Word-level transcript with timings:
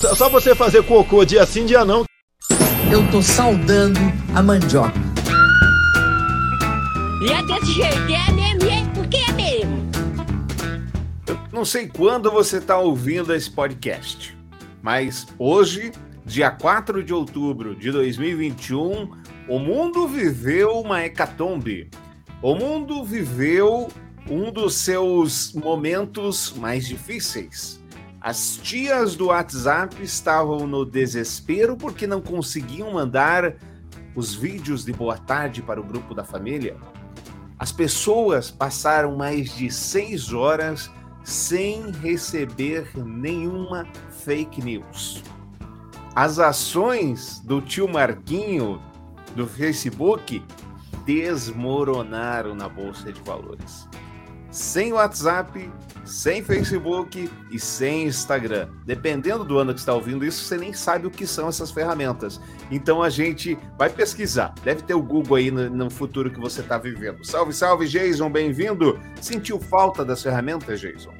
Só 0.00 0.30
você 0.30 0.54
fazer 0.54 0.82
cocô 0.84 1.26
dia 1.26 1.44
sim, 1.44 1.66
dia 1.66 1.84
não. 1.84 2.06
Eu 2.90 3.06
tô 3.10 3.20
saudando 3.20 4.00
a 4.34 4.42
mandioca. 4.42 4.98
E 7.20 7.30
é 7.30 7.42
desse 7.42 7.72
jeito, 7.74 8.10
é 8.10 8.32
mesmo, 8.32 8.70
é 8.70 8.94
porque 8.94 9.18
é 9.18 9.32
mesmo. 9.32 9.90
Eu 11.26 11.38
não 11.52 11.66
sei 11.66 11.86
quando 11.86 12.30
você 12.30 12.56
está 12.56 12.78
ouvindo 12.78 13.34
esse 13.34 13.50
podcast, 13.50 14.34
mas 14.80 15.26
hoje, 15.38 15.92
dia 16.24 16.50
4 16.50 17.04
de 17.04 17.12
outubro 17.12 17.76
de 17.76 17.92
2021, 17.92 19.10
o 19.46 19.58
mundo 19.58 20.08
viveu 20.08 20.80
uma 20.80 21.04
hecatombe. 21.04 21.90
O 22.40 22.54
mundo 22.54 23.04
viveu 23.04 23.88
um 24.30 24.50
dos 24.50 24.76
seus 24.76 25.52
momentos 25.52 26.54
mais 26.56 26.88
difíceis. 26.88 27.79
As 28.20 28.58
tias 28.58 29.16
do 29.16 29.28
WhatsApp 29.28 30.02
estavam 30.02 30.66
no 30.66 30.84
desespero 30.84 31.74
porque 31.74 32.06
não 32.06 32.20
conseguiam 32.20 32.92
mandar 32.92 33.54
os 34.14 34.34
vídeos 34.34 34.84
de 34.84 34.92
boa 34.92 35.16
tarde 35.16 35.62
para 35.62 35.80
o 35.80 35.84
grupo 35.84 36.14
da 36.14 36.22
família. 36.22 36.76
As 37.58 37.72
pessoas 37.72 38.50
passaram 38.50 39.16
mais 39.16 39.56
de 39.56 39.70
seis 39.70 40.34
horas 40.34 40.90
sem 41.24 41.90
receber 41.92 42.90
nenhuma 42.94 43.86
fake 44.22 44.62
news. 44.62 45.22
As 46.14 46.38
ações 46.38 47.40
do 47.40 47.62
tio 47.62 47.88
Marquinho 47.88 48.82
do 49.34 49.46
Facebook 49.46 50.44
desmoronaram 51.06 52.54
na 52.54 52.68
bolsa 52.68 53.10
de 53.10 53.20
valores 53.22 53.88
sem 54.50 54.92
WhatsApp, 54.92 55.70
sem 56.10 56.42
Facebook 56.42 57.30
e 57.52 57.58
sem 57.58 58.06
Instagram. 58.06 58.68
Dependendo 58.84 59.44
do 59.44 59.58
ano 59.58 59.72
que 59.72 59.78
está 59.78 59.94
ouvindo 59.94 60.24
isso, 60.24 60.44
você 60.44 60.56
nem 60.56 60.72
sabe 60.72 61.06
o 61.06 61.10
que 61.10 61.24
são 61.24 61.48
essas 61.48 61.70
ferramentas. 61.70 62.40
Então 62.68 63.00
a 63.00 63.08
gente 63.08 63.56
vai 63.78 63.88
pesquisar. 63.88 64.52
Deve 64.64 64.82
ter 64.82 64.94
o 64.94 65.02
Google 65.02 65.36
aí 65.36 65.50
no, 65.52 65.70
no 65.70 65.88
futuro 65.88 66.28
que 66.28 66.40
você 66.40 66.62
está 66.62 66.76
vivendo. 66.78 67.24
Salve, 67.24 67.52
salve, 67.52 67.86
Jason, 67.86 68.28
bem-vindo. 68.28 68.98
Sentiu 69.20 69.60
falta 69.60 70.04
das 70.04 70.20
ferramentas, 70.20 70.80
Jason? 70.80 71.14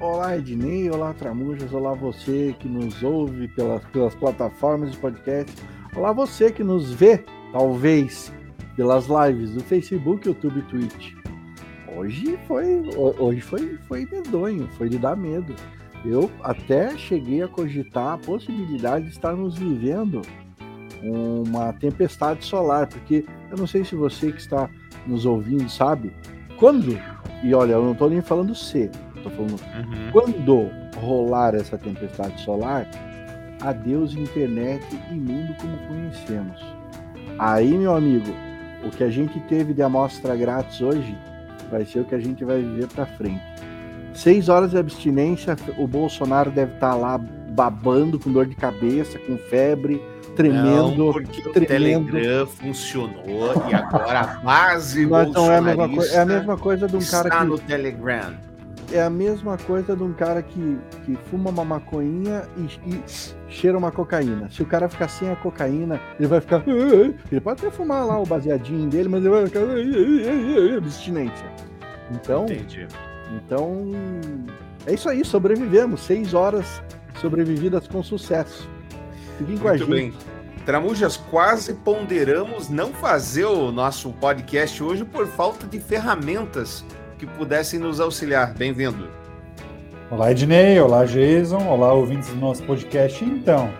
Olá, 0.00 0.36
Ednei, 0.36 0.90
olá, 0.90 1.14
Tramujas, 1.14 1.72
olá 1.72 1.94
você 1.94 2.56
que 2.58 2.68
nos 2.68 3.00
ouve 3.00 3.46
pelas, 3.46 3.84
pelas 3.92 4.14
plataformas 4.16 4.90
de 4.90 4.98
podcast, 4.98 5.54
olá 5.94 6.12
você 6.12 6.50
que 6.50 6.64
nos 6.64 6.92
vê, 6.92 7.24
talvez, 7.52 8.32
pelas 8.74 9.06
lives 9.06 9.52
do 9.52 9.60
Facebook, 9.60 10.26
YouTube 10.26 10.58
e 10.58 10.62
Twitch. 10.62 11.21
Hoje 11.96 12.38
foi, 12.46 12.82
hoje 12.96 13.40
foi, 13.40 13.78
foi 13.86 14.06
medonho, 14.10 14.68
foi 14.76 14.88
de 14.88 14.98
dar 14.98 15.16
medo. 15.16 15.54
Eu 16.04 16.30
até 16.42 16.96
cheguei 16.96 17.42
a 17.42 17.48
cogitar 17.48 18.14
a 18.14 18.18
possibilidade 18.18 19.06
de 19.06 19.12
estarmos 19.12 19.56
vivendo 19.56 20.22
uma 21.02 21.72
tempestade 21.74 22.44
solar, 22.44 22.86
porque 22.86 23.24
eu 23.50 23.56
não 23.56 23.66
sei 23.66 23.84
se 23.84 23.94
você 23.94 24.32
que 24.32 24.40
está 24.40 24.68
nos 25.06 25.26
ouvindo 25.26 25.68
sabe 25.68 26.12
quando, 26.58 26.98
e 27.42 27.54
olha, 27.54 27.72
eu 27.72 27.82
não 27.82 27.92
estou 27.92 28.08
nem 28.08 28.20
falando 28.20 28.54
se, 28.54 28.90
estou 29.16 29.32
falando 29.32 29.52
uhum. 29.52 30.10
quando 30.12 30.70
rolar 30.96 31.54
essa 31.54 31.76
tempestade 31.76 32.40
solar, 32.40 32.88
adeus 33.60 34.14
internet 34.14 34.84
e 35.10 35.14
mundo 35.14 35.54
como 35.60 35.76
conhecemos. 35.88 36.60
Aí, 37.38 37.76
meu 37.76 37.94
amigo, 37.94 38.30
o 38.84 38.90
que 38.90 39.02
a 39.02 39.10
gente 39.10 39.38
teve 39.40 39.74
de 39.74 39.82
amostra 39.82 40.36
grátis 40.36 40.80
hoje 40.80 41.16
vai 41.72 41.84
ser 41.86 42.00
o 42.00 42.04
que 42.04 42.14
a 42.14 42.20
gente 42.20 42.44
vai 42.44 42.60
viver 42.60 42.86
para 42.88 43.06
frente. 43.06 43.42
Seis 44.14 44.48
horas 44.50 44.70
de 44.70 44.78
abstinência, 44.78 45.56
o 45.78 45.88
Bolsonaro 45.88 46.50
deve 46.50 46.74
estar 46.74 46.90
tá 46.90 46.94
lá 46.94 47.18
babando 47.18 48.18
com 48.18 48.30
dor 48.30 48.46
de 48.46 48.54
cabeça, 48.54 49.18
com 49.18 49.38
febre, 49.38 50.00
tremendo. 50.36 50.96
Não, 50.96 51.12
porque 51.12 51.42
tremendo. 51.50 52.08
o 52.08 52.12
Telegram 52.12 52.46
funcionou 52.46 53.68
e 53.70 53.74
agora 53.74 54.20
a 54.20 54.26
base 54.40 55.06
Mas 55.06 55.32
não 55.32 55.50
é 55.50 55.56
a 55.56 55.62
mesma 55.62 55.88
coisa, 55.88 56.14
é 56.14 56.20
a 56.20 56.26
mesma 56.26 56.56
coisa 56.56 56.88
de 56.88 56.96
um 56.96 57.04
cara 57.04 57.30
que 57.30 57.44
no 57.44 57.58
Telegram. 57.58 58.51
É 58.92 59.02
a 59.02 59.08
mesma 59.08 59.56
coisa 59.56 59.96
de 59.96 60.02
um 60.02 60.12
cara 60.12 60.42
que, 60.42 60.78
que 61.04 61.16
fuma 61.30 61.48
uma 61.48 61.64
maconhinha 61.64 62.42
e, 62.58 62.90
e 62.90 63.02
cheira 63.48 63.78
uma 63.78 63.90
cocaína. 63.90 64.50
Se 64.50 64.62
o 64.62 64.66
cara 64.66 64.86
ficar 64.86 65.08
sem 65.08 65.30
a 65.30 65.36
cocaína, 65.36 65.98
ele 66.18 66.28
vai 66.28 66.40
ficar. 66.40 66.62
Ele 66.66 67.40
pode 67.40 67.62
até 67.62 67.70
fumar 67.70 68.06
lá 68.06 68.20
o 68.20 68.26
baseadinho 68.26 68.90
dele, 68.90 69.08
mas 69.08 69.24
ele 69.24 69.30
vai 69.30 69.46
ficar. 69.46 69.60
abstinência. 70.76 71.46
Então. 72.10 72.44
Entendi. 72.44 72.86
Então. 73.34 73.90
É 74.86 74.92
isso 74.92 75.08
aí, 75.08 75.24
sobrevivemos. 75.24 76.02
Seis 76.02 76.34
horas 76.34 76.82
sobrevividas 77.20 77.88
com 77.88 78.02
sucesso. 78.02 78.68
Fiquem 79.38 79.56
com 79.56 79.68
a 79.68 79.76
gente. 79.76 79.90
Bem. 79.90 80.12
Tramujas, 80.66 81.16
quase 81.16 81.74
ponderamos 81.74 82.68
não 82.68 82.92
fazer 82.92 83.46
o 83.46 83.72
nosso 83.72 84.12
podcast 84.12 84.82
hoje 84.82 85.04
por 85.04 85.26
falta 85.26 85.66
de 85.66 85.80
ferramentas 85.80 86.84
que 87.22 87.26
pudessem 87.26 87.78
nos 87.78 88.00
auxiliar. 88.00 88.52
Bem-vindo. 88.52 89.08
Olá, 90.10 90.32
Ednei. 90.32 90.80
Olá, 90.80 91.04
Jason. 91.04 91.64
Olá, 91.68 91.92
ouvintes 91.92 92.30
do 92.30 92.34
nosso 92.34 92.64
podcast. 92.64 93.24
Então, 93.24 93.70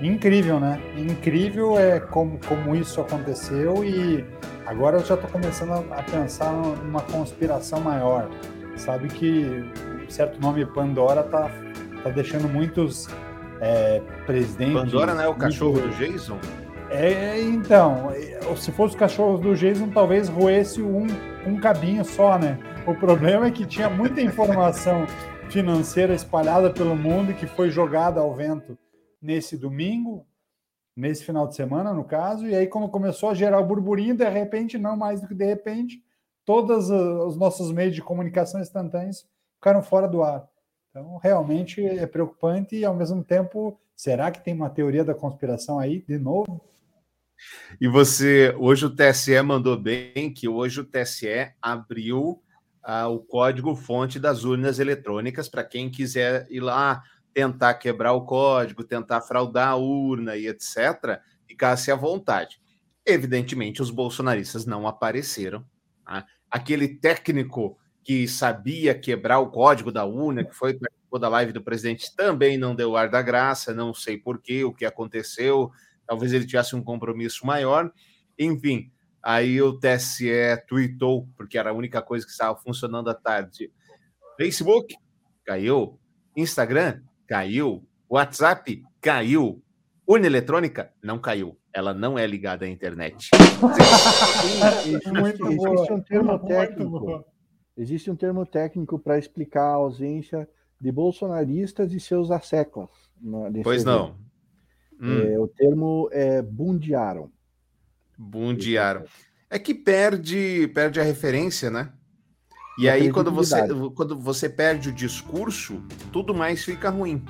incrível, 0.00 0.58
né? 0.58 0.80
Incrível 0.96 1.78
é 1.78 2.00
como, 2.00 2.40
como 2.48 2.74
isso 2.74 2.98
aconteceu 2.98 3.84
e 3.84 4.24
agora 4.64 4.96
eu 4.96 5.04
já 5.04 5.16
estou 5.16 5.28
começando 5.28 5.72
a 5.92 6.02
pensar 6.02 6.50
numa 6.50 7.02
conspiração 7.02 7.78
maior. 7.78 8.30
Sabe 8.76 9.08
que 9.08 9.70
certo 10.08 10.40
nome 10.40 10.64
Pandora 10.64 11.24
tá, 11.24 11.50
tá 12.02 12.08
deixando 12.08 12.48
muitos 12.48 13.06
é, 13.60 14.00
presidentes. 14.24 14.72
Pandora 14.72 15.12
não 15.12 15.22
é 15.22 15.28
o 15.28 15.34
cachorro 15.34 15.78
do 15.78 15.90
Jason? 15.90 16.38
É, 16.94 17.40
então, 17.40 18.10
se 18.56 18.70
fosse 18.70 18.94
o 18.94 18.98
cachorro 18.98 19.38
do 19.38 19.54
Jason, 19.54 19.88
talvez 19.88 20.28
roesse 20.28 20.82
um, 20.82 21.06
um 21.46 21.58
cabinho 21.58 22.04
só, 22.04 22.38
né? 22.38 22.58
O 22.86 22.94
problema 22.94 23.46
é 23.46 23.50
que 23.50 23.64
tinha 23.64 23.88
muita 23.88 24.20
informação 24.20 25.06
financeira 25.48 26.14
espalhada 26.14 26.70
pelo 26.70 26.94
mundo 26.94 27.30
e 27.30 27.34
que 27.34 27.46
foi 27.46 27.70
jogada 27.70 28.20
ao 28.20 28.34
vento 28.34 28.78
nesse 29.22 29.56
domingo, 29.56 30.26
nesse 30.94 31.24
final 31.24 31.48
de 31.48 31.56
semana, 31.56 31.94
no 31.94 32.04
caso, 32.04 32.46
e 32.46 32.54
aí 32.54 32.66
quando 32.66 32.90
começou 32.90 33.30
a 33.30 33.34
gerar 33.34 33.58
o 33.58 33.66
burburinho, 33.66 34.14
de 34.14 34.28
repente, 34.28 34.76
não 34.76 34.94
mais 34.94 35.18
do 35.22 35.26
que 35.26 35.34
de 35.34 35.46
repente, 35.46 36.02
todos 36.44 36.90
os 36.90 37.38
nossos 37.38 37.72
meios 37.72 37.94
de 37.94 38.02
comunicação 38.02 38.60
instantâneos 38.60 39.26
ficaram 39.54 39.82
fora 39.82 40.06
do 40.06 40.22
ar. 40.22 40.46
Então, 40.90 41.16
realmente 41.16 41.82
é 41.82 42.06
preocupante 42.06 42.76
e, 42.76 42.84
ao 42.84 42.94
mesmo 42.94 43.24
tempo, 43.24 43.80
será 43.96 44.30
que 44.30 44.44
tem 44.44 44.52
uma 44.52 44.68
teoria 44.68 45.02
da 45.02 45.14
conspiração 45.14 45.78
aí, 45.78 46.04
de 46.06 46.18
novo? 46.18 46.60
E 47.80 47.88
você, 47.88 48.54
hoje 48.58 48.86
o 48.86 48.90
TSE 48.94 49.40
mandou 49.42 49.76
bem 49.76 50.32
que 50.32 50.48
hoje 50.48 50.80
o 50.80 50.84
TSE 50.84 51.52
abriu 51.60 52.42
ah, 52.82 53.08
o 53.08 53.18
código-fonte 53.20 54.18
das 54.18 54.44
urnas 54.44 54.78
eletrônicas 54.78 55.48
para 55.48 55.64
quem 55.64 55.90
quiser 55.90 56.46
ir 56.50 56.60
lá 56.60 57.02
tentar 57.32 57.74
quebrar 57.74 58.12
o 58.12 58.24
código, 58.24 58.84
tentar 58.84 59.20
fraudar 59.22 59.68
a 59.68 59.76
urna 59.76 60.36
e 60.36 60.46
etc., 60.46 61.20
ficasse 61.46 61.90
à 61.90 61.96
vontade. 61.96 62.60
Evidentemente, 63.04 63.82
os 63.82 63.90
bolsonaristas 63.90 64.66
não 64.66 64.86
apareceram. 64.86 65.64
Tá? 66.04 66.26
Aquele 66.50 66.88
técnico 66.88 67.78
que 68.04 68.26
sabia 68.26 68.94
quebrar 68.94 69.38
o 69.38 69.50
código 69.50 69.90
da 69.90 70.04
urna, 70.04 70.44
que 70.44 70.54
foi 70.54 70.78
da 71.20 71.28
live 71.28 71.52
do 71.52 71.62
presidente, 71.62 72.14
também 72.16 72.58
não 72.58 72.74
deu 72.74 72.96
ar 72.96 73.08
da 73.08 73.22
graça, 73.22 73.72
não 73.72 73.94
sei 73.94 74.18
porquê, 74.18 74.64
o 74.64 74.72
que 74.72 74.84
aconteceu, 74.84 75.70
talvez 76.12 76.34
ele 76.34 76.46
tivesse 76.46 76.76
um 76.76 76.82
compromisso 76.84 77.46
maior. 77.46 77.90
Enfim, 78.38 78.92
Aí 79.22 79.62
o 79.62 79.78
TSE 79.78 80.28
tweetou, 80.66 81.28
porque 81.36 81.56
era 81.56 81.70
a 81.70 81.72
única 81.72 82.02
coisa 82.02 82.26
que 82.26 82.32
estava 82.32 82.58
funcionando 82.58 83.08
à 83.08 83.14
tarde. 83.14 83.70
Facebook 84.36 84.96
caiu, 85.44 85.96
Instagram 86.36 87.00
caiu, 87.28 87.86
WhatsApp 88.10 88.82
caiu, 89.00 89.62
urna 90.04 90.26
eletrônica 90.26 90.92
não 91.00 91.20
caiu. 91.20 91.56
Ela 91.72 91.94
não 91.94 92.18
é 92.18 92.26
ligada 92.26 92.64
à 92.64 92.68
internet. 92.68 93.30
existe, 94.84 95.42
existe 95.44 95.92
um 95.92 96.00
termo 96.02 96.38
técnico. 96.40 97.24
Existe 97.76 98.10
um 98.10 98.16
termo 98.16 98.44
técnico 98.44 98.98
para 98.98 99.18
explicar 99.18 99.68
a 99.68 99.74
ausência 99.74 100.48
de 100.80 100.90
bolsonaristas 100.90 101.92
e 101.92 102.00
seus 102.00 102.30
asseclas. 102.30 102.90
Pois 103.62 103.84
não. 103.84 104.16
Hum. 105.00 105.18
É, 105.20 105.38
o 105.38 105.48
termo 105.48 106.08
é 106.12 106.42
bundiaram. 106.42 107.30
Bundiaram. 108.16 109.04
É 109.50 109.58
que 109.58 109.74
perde, 109.74 110.68
perde 110.74 111.00
a 111.00 111.02
referência, 111.02 111.70
né? 111.70 111.92
E 112.78 112.88
aí, 112.88 113.12
quando 113.12 113.30
você, 113.30 113.56
quando 113.94 114.18
você 114.18 114.48
perde 114.48 114.88
o 114.88 114.92
discurso, 114.92 115.82
tudo 116.10 116.34
mais 116.34 116.64
fica 116.64 116.88
ruim. 116.88 117.22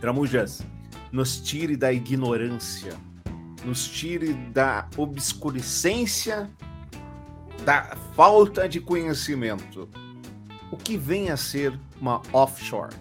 Tramujas, 0.00 0.62
nos 1.10 1.40
tire 1.40 1.76
da 1.76 1.92
ignorância, 1.92 2.92
nos 3.64 3.88
tire 3.88 4.32
da 4.52 4.88
obscurecência, 4.96 6.48
da 7.64 7.96
falta 8.14 8.68
de 8.68 8.80
conhecimento. 8.80 9.88
O 10.70 10.76
que 10.76 10.96
vem 10.96 11.30
a 11.30 11.36
ser 11.36 11.78
uma 12.00 12.22
offshore? 12.32 12.94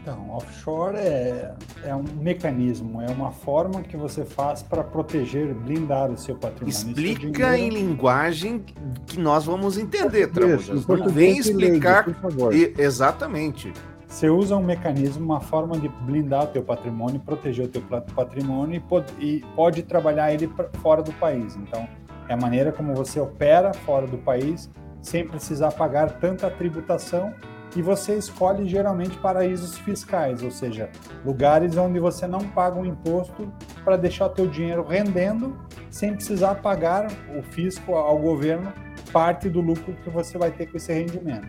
Então, 0.00 0.30
offshore 0.30 0.96
é, 0.96 1.52
é 1.84 1.94
um 1.94 2.04
mecanismo, 2.20 3.02
é 3.02 3.10
uma 3.10 3.30
forma 3.30 3.82
que 3.82 3.96
você 3.96 4.24
faz 4.24 4.62
para 4.62 4.82
proteger, 4.82 5.52
blindar 5.54 6.10
o 6.10 6.16
seu 6.16 6.36
patrimônio. 6.36 6.70
Explica 6.70 7.58
em 7.58 7.68
linguagem 7.68 8.64
que 9.06 9.18
nós 9.18 9.44
vamos 9.44 9.76
entender, 9.76 10.28
Tramujas. 10.28 10.86
Não 10.86 11.08
vem 11.08 11.38
explicar. 11.38 12.06
Leigo, 12.06 12.20
por 12.20 12.30
favor. 12.30 12.54
exatamente. 12.54 13.72
Você 14.06 14.30
usa 14.30 14.56
um 14.56 14.64
mecanismo, 14.64 15.24
uma 15.24 15.40
forma 15.40 15.78
de 15.78 15.88
blindar 15.88 16.44
o 16.44 16.46
teu 16.46 16.62
patrimônio, 16.62 17.20
proteger 17.20 17.66
o 17.66 17.68
teu 17.68 17.82
patrimônio 17.82 18.76
e 18.76 18.80
pode, 18.80 19.12
e 19.18 19.44
pode 19.54 19.82
trabalhar 19.82 20.32
ele 20.32 20.50
fora 20.80 21.02
do 21.02 21.12
país. 21.14 21.56
Então, 21.56 21.86
é 22.28 22.32
a 22.32 22.36
maneira 22.36 22.72
como 22.72 22.94
você 22.94 23.20
opera 23.20 23.74
fora 23.74 24.06
do 24.06 24.16
país 24.16 24.70
sem 25.02 25.26
precisar 25.26 25.72
pagar 25.72 26.18
tanta 26.18 26.50
tributação 26.50 27.34
e 27.76 27.82
você 27.82 28.16
escolhe 28.16 28.66
geralmente 28.66 29.16
paraísos 29.18 29.76
fiscais, 29.78 30.42
ou 30.42 30.50
seja, 30.50 30.90
lugares 31.24 31.76
onde 31.76 31.98
você 31.98 32.26
não 32.26 32.40
paga 32.40 32.78
um 32.78 32.84
imposto 32.84 33.52
para 33.84 33.96
deixar 33.96 34.26
o 34.26 34.30
teu 34.30 34.46
dinheiro 34.46 34.82
rendendo 34.82 35.56
sem 35.90 36.14
precisar 36.14 36.56
pagar 36.56 37.06
o 37.36 37.42
fisco 37.42 37.94
ao 37.94 38.18
governo 38.18 38.72
parte 39.12 39.48
do 39.48 39.60
lucro 39.60 39.94
que 40.02 40.10
você 40.10 40.36
vai 40.38 40.50
ter 40.50 40.66
com 40.66 40.76
esse 40.76 40.92
rendimento. 40.92 41.48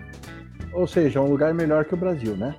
Ou 0.74 0.88
seja, 0.88 1.20
um 1.20 1.26
lugar 1.26 1.54
melhor 1.54 1.86
que 1.86 1.94
o 1.94 1.98
Brasil, 1.98 2.36
né? 2.36 2.56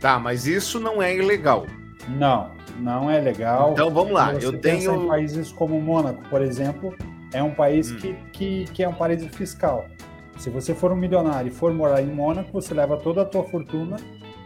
Tá, 0.00 0.18
mas 0.18 0.46
isso 0.46 0.78
não 0.78 1.02
é 1.02 1.16
ilegal. 1.16 1.66
Não, 2.08 2.50
não 2.78 3.10
é 3.10 3.20
legal. 3.20 3.72
Então 3.72 3.90
vamos 3.90 4.12
lá, 4.12 4.34
eu 4.34 4.58
tenho 4.60 5.04
em 5.04 5.08
países 5.08 5.50
como 5.50 5.80
Mônaco, 5.80 6.22
por 6.28 6.42
exemplo, 6.42 6.94
é 7.32 7.42
um 7.42 7.54
país 7.54 7.90
hum. 7.90 7.96
que, 7.96 8.14
que, 8.32 8.64
que 8.72 8.82
é 8.82 8.88
um 8.88 8.94
paraíso 8.94 9.28
fiscal. 9.30 9.86
Se 10.38 10.50
você 10.50 10.74
for 10.74 10.92
um 10.92 10.96
milionário 10.96 11.48
e 11.48 11.54
for 11.54 11.72
morar 11.72 12.02
em 12.02 12.06
Mônaco, 12.06 12.52
você 12.52 12.74
leva 12.74 12.96
toda 12.96 13.22
a 13.22 13.24
tua 13.24 13.44
fortuna 13.44 13.96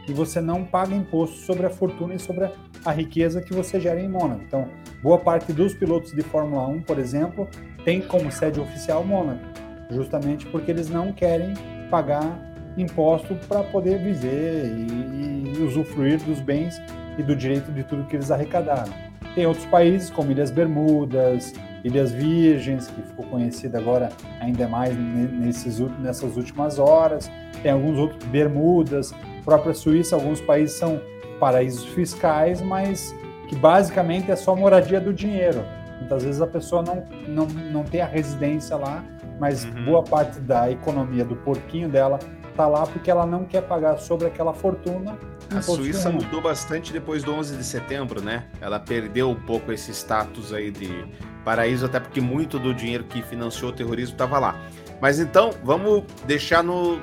e 0.07 0.13
você 0.13 0.41
não 0.41 0.65
paga 0.65 0.95
imposto 0.95 1.37
sobre 1.39 1.67
a 1.67 1.71
fortuna 1.71 2.15
e 2.15 2.19
sobre 2.19 2.51
a 2.85 2.93
riqueza 2.93 3.43
que 3.43 3.53
você 3.53 3.81
gera 3.81 4.01
em 4.01 4.09
Mônaco. 4.09 4.43
Então, 4.47 4.69
boa 5.03 5.19
parte 5.19 5.53
dos 5.53 5.75
pilotos 5.75 6.13
de 6.13 6.23
Fórmula 6.23 6.67
1, 6.67 6.83
por 6.83 6.99
exemplo, 6.99 7.49
tem 7.85 8.01
como 8.01 8.31
sede 8.31 8.61
oficial 8.61 9.05
Mônaco, 9.05 9.43
justamente 9.91 10.47
porque 10.47 10.71
eles 10.71 10.89
não 10.89 11.13
querem 11.13 11.55
pagar 11.91 12.47
imposto 12.77 13.35
para 13.49 13.63
poder 13.65 13.99
viver 13.99 14.67
e, 14.67 15.59
e 15.59 15.63
usufruir 15.63 16.23
dos 16.23 16.41
bens 16.41 16.81
e 17.19 17.23
do 17.23 17.35
direito 17.35 17.73
de 17.73 17.83
tudo 17.83 18.05
que 18.05 18.17
eles 18.17 18.31
arrecadaram. 18.31 18.93
Tem 19.35 19.47
outros 19.47 19.67
países, 19.67 20.11
como 20.11 20.31
Ilhas 20.31 20.51
Bermudas, 20.51 21.53
Ilhas 21.85 22.13
Virgens, 22.13 22.89
que 22.89 23.03
ficou 23.03 23.25
conhecida 23.27 23.79
agora 23.79 24.11
ainda 24.41 24.69
mais 24.69 24.97
nesses, 24.97 25.79
nessas 25.99 26.37
últimas 26.37 26.79
horas. 26.79 27.31
Tem 27.63 27.71
alguns 27.71 27.99
outros, 27.99 28.23
Bermudas, 28.25 29.13
própria 29.45 29.75
Suíça, 29.75 30.15
alguns 30.15 30.41
países 30.41 30.77
são 30.77 31.01
paraísos 31.41 31.85
fiscais, 31.87 32.61
mas 32.61 33.15
que 33.49 33.57
basicamente 33.57 34.31
é 34.31 34.37
só 34.37 34.55
moradia 34.55 35.01
do 35.01 35.13
dinheiro. 35.13 35.65
Muitas 35.99 36.23
vezes 36.23 36.41
a 36.41 36.47
pessoa 36.47 36.83
não, 36.83 37.05
não, 37.27 37.47
não 37.47 37.85
tem 37.85 38.01
a 38.01 38.07
residência 38.07 38.77
lá, 38.77 39.05
mas 39.39 39.65
uhum. 39.65 39.85
boa 39.85 40.03
parte 40.03 40.39
da 40.41 40.71
economia 40.71 41.25
do 41.25 41.37
porquinho 41.37 41.89
dela 41.89 42.19
está 42.51 42.67
lá 42.67 42.87
porque 42.87 43.11
ela 43.11 43.25
não 43.25 43.45
quer 43.45 43.63
pagar 43.63 43.99
sobre 43.99 44.27
aquela 44.27 44.53
fortuna. 44.53 45.17
A 45.55 45.63
Suíça 45.63 46.11
mudou 46.11 46.43
bastante 46.43 46.93
depois 46.93 47.23
do 47.23 47.33
11 47.33 47.57
de 47.57 47.65
setembro, 47.65 48.21
né? 48.21 48.45
Ela 48.61 48.81
perdeu 48.81 49.31
um 49.31 49.35
pouco 49.35 49.73
esse 49.73 49.93
status 49.93 50.53
aí 50.53 50.71
de 50.71 51.07
paraíso, 51.49 51.87
até 51.87 51.99
porque 51.99 52.21
muito 52.21 52.59
do 52.59 52.75
dinheiro 52.75 53.05
que 53.05 53.23
financiou 53.23 53.71
o 53.71 53.75
terrorismo 53.75 54.13
estava 54.13 54.39
lá. 54.39 54.55
Mas 55.01 55.19
então, 55.19 55.51
vamos 55.65 56.05
deixar 56.27 56.63
no, 56.63 57.01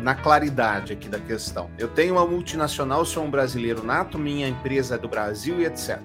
na 0.00 0.14
claridade 0.14 0.94
aqui 0.94 1.10
da 1.10 1.18
questão. 1.18 1.68
Eu 1.76 1.88
tenho 1.88 2.14
uma 2.14 2.26
multinacional, 2.26 3.04
sou 3.04 3.22
um 3.22 3.30
brasileiro 3.30 3.84
nato, 3.84 4.18
minha 4.18 4.48
empresa 4.48 4.94
é 4.94 4.98
do 4.98 5.08
Brasil 5.08 5.60
e 5.60 5.66
etc. 5.66 6.00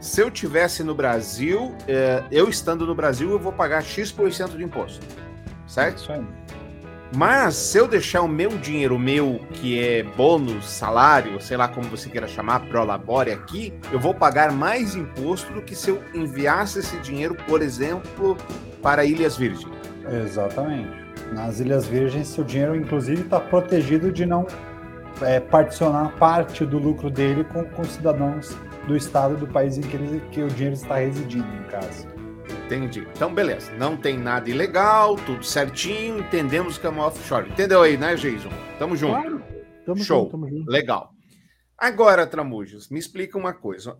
Se 0.00 0.20
eu 0.20 0.30
tivesse 0.30 0.84
no 0.84 0.94
Brasil, 0.94 1.74
eh, 1.88 2.22
eu 2.30 2.48
estando 2.48 2.86
no 2.86 2.94
Brasil, 2.94 3.28
eu 3.28 3.40
vou 3.40 3.52
pagar 3.52 3.82
X% 3.82 4.56
de 4.56 4.62
imposto. 4.62 5.04
Certo? 5.66 5.98
Isso 5.98 6.12
aí. 6.12 6.24
Mas 7.14 7.56
se 7.56 7.76
eu 7.76 7.88
deixar 7.88 8.22
o 8.22 8.28
meu 8.28 8.50
dinheiro, 8.50 8.98
meu 8.98 9.40
que 9.52 9.80
é 9.80 10.02
bônus, 10.02 10.70
salário, 10.70 11.40
sei 11.40 11.56
lá 11.56 11.66
como 11.66 11.88
você 11.88 12.08
queira 12.08 12.28
chamar, 12.28 12.60
pro 12.68 12.84
labore 12.84 13.32
aqui, 13.32 13.72
eu 13.90 13.98
vou 13.98 14.14
pagar 14.14 14.52
mais 14.52 14.94
imposto 14.94 15.52
do 15.52 15.60
que 15.60 15.74
se 15.74 15.90
eu 15.90 16.00
enviasse 16.14 16.78
esse 16.78 16.96
dinheiro, 16.98 17.34
por 17.46 17.62
exemplo, 17.62 18.36
para 18.80 19.04
Ilhas 19.04 19.36
Virgens. 19.36 19.72
Exatamente. 20.24 21.00
Nas 21.32 21.58
Ilhas 21.58 21.86
Virgens, 21.86 22.28
seu 22.28 22.44
dinheiro, 22.44 22.76
inclusive, 22.76 23.22
está 23.22 23.40
protegido 23.40 24.12
de 24.12 24.24
não 24.24 24.46
é, 25.20 25.40
particionar 25.40 26.12
parte 26.16 26.64
do 26.64 26.78
lucro 26.78 27.10
dele 27.10 27.44
com, 27.44 27.64
com 27.64 27.84
cidadãos 27.84 28.56
do 28.86 28.96
estado 28.96 29.36
do 29.36 29.46
país 29.46 29.76
em 29.78 29.82
que, 29.82 29.96
ele, 29.96 30.20
que 30.30 30.42
o 30.42 30.48
dinheiro 30.48 30.74
está 30.74 30.96
residindo, 30.96 31.46
no 31.46 31.64
caso. 31.64 32.06
Entendi. 32.70 33.00
Então, 33.16 33.34
beleza. 33.34 33.72
Não 33.72 33.96
tem 33.96 34.16
nada 34.16 34.48
ilegal, 34.48 35.16
tudo 35.16 35.42
certinho, 35.42 36.20
entendemos 36.20 36.78
que 36.78 36.86
é 36.86 36.88
uma 36.88 37.08
offshore. 37.08 37.50
Entendeu 37.50 37.82
aí, 37.82 37.96
né, 37.96 38.14
Jason? 38.14 38.48
Tamo 38.78 38.94
junto. 38.94 39.20
Claro. 39.20 39.42
Tamo 39.84 40.04
Show. 40.04 40.20
Junto, 40.20 40.30
tamo 40.30 40.48
junto. 40.48 40.70
Legal. 40.70 41.10
Agora, 41.76 42.24
Tramujas, 42.28 42.88
me 42.88 43.00
explica 43.00 43.36
uma 43.36 43.52
coisa. 43.52 43.98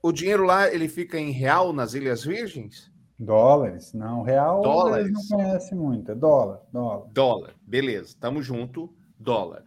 O 0.00 0.12
dinheiro 0.12 0.44
lá, 0.44 0.72
ele 0.72 0.86
fica 0.86 1.18
em 1.18 1.32
real 1.32 1.72
nas 1.72 1.94
Ilhas 1.94 2.22
Virgens? 2.22 2.88
Dólares. 3.18 3.92
Não, 3.92 4.22
real 4.22 4.62
Dólares. 4.62 5.10
não 5.10 5.36
conhece 5.36 5.74
muito. 5.74 6.12
É 6.12 6.14
dólar, 6.14 6.60
dólar. 6.72 7.08
Dólar. 7.12 7.54
Beleza. 7.66 8.14
Tamo 8.20 8.40
junto. 8.40 8.94
Dólar. 9.18 9.64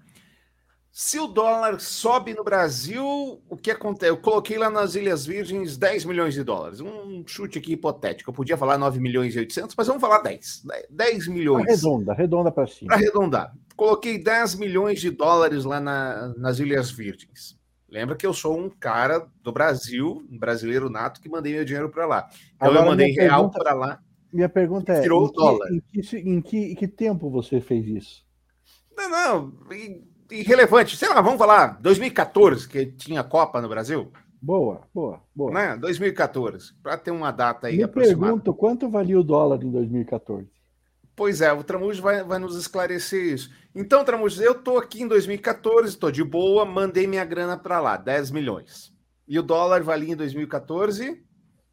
Se 0.99 1.19
o 1.19 1.27
dólar 1.27 1.79
sobe 1.79 2.33
no 2.33 2.43
Brasil, 2.43 3.39
o 3.47 3.55
que 3.55 3.69
acontece? 3.69 4.11
Eu 4.11 4.17
coloquei 4.17 4.57
lá 4.57 4.67
nas 4.67 4.95
Ilhas 4.95 5.27
Virgens 5.27 5.77
10 5.77 6.05
milhões 6.05 6.33
de 6.33 6.43
dólares. 6.43 6.81
Um 6.81 7.23
chute 7.23 7.59
aqui 7.59 7.73
hipotético. 7.73 8.31
Eu 8.31 8.33
podia 8.33 8.57
falar 8.57 8.79
9 8.79 8.99
milhões 8.99 9.35
e 9.35 9.37
800, 9.37 9.75
mas 9.77 9.85
vamos 9.85 10.01
falar 10.01 10.23
10. 10.23 10.63
10 10.89 11.27
milhões. 11.27 11.67
Arredonda, 11.67 12.13
arredonda 12.13 12.51
para 12.51 12.65
cima. 12.65 12.87
Para 12.87 12.95
arredondar. 12.95 13.55
Coloquei 13.75 14.17
10 14.17 14.55
milhões 14.55 14.99
de 14.99 15.11
dólares 15.11 15.65
lá 15.65 15.79
na, 15.79 16.33
nas 16.35 16.57
Ilhas 16.57 16.89
Virgens. 16.89 17.55
Lembra 17.87 18.15
que 18.15 18.25
eu 18.25 18.33
sou 18.33 18.57
um 18.57 18.67
cara 18.67 19.23
do 19.43 19.51
Brasil, 19.51 20.25
um 20.31 20.39
brasileiro 20.39 20.89
nato, 20.89 21.21
que 21.21 21.29
mandei 21.29 21.53
meu 21.53 21.63
dinheiro 21.63 21.91
para 21.91 22.07
lá. 22.07 22.27
Então 22.55 22.69
Agora, 22.69 22.83
eu 22.83 22.89
mandei 22.89 23.11
real 23.11 23.51
para 23.51 23.71
lá. 23.75 23.99
Minha 24.33 24.49
pergunta 24.49 24.93
é: 24.93 25.05
em 25.05 25.79
que, 25.79 25.99
em, 25.99 26.01
que, 26.01 26.17
em, 26.17 26.41
que, 26.41 26.57
em 26.71 26.75
que 26.75 26.87
tempo 26.87 27.29
você 27.29 27.61
fez 27.61 27.85
isso? 27.85 28.25
Não, 28.97 29.09
não 29.11 30.06
irrelevante. 30.31 30.97
Sei 30.97 31.09
lá, 31.09 31.21
vamos 31.21 31.37
falar 31.37 31.79
2014, 31.81 32.67
que 32.67 32.85
tinha 32.85 33.23
Copa 33.23 33.61
no 33.61 33.69
Brasil. 33.69 34.11
Boa, 34.41 34.81
boa, 34.93 35.21
boa. 35.35 35.51
Né? 35.51 35.77
2014, 35.77 36.73
para 36.81 36.97
ter 36.97 37.11
uma 37.11 37.31
data 37.31 37.67
aí 37.67 37.77
Me 37.77 37.87
pergunto 37.87 38.53
quanto 38.53 38.89
valia 38.89 39.19
o 39.19 39.23
dólar 39.23 39.63
em 39.63 39.71
2014. 39.71 40.47
Pois 41.15 41.41
é, 41.41 41.51
o 41.51 41.63
Tramujo 41.63 42.01
vai, 42.01 42.23
vai 42.23 42.37
nos 42.37 42.55
esclarecer 42.55 43.33
isso. 43.33 43.49
Então, 43.73 44.05
Tramujo, 44.05 44.41
eu 44.41 44.51
estou 44.51 44.77
aqui 44.77 45.01
em 45.01 45.07
2014, 45.07 45.89
estou 45.89 46.11
de 46.11 46.23
boa, 46.23 46.63
mandei 46.63 47.07
minha 47.07 47.25
grana 47.25 47.57
para 47.57 47.79
lá, 47.79 47.97
10 47.97 48.29
milhões. 48.29 48.93
E 49.27 49.39
o 49.39 49.43
dólar 49.43 49.81
valia 49.81 50.13
em 50.13 50.15
2014? 50.15 51.23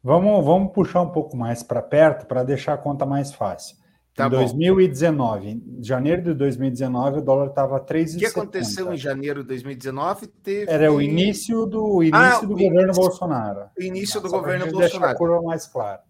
Vamos, 0.03 0.43
vamos 0.43 0.73
puxar 0.73 1.01
um 1.01 1.11
pouco 1.11 1.37
mais 1.37 1.61
para 1.61 1.81
perto 1.81 2.25
para 2.25 2.43
deixar 2.43 2.73
a 2.73 2.77
conta 2.77 3.05
mais 3.05 3.33
fácil. 3.33 3.77
Tá 4.15 4.27
em 4.27 4.29
2019, 4.29 5.49
em 5.49 5.83
janeiro 5.83 6.21
de 6.21 6.33
2019, 6.33 7.19
o 7.19 7.21
dólar 7.21 7.47
estava 7.47 7.81
3,70. 7.81 8.15
O 8.15 8.17
que 8.17 8.25
aconteceu 8.25 8.93
em 8.93 8.97
janeiro 8.97 9.41
de 9.41 9.49
2019? 9.49 10.27
Teve... 10.27 10.71
Era 10.71 10.89
o 10.89 11.01
início 11.01 11.65
do, 11.65 12.01
início 12.01 12.17
ah, 12.17 12.39
do 12.39 12.47
governo 12.47 12.81
início, 12.81 13.01
Bolsonaro. 13.01 13.59
O 13.77 13.83
início 13.83 14.21
do 14.21 14.29
governo 14.29 14.71
Bolsonaro. 14.71 15.11
a 15.11 15.15
curva 15.17 15.41
mais 15.41 15.67
clara. 15.67 16.01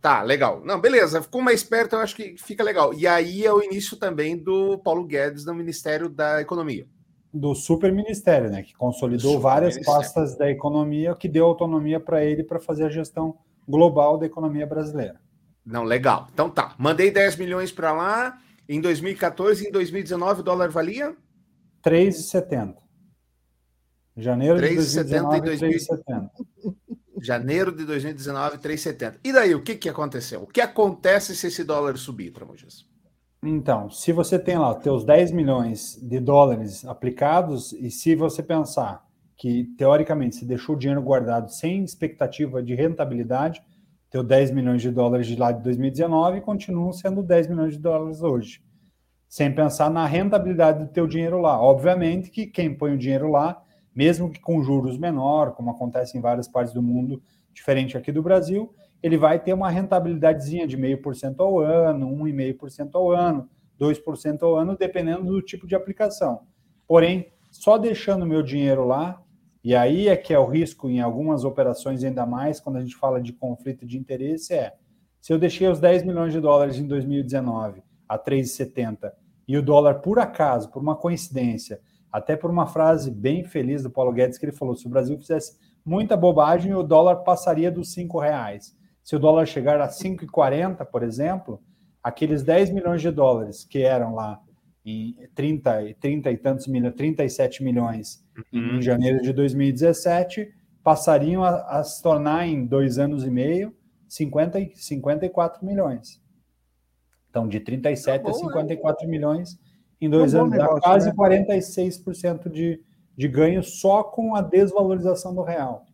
Tá, 0.00 0.22
legal. 0.22 0.60
Não, 0.64 0.80
beleza. 0.80 1.22
Ficou 1.22 1.40
mais 1.40 1.62
perto, 1.62 1.92
eu 1.94 2.00
acho 2.00 2.16
que 2.16 2.34
fica 2.36 2.64
legal. 2.64 2.92
E 2.92 3.06
aí 3.06 3.44
é 3.44 3.52
o 3.52 3.62
início 3.62 3.96
também 3.96 4.36
do 4.36 4.76
Paulo 4.78 5.04
Guedes 5.04 5.46
no 5.46 5.54
Ministério 5.54 6.08
da 6.08 6.40
Economia. 6.40 6.84
Do 7.32 7.54
super 7.54 7.92
ministério, 7.92 8.50
né? 8.50 8.64
Que 8.64 8.74
consolidou 8.74 9.38
várias 9.38 9.78
pastas 9.86 10.36
da 10.36 10.50
economia, 10.50 11.14
que 11.14 11.28
deu 11.28 11.46
autonomia 11.46 12.00
para 12.00 12.24
ele 12.24 12.42
para 12.42 12.58
fazer 12.58 12.86
a 12.86 12.90
gestão 12.90 13.36
global 13.68 14.18
da 14.18 14.26
economia 14.26 14.66
brasileira. 14.66 15.20
Não, 15.64 15.84
legal. 15.84 16.28
Então 16.32 16.50
tá. 16.50 16.74
Mandei 16.78 17.10
10 17.10 17.36
milhões 17.36 17.70
para 17.70 17.92
lá. 17.92 18.38
Em 18.68 18.80
2014 18.80 19.64
e 19.64 19.68
em 19.68 19.72
2019 19.72 20.40
o 20.40 20.44
dólar 20.44 20.70
valia? 20.70 21.16
3,70. 21.84 22.76
Janeiro 24.16 24.56
3, 24.58 24.90
de 24.90 25.04
2019, 25.04 25.40
3,70. 25.40 26.30
Janeiro 27.20 27.72
de 27.72 27.84
2019, 27.84 28.58
3,70. 28.58 29.18
E 29.24 29.32
daí, 29.32 29.54
o 29.54 29.62
que, 29.62 29.76
que 29.76 29.88
aconteceu? 29.88 30.42
O 30.42 30.46
que 30.46 30.60
acontece 30.60 31.34
se 31.34 31.46
esse 31.46 31.64
dólar 31.64 31.96
subir, 31.96 32.30
Tramujas? 32.30 32.84
Então, 33.44 33.90
se 33.90 34.12
você 34.12 34.38
tem 34.38 34.58
lá 34.58 34.76
os 34.76 34.82
teus 34.82 35.04
10 35.04 35.32
milhões 35.32 35.98
de 36.00 36.20
dólares 36.20 36.84
aplicados, 36.84 37.72
e 37.72 37.90
se 37.90 38.14
você 38.14 38.42
pensar 38.42 39.04
que, 39.36 39.64
teoricamente, 39.76 40.36
você 40.36 40.44
deixou 40.44 40.76
o 40.76 40.78
dinheiro 40.78 41.02
guardado 41.02 41.50
sem 41.50 41.82
expectativa 41.82 42.62
de 42.62 42.74
rentabilidade, 42.74 43.62
teu 44.12 44.22
10 44.22 44.50
milhões 44.50 44.82
de 44.82 44.90
dólares 44.90 45.26
de 45.26 45.36
lá 45.36 45.50
de 45.52 45.62
2019 45.62 46.42
continuam 46.42 46.92
sendo 46.92 47.22
10 47.22 47.48
milhões 47.48 47.72
de 47.72 47.78
dólares 47.78 48.22
hoje. 48.22 48.62
sem 49.26 49.50
pensar 49.50 49.88
na 49.90 50.04
rentabilidade 50.04 50.84
do 50.84 50.92
teu 50.92 51.06
dinheiro 51.06 51.40
lá. 51.40 51.58
Obviamente 51.58 52.30
que 52.30 52.46
quem 52.46 52.74
põe 52.74 52.92
o 52.92 52.98
dinheiro 52.98 53.30
lá, 53.30 53.64
mesmo 53.96 54.30
que 54.30 54.38
com 54.38 54.62
juros 54.62 54.98
menor, 54.98 55.52
como 55.52 55.70
acontece 55.70 56.18
em 56.18 56.20
várias 56.20 56.46
partes 56.46 56.74
do 56.74 56.82
mundo, 56.82 57.22
diferente 57.54 57.96
aqui 57.96 58.12
do 58.12 58.22
Brasil, 58.22 58.74
ele 59.02 59.16
vai 59.16 59.38
ter 59.38 59.54
uma 59.54 59.70
rentabilidadezinha 59.70 60.66
de 60.66 60.76
0,5% 60.76 61.36
ao 61.40 61.58
ano, 61.60 62.06
1,5% 62.10 62.90
ao 62.92 63.10
ano, 63.10 63.48
2% 63.80 64.42
ao 64.42 64.54
ano, 64.54 64.76
dependendo 64.76 65.24
do 65.24 65.40
tipo 65.40 65.66
de 65.66 65.74
aplicação. 65.74 66.42
Porém, 66.86 67.32
só 67.50 67.78
deixando 67.78 68.26
meu 68.26 68.42
dinheiro 68.42 68.84
lá, 68.84 69.22
e 69.64 69.74
aí 69.74 70.08
é 70.08 70.16
que 70.16 70.34
é 70.34 70.38
o 70.38 70.46
risco 70.46 70.88
em 70.88 71.00
algumas 71.00 71.44
operações, 71.44 72.02
ainda 72.02 72.26
mais 72.26 72.58
quando 72.58 72.76
a 72.76 72.80
gente 72.80 72.96
fala 72.96 73.20
de 73.20 73.32
conflito 73.32 73.86
de 73.86 73.96
interesse, 73.96 74.54
é 74.54 74.74
se 75.20 75.32
eu 75.32 75.38
deixei 75.38 75.68
os 75.68 75.78
10 75.78 76.02
milhões 76.02 76.32
de 76.32 76.40
dólares 76.40 76.78
em 76.78 76.86
2019 76.86 77.82
a 78.08 78.18
3,70 78.18 79.12
e 79.46 79.56
o 79.56 79.62
dólar, 79.62 80.00
por 80.00 80.18
acaso, 80.18 80.70
por 80.70 80.82
uma 80.82 80.96
coincidência, 80.96 81.80
até 82.10 82.36
por 82.36 82.50
uma 82.50 82.66
frase 82.66 83.10
bem 83.10 83.44
feliz 83.44 83.82
do 83.82 83.90
Paulo 83.90 84.12
Guedes, 84.12 84.36
que 84.36 84.44
ele 84.44 84.52
falou: 84.52 84.74
se 84.74 84.86
o 84.86 84.90
Brasil 84.90 85.16
fizesse 85.16 85.56
muita 85.84 86.16
bobagem, 86.16 86.74
o 86.74 86.82
dólar 86.82 87.16
passaria 87.16 87.70
dos 87.70 87.92
5 87.92 88.18
reais. 88.18 88.76
Se 89.02 89.16
o 89.16 89.18
dólar 89.18 89.46
chegar 89.46 89.80
a 89.80 89.88
5,40, 89.88 90.84
por 90.86 91.02
exemplo, 91.02 91.60
aqueles 92.02 92.42
10 92.42 92.70
milhões 92.70 93.00
de 93.00 93.10
dólares 93.10 93.64
que 93.64 93.82
eram 93.82 94.14
lá 94.14 94.40
em 94.84 95.16
30, 95.34 95.94
30 96.00 96.30
e 96.30 96.36
tantos 96.36 96.66
milhões, 96.66 96.94
37 96.94 97.62
milhões 97.62 98.24
uhum. 98.52 98.78
em 98.78 98.82
janeiro 98.82 99.22
de 99.22 99.32
2017, 99.32 100.52
passariam 100.82 101.44
a, 101.44 101.78
a, 101.78 101.84
se 101.84 102.02
tornar 102.02 102.46
em 102.46 102.66
dois 102.66 102.98
anos 102.98 103.24
e 103.24 103.30
meio 103.30 103.74
50, 104.08 104.58
54 104.74 105.64
milhões. 105.64 106.20
Então, 107.30 107.48
de 107.48 107.60
37 107.60 108.22
tá 108.22 108.30
bom, 108.30 108.36
a 108.36 108.38
54 108.38 109.06
é. 109.06 109.08
milhões 109.08 109.58
em 110.00 110.10
dois 110.10 110.34
é 110.34 110.38
um 110.38 110.42
anos, 110.42 110.52
negócio, 110.52 110.74
dá 110.74 110.80
quase 110.80 111.08
né? 111.08 111.14
46% 111.14 112.50
de, 112.50 112.82
de 113.16 113.28
ganho 113.28 113.62
só 113.62 114.02
com 114.02 114.34
a 114.34 114.42
desvalorização 114.42 115.32
do 115.34 115.42
real. 115.42 115.86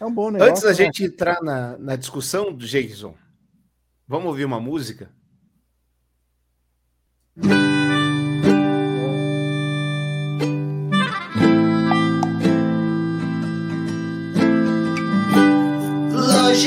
É 0.00 0.04
um 0.04 0.12
bom 0.12 0.30
negócio. 0.30 0.50
Antes 0.50 0.62
da 0.62 0.70
né? 0.70 0.74
gente 0.74 1.04
entrar 1.04 1.40
na, 1.42 1.76
na 1.76 1.94
discussão 1.94 2.52
do 2.52 2.66
Jason, 2.66 3.14
vamos 4.08 4.28
ouvir 4.28 4.46
uma 4.46 4.58
música? 4.58 5.10
Longe 7.34 7.48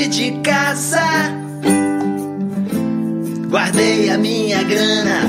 de 0.08 0.32
casa, 0.42 0.98
guardei 3.48 4.10
a 4.10 4.18
minha 4.18 4.60
grana, 4.64 5.20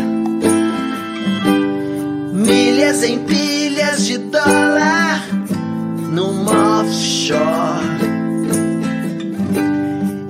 milhas 2.33 3.03
em 3.03 3.19
pilhas 3.19 4.07
de 4.07 4.17
dólar 4.17 5.23
num 6.11 6.47
offshore. 6.47 7.37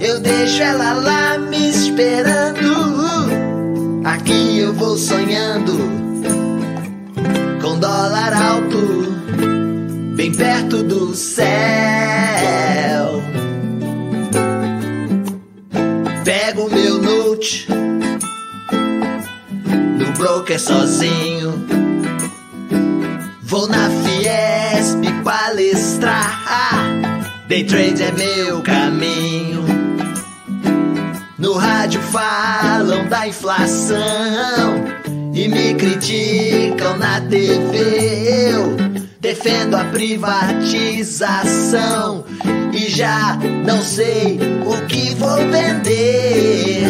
Eu 0.02 0.20
deixo 0.20 0.62
ela 0.62 0.92
lá 0.92 1.38
me 1.38 1.70
esperando 1.70 2.37
Sonhando 4.98 5.78
com 7.62 7.78
dólar 7.78 8.34
alto, 8.34 9.14
bem 10.16 10.32
perto 10.32 10.82
do 10.82 11.14
céu. 11.14 11.46
Pego 16.26 16.68
meu 16.72 17.00
note 17.00 17.68
no 20.00 20.12
broker 20.18 20.60
sozinho. 20.60 21.64
Vou 23.44 23.68
na 23.68 23.92
Fiesp 24.02 25.04
palestrar. 25.24 26.44
Day 27.48 27.64
trade 27.66 28.02
é 28.02 28.12
meu 28.14 28.62
caminho. 28.64 29.77
No 31.38 31.54
rádio 31.54 32.02
falam 32.02 33.08
da 33.08 33.28
inflação 33.28 34.84
e 35.36 35.48
me 35.48 35.76
criticam 35.76 36.98
na 36.98 37.22
TV. 37.22 38.50
Eu 38.50 38.76
defendo 39.20 39.76
a 39.76 39.84
privatização 39.86 42.26
e 42.74 42.90
já 42.90 43.38
não 43.64 43.84
sei 43.84 44.40
o 44.66 44.84
que 44.88 45.14
vou 45.14 45.38
vender. 45.52 46.88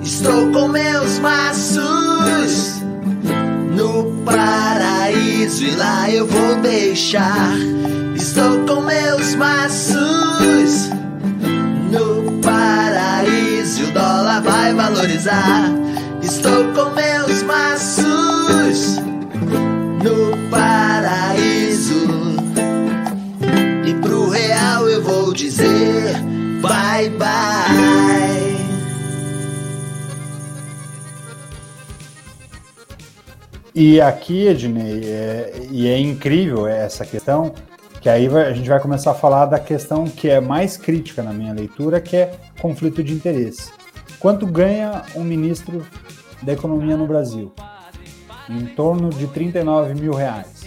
Estou 0.00 0.52
com 0.52 0.68
meus 0.68 1.18
maços 1.18 2.80
no 3.74 4.22
paraíso 4.24 5.64
e 5.64 5.72
lá 5.72 6.08
eu 6.08 6.28
vou 6.28 6.54
deixar. 6.60 7.56
Estou 8.14 8.64
com 8.64 8.82
meus 8.82 9.34
maços 9.34 10.88
dólar 13.92 14.42
vai 14.42 14.74
valorizar. 14.74 15.70
Estou 16.22 16.64
com 16.72 16.90
meus 16.90 17.42
maços 17.42 18.96
no 20.02 20.50
paraíso 20.50 22.06
e 23.86 23.94
pro 23.94 24.28
real 24.28 24.88
eu 24.88 25.02
vou 25.02 25.32
dizer 25.32 26.16
bye 26.60 27.10
bye. 27.10 28.52
E 33.74 34.02
aqui, 34.02 34.46
Ednei, 34.48 35.02
é, 35.04 35.52
e 35.70 35.88
é 35.88 35.98
incrível 35.98 36.66
essa 36.66 37.06
questão, 37.06 37.54
que 38.02 38.08
aí 38.08 38.28
a 38.28 38.52
gente 38.52 38.68
vai 38.68 38.78
começar 38.78 39.12
a 39.12 39.14
falar 39.14 39.46
da 39.46 39.58
questão 39.58 40.04
que 40.04 40.28
é 40.28 40.42
mais 40.42 40.76
crítica 40.76 41.22
na 41.22 41.32
minha 41.32 41.54
leitura, 41.54 41.98
que 41.98 42.16
é 42.16 42.34
conflito 42.60 43.02
de 43.02 43.14
interesse. 43.14 43.81
Quanto 44.22 44.46
ganha 44.46 45.02
um 45.16 45.24
ministro 45.24 45.84
da 46.40 46.52
economia 46.52 46.96
no 46.96 47.08
Brasil? 47.08 47.52
Em 48.48 48.66
torno 48.66 49.10
de 49.10 49.26
39 49.26 49.94
mil 49.94 50.14
reais. 50.14 50.64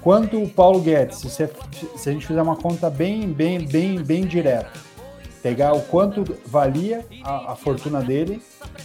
Quanto 0.00 0.42
o 0.42 0.48
Paulo 0.48 0.80
Guedes, 0.80 1.18
se, 1.18 1.28
se 1.28 2.10
a 2.10 2.12
gente 2.12 2.26
fizer 2.26 2.42
uma 2.42 2.56
conta 2.56 2.90
bem, 2.90 3.28
bem, 3.28 3.64
bem, 3.64 4.02
bem 4.02 4.26
direta, 4.26 4.72
pegar 5.40 5.74
o 5.74 5.82
quanto 5.82 6.24
valia 6.44 7.06
a, 7.22 7.52
a 7.52 7.54
fortuna 7.54 8.02
dele 8.02 8.42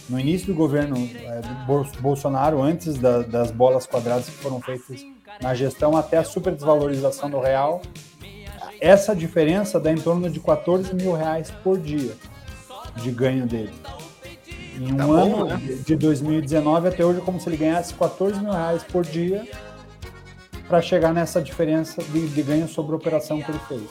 no 0.08 0.20
início 0.20 0.46
do 0.46 0.54
governo 0.54 0.96
é, 0.96 1.40
do 1.40 2.00
Bolsonaro, 2.00 2.62
antes 2.62 2.96
da, 2.98 3.22
das 3.22 3.50
bolas 3.50 3.84
quadradas 3.84 4.26
que 4.26 4.36
foram 4.36 4.60
feitas 4.60 5.04
na 5.42 5.56
gestão 5.56 5.96
até 5.96 6.18
a 6.18 6.24
super 6.24 6.54
desvalorização 6.54 7.28
do 7.28 7.40
real. 7.40 7.82
Essa 8.80 9.12
diferença 9.12 9.80
dá 9.80 9.90
em 9.90 9.98
torno 9.98 10.30
de 10.30 10.38
14 10.38 10.94
mil 10.94 11.14
reais 11.14 11.50
por 11.64 11.76
dia 11.76 12.14
de 13.02 13.10
ganho 13.10 13.46
dele. 13.46 13.72
Em 14.76 14.92
um 14.92 14.96
tá 14.96 15.04
ano, 15.04 15.36
bom, 15.36 15.44
né? 15.44 15.78
de 15.84 15.96
2019 15.96 16.88
até 16.88 17.04
hoje, 17.04 17.20
como 17.20 17.40
se 17.40 17.48
ele 17.48 17.56
ganhasse 17.56 17.92
14 17.94 18.40
mil 18.40 18.52
reais 18.52 18.84
por 18.84 19.04
dia 19.04 19.46
para 20.68 20.80
chegar 20.80 21.12
nessa 21.12 21.40
diferença 21.40 22.02
de, 22.02 22.28
de 22.28 22.42
ganho 22.42 22.68
sobre 22.68 22.92
a 22.92 22.96
operação 22.96 23.40
que 23.40 23.50
ele 23.50 23.60
fez. 23.66 23.82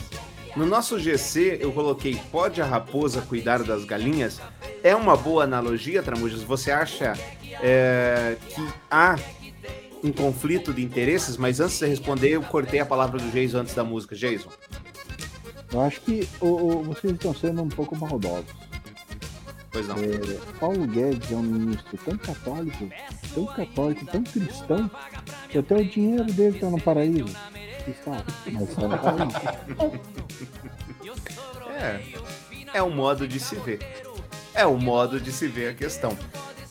No 0.55 0.65
nosso 0.65 0.97
GC, 0.97 1.59
eu 1.61 1.71
coloquei 1.71 2.19
pode 2.31 2.61
a 2.61 2.65
raposa 2.65 3.21
cuidar 3.21 3.63
das 3.63 3.83
galinhas? 3.83 4.39
É 4.83 4.95
uma 4.95 5.15
boa 5.15 5.43
analogia, 5.43 6.01
Tramujas? 6.01 6.41
Você 6.41 6.71
acha 6.71 7.13
é, 7.61 8.37
que 8.49 8.67
há 8.89 9.17
um 10.03 10.11
conflito 10.11 10.73
de 10.73 10.83
interesses, 10.83 11.37
mas 11.37 11.59
antes 11.59 11.79
de 11.79 11.85
responder, 11.85 12.29
eu 12.29 12.41
cortei 12.41 12.79
a 12.79 12.85
palavra 12.85 13.19
do 13.19 13.29
Jason 13.29 13.59
antes 13.59 13.75
da 13.75 13.83
música. 13.83 14.15
Jason. 14.15 14.49
Eu 15.71 15.81
acho 15.81 16.01
que 16.01 16.27
o, 16.39 16.47
o, 16.47 16.83
vocês 16.83 17.13
estão 17.13 17.33
sendo 17.33 17.61
um 17.61 17.69
pouco 17.69 17.95
maldosos. 17.95 18.45
Pois 19.77 19.88
não. 19.88 19.96
É, 19.98 20.39
Paulo 20.60 20.88
Guedes 20.88 21.31
é 21.31 21.36
um 21.36 21.43
ministro 21.43 21.98
tão 22.03 22.17
católico, 22.17 22.89
tão 23.36 23.46
católico, 23.46 24.05
tão 24.07 24.24
cristão, 24.24 24.89
que 25.50 25.60
até 25.60 25.75
o 25.75 25.86
dinheiro 25.86 26.25
dele 26.34 26.55
está 26.55 26.67
no 26.67 26.81
paraíso. 26.81 27.36
Está, 27.88 28.24
mas 28.51 28.69
está 28.69 28.88
no 28.88 28.98
paraíso. 28.98 29.38
É, 31.79 32.01
é 32.74 32.81
um 32.81 32.89
modo 32.89 33.27
de 33.27 33.39
se 33.39 33.55
ver. 33.57 33.77
É 34.51 34.65
o 34.65 34.72
um 34.72 34.79
modo 34.79 35.22
de 35.22 35.31
se 35.31 35.48
ver 35.48 35.69
a 35.69 35.74
questão. 35.75 36.17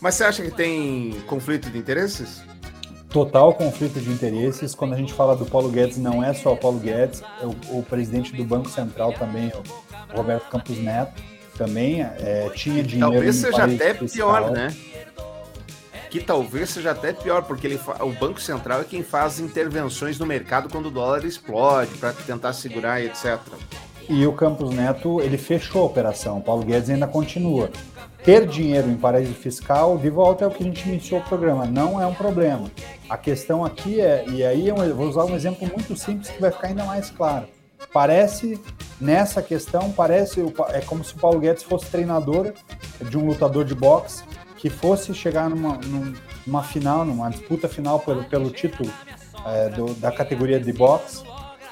Mas 0.01 0.17
você 0.17 0.25
acha 0.25 0.43
que 0.43 0.51
tem 0.51 1.13
conflito 1.29 1.71
de 1.71 1.79
interesses? 1.79 2.43
total 3.09 3.55
conflito 3.55 4.01
de 4.01 4.11
interesses. 4.11 4.75
Quando 4.75 4.95
a 4.95 4.97
gente 4.97 5.15
fala 5.15 5.37
do 5.37 5.47
Paulo 5.47 5.71
Guedes, 5.71 5.97
não 5.97 6.25
é 6.25 6.35
só 6.35 6.55
o 6.55 6.57
Paulo 6.57 6.81
Guedes, 6.81 7.23
é 7.41 7.47
o, 7.47 7.79
o 7.79 7.83
presidente 7.85 8.33
do 8.33 8.45
Banco 8.45 8.69
Central 8.69 9.13
também, 9.13 9.53
o 10.13 10.17
Roberto 10.17 10.51
Campos 10.51 10.77
Neto, 10.77 11.23
também 11.57 12.03
é, 12.03 12.51
tinha 12.55 12.83
dinheiro. 12.83 13.13
Talvez 13.13 13.37
seja 13.37 13.65
até 13.65 13.95
fiscal. 13.95 14.09
pior, 14.09 14.51
né? 14.51 14.75
Que 16.11 16.21
talvez 16.21 16.71
seja 16.71 16.93
até 16.93 17.13
pior, 17.13 17.43
porque 17.43 17.67
ele, 17.67 17.81
o 18.01 18.13
Banco 18.13 18.41
Central 18.41 18.81
é 18.81 18.85
quem 18.85 19.03
faz 19.03 19.41
intervenções 19.41 20.19
no 20.19 20.27
mercado 20.27 20.69
quando 20.71 20.87
o 20.87 20.91
dólar 20.91 21.25
explode, 21.25 21.95
para 21.99 22.13
tentar 22.13 22.53
segurar 22.53 23.03
etc. 23.03 23.39
E 24.09 24.25
o 24.25 24.33
Campos 24.33 24.71
Neto, 24.71 25.21
ele 25.21 25.37
fechou 25.37 25.83
a 25.83 25.87
operação, 25.87 26.39
o 26.39 26.43
Paulo 26.43 26.65
Guedes 26.65 26.91
ainda 26.91 27.09
continua. 27.09 27.71
ter 28.25 28.47
dinheiro 28.47 28.89
em 28.89 28.97
paraíso 28.97 29.35
fiscal, 29.35 29.99
de 29.99 30.09
volta 30.09 30.45
é 30.45 30.49
o 30.49 30.51
que 30.51 30.63
a 30.63 30.67
gente 30.67 30.89
iniciou 30.89 31.21
o 31.21 31.25
programa, 31.25 31.67
não 31.67 32.01
é 32.01 32.07
um 32.07 32.15
problema. 32.15 32.71
A 33.09 33.17
questão 33.17 33.65
aqui 33.65 34.01
é, 34.01 34.25
e 34.29 34.45
aí 34.45 34.69
eu 34.69 34.77
vou 34.95 35.09
usar 35.09 35.25
um 35.25 35.35
exemplo 35.35 35.69
muito 35.69 35.97
simples 35.97 36.31
que 36.31 36.41
vai 36.41 36.51
ficar 36.51 36.69
ainda 36.69 36.85
mais 36.85 37.11
claro. 37.11 37.47
Parece, 37.93 38.61
nessa 39.01 39.43
questão, 39.43 39.93
parece, 39.93 40.41
é 40.71 40.81
como 40.81 41.05
se 41.05 41.15
o 41.15 41.19
Paulo 41.19 41.39
Guedes 41.39 41.63
fosse 41.63 41.87
treinador 41.87 42.53
de 43.01 43.19
um 43.19 43.27
lutador 43.27 43.65
de 43.65 43.75
boxe 43.75 44.25
que 44.57 44.71
fosse 44.71 45.15
chegar 45.15 45.51
numa, 45.51 45.79
numa 46.47 46.63
final, 46.63 47.05
numa 47.05 47.29
disputa 47.31 47.69
final 47.69 48.01
pelo, 48.01 48.25
pelo 48.25 48.51
título 48.51 48.91
é, 49.47 49.69
do, 49.71 49.95
da 49.95 50.11
categoria 50.11 50.59
de 50.59 50.73
boxe, 50.73 51.25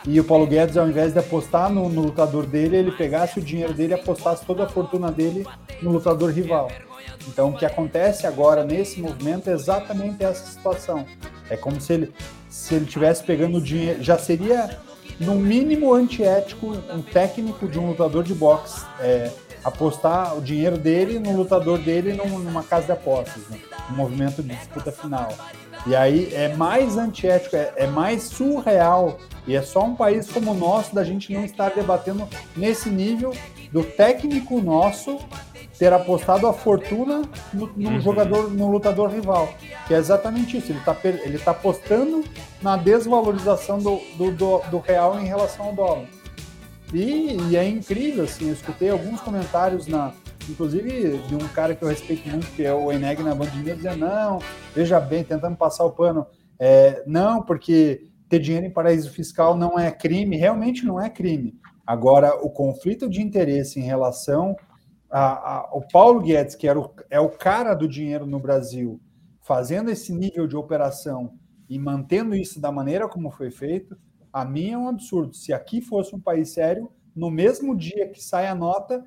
e 0.06 0.20
o 0.20 0.24
Paulo 0.24 0.46
Guedes, 0.46 0.76
ao 0.76 0.86
invés 0.86 1.14
de 1.14 1.18
apostar 1.18 1.70
no, 1.70 1.88
no, 1.88 2.02
lutador 2.02 2.44
dele, 2.44 2.76
ele 2.76 2.92
pegasse 2.92 3.38
o 3.38 3.42
dinheiro 3.42 3.72
dele 3.72 3.94
e 3.94 4.00
apostasse 4.00 4.44
toda 4.44 4.64
a 4.64 4.68
fortuna 4.68 5.10
dele 5.10 5.46
no 5.80 5.92
lutador 5.92 6.30
rival. 6.30 6.70
Então, 7.26 7.48
o 7.48 7.56
que 7.56 7.64
acontece 7.64 8.26
agora 8.26 8.64
nesse 8.64 9.00
movimento 9.00 9.48
é 9.48 9.54
exatamente 9.54 10.22
essa 10.22 10.44
situação. 10.44 11.06
É 11.48 11.56
como 11.56 11.80
se 11.80 11.94
ele 11.94 12.14
se 12.54 12.72
ele 12.72 12.84
tivesse 12.84 13.24
pegando 13.24 13.58
o 13.58 13.60
dinheiro, 13.60 14.00
já 14.00 14.16
seria 14.16 14.78
no 15.20 15.34
mínimo 15.34 15.92
antiético 15.94 16.72
um 16.90 17.02
técnico 17.02 17.68
de 17.68 17.78
um 17.78 17.88
lutador 17.88 18.24
de 18.24 18.34
boxe 18.34 18.84
é, 19.00 19.30
apostar 19.64 20.36
o 20.36 20.42
dinheiro 20.42 20.76
dele 20.76 21.18
no 21.18 21.36
lutador 21.36 21.78
dele 21.78 22.12
numa 22.12 22.62
casa 22.62 22.86
de 22.86 22.92
apostas, 22.92 23.48
né? 23.48 23.58
um 23.90 23.94
movimento 23.94 24.42
de 24.42 24.54
disputa 24.54 24.92
final. 24.92 25.28
E 25.86 25.94
aí 25.94 26.32
é 26.32 26.54
mais 26.56 26.96
antiético, 26.96 27.56
é, 27.56 27.72
é, 27.76 27.86
mais 27.86 28.22
surreal. 28.24 29.18
E 29.46 29.54
é 29.54 29.60
só 29.60 29.84
um 29.84 29.94
país 29.94 30.30
como 30.30 30.52
o 30.52 30.54
nosso 30.54 30.94
da 30.94 31.04
gente 31.04 31.32
não 31.32 31.44
estar 31.44 31.70
debatendo 31.70 32.26
nesse 32.56 32.88
nível 32.88 33.34
do 33.70 33.84
técnico 33.84 34.60
nosso 34.60 35.18
ter 35.78 35.92
apostado 35.92 36.46
a 36.46 36.52
fortuna 36.52 37.22
no, 37.52 37.66
no 37.76 37.90
uhum. 37.90 38.00
jogador, 38.00 38.50
no 38.50 38.70
lutador 38.70 39.10
rival. 39.10 39.48
Que 39.86 39.94
é 39.94 39.98
exatamente 39.98 40.56
isso. 40.56 40.70
Ele 40.70 40.78
está 40.78 40.96
ele 41.02 41.38
tá 41.38 41.50
apostando 41.50 42.24
na 42.62 42.76
desvalorização 42.76 43.78
do, 43.78 44.00
do, 44.16 44.30
do, 44.30 44.58
do, 44.70 44.78
real 44.78 45.18
em 45.20 45.26
relação 45.26 45.66
ao 45.66 45.74
dólar. 45.74 46.06
E, 46.92 47.36
e 47.50 47.56
é 47.56 47.68
incrível, 47.68 48.24
assim, 48.24 48.48
eu 48.48 48.52
escutei 48.52 48.88
alguns 48.88 49.20
comentários 49.20 49.88
na, 49.88 50.12
inclusive 50.48 51.18
de 51.26 51.34
um 51.34 51.48
cara 51.48 51.74
que 51.74 51.82
eu 51.82 51.88
respeito 51.88 52.28
muito, 52.28 52.46
que 52.48 52.62
é 52.62 52.72
o 52.72 52.92
Eneg 52.92 53.20
na 53.22 53.34
Band 53.34 53.50
News, 53.56 53.76
dizendo, 53.76 53.96
não, 53.98 54.38
veja 54.74 55.00
bem, 55.00 55.24
tentando 55.24 55.56
passar 55.56 55.84
o 55.84 55.90
pano, 55.90 56.24
é, 56.58 57.02
não, 57.04 57.42
porque 57.42 58.06
ter 58.28 58.38
dinheiro 58.38 58.66
em 58.66 58.70
paraíso 58.70 59.10
fiscal 59.10 59.56
não 59.56 59.78
é 59.78 59.90
crime, 59.90 60.36
realmente 60.36 60.84
não 60.84 61.00
é 61.00 61.10
crime. 61.10 61.54
Agora, 61.86 62.34
o 62.36 62.48
conflito 62.48 63.08
de 63.08 63.20
interesse 63.20 63.78
em 63.78 63.82
relação 63.82 64.56
ao 65.16 65.86
Paulo 65.92 66.20
Guedes, 66.20 66.56
que 66.56 66.66
era 66.66 66.78
o, 66.78 66.90
é 67.08 67.20
o 67.20 67.30
cara 67.30 67.72
do 67.72 67.86
dinheiro 67.86 68.26
no 68.26 68.40
Brasil, 68.40 69.00
fazendo 69.40 69.90
esse 69.90 70.12
nível 70.12 70.46
de 70.46 70.56
operação 70.56 71.38
e 71.68 71.78
mantendo 71.78 72.34
isso 72.34 72.60
da 72.60 72.72
maneira 72.72 73.08
como 73.08 73.30
foi 73.30 73.50
feito, 73.50 73.96
a 74.32 74.44
mim 74.44 74.70
é 74.70 74.78
um 74.78 74.88
absurdo. 74.88 75.32
Se 75.32 75.52
aqui 75.52 75.80
fosse 75.80 76.16
um 76.16 76.20
país 76.20 76.50
sério, 76.50 76.90
no 77.14 77.30
mesmo 77.30 77.76
dia 77.76 78.08
que 78.08 78.20
sai 78.20 78.48
a 78.48 78.54
nota, 78.54 79.04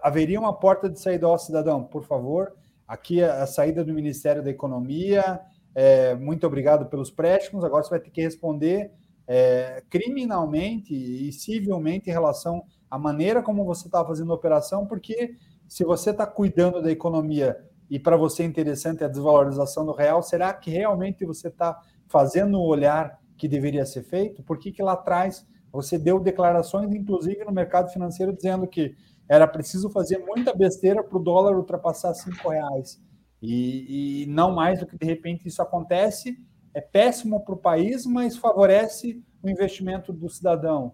haveria 0.00 0.38
uma 0.38 0.56
porta 0.56 0.88
de 0.88 1.00
saída 1.00 1.26
ao 1.26 1.38
cidadão, 1.38 1.82
por 1.82 2.04
favor. 2.04 2.52
Aqui 2.86 3.20
é 3.20 3.28
a 3.28 3.46
saída 3.46 3.84
do 3.84 3.92
Ministério 3.92 4.44
da 4.44 4.50
Economia. 4.50 5.40
É, 5.74 6.14
muito 6.14 6.46
obrigado 6.46 6.86
pelos 6.86 7.10
préstimos. 7.10 7.64
Agora 7.64 7.82
você 7.82 7.90
vai 7.90 8.00
ter 8.00 8.10
que 8.10 8.22
responder 8.22 8.92
é, 9.26 9.82
criminalmente 9.90 10.94
e 10.94 11.32
civilmente 11.32 12.08
em 12.08 12.12
relação 12.12 12.62
à 12.92 12.98
maneira 12.98 13.42
como 13.42 13.64
você 13.64 13.88
está 13.88 14.04
fazendo 14.04 14.32
a 14.32 14.34
operação, 14.34 14.86
porque 14.86 15.34
se 15.66 15.82
você 15.82 16.10
está 16.10 16.26
cuidando 16.26 16.82
da 16.82 16.90
economia 16.90 17.56
e 17.88 17.98
para 17.98 18.18
você 18.18 18.42
é 18.42 18.46
interessante 18.46 19.02
a 19.02 19.08
desvalorização 19.08 19.86
do 19.86 19.92
real, 19.92 20.22
será 20.22 20.52
que 20.52 20.70
realmente 20.70 21.24
você 21.24 21.48
está 21.48 21.80
fazendo 22.06 22.58
o 22.58 22.66
olhar 22.66 23.18
que 23.38 23.48
deveria 23.48 23.86
ser 23.86 24.02
feito? 24.02 24.42
Por 24.42 24.58
que, 24.58 24.70
que 24.70 24.82
lá 24.82 24.92
atrás 24.92 25.48
você 25.72 25.98
deu 25.98 26.20
declarações, 26.20 26.94
inclusive 26.94 27.42
no 27.46 27.50
mercado 27.50 27.90
financeiro, 27.90 28.36
dizendo 28.36 28.66
que 28.66 28.94
era 29.26 29.48
preciso 29.48 29.88
fazer 29.88 30.18
muita 30.18 30.54
besteira 30.54 31.02
para 31.02 31.16
o 31.16 31.22
dólar 31.22 31.56
ultrapassar 31.56 32.12
cinco 32.12 32.50
reais. 32.50 33.00
E, 33.40 34.24
e, 34.24 34.26
não 34.26 34.54
mais 34.54 34.80
do 34.80 34.86
que 34.86 34.98
de 34.98 35.06
repente 35.06 35.48
isso 35.48 35.62
acontece, 35.62 36.36
é 36.74 36.80
péssimo 36.82 37.42
para 37.42 37.54
o 37.54 37.58
país, 37.58 38.04
mas 38.04 38.36
favorece 38.36 39.24
o 39.42 39.48
investimento 39.48 40.12
do 40.12 40.28
cidadão. 40.28 40.92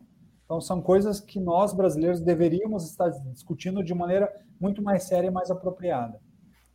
Então 0.48 0.62
são 0.62 0.80
coisas 0.80 1.20
que 1.20 1.38
nós 1.38 1.74
brasileiros 1.74 2.22
deveríamos 2.22 2.88
estar 2.88 3.10
discutindo 3.10 3.84
de 3.84 3.92
maneira 3.92 4.32
muito 4.58 4.80
mais 4.80 5.02
séria 5.02 5.28
e 5.28 5.30
mais 5.30 5.50
apropriada. 5.50 6.18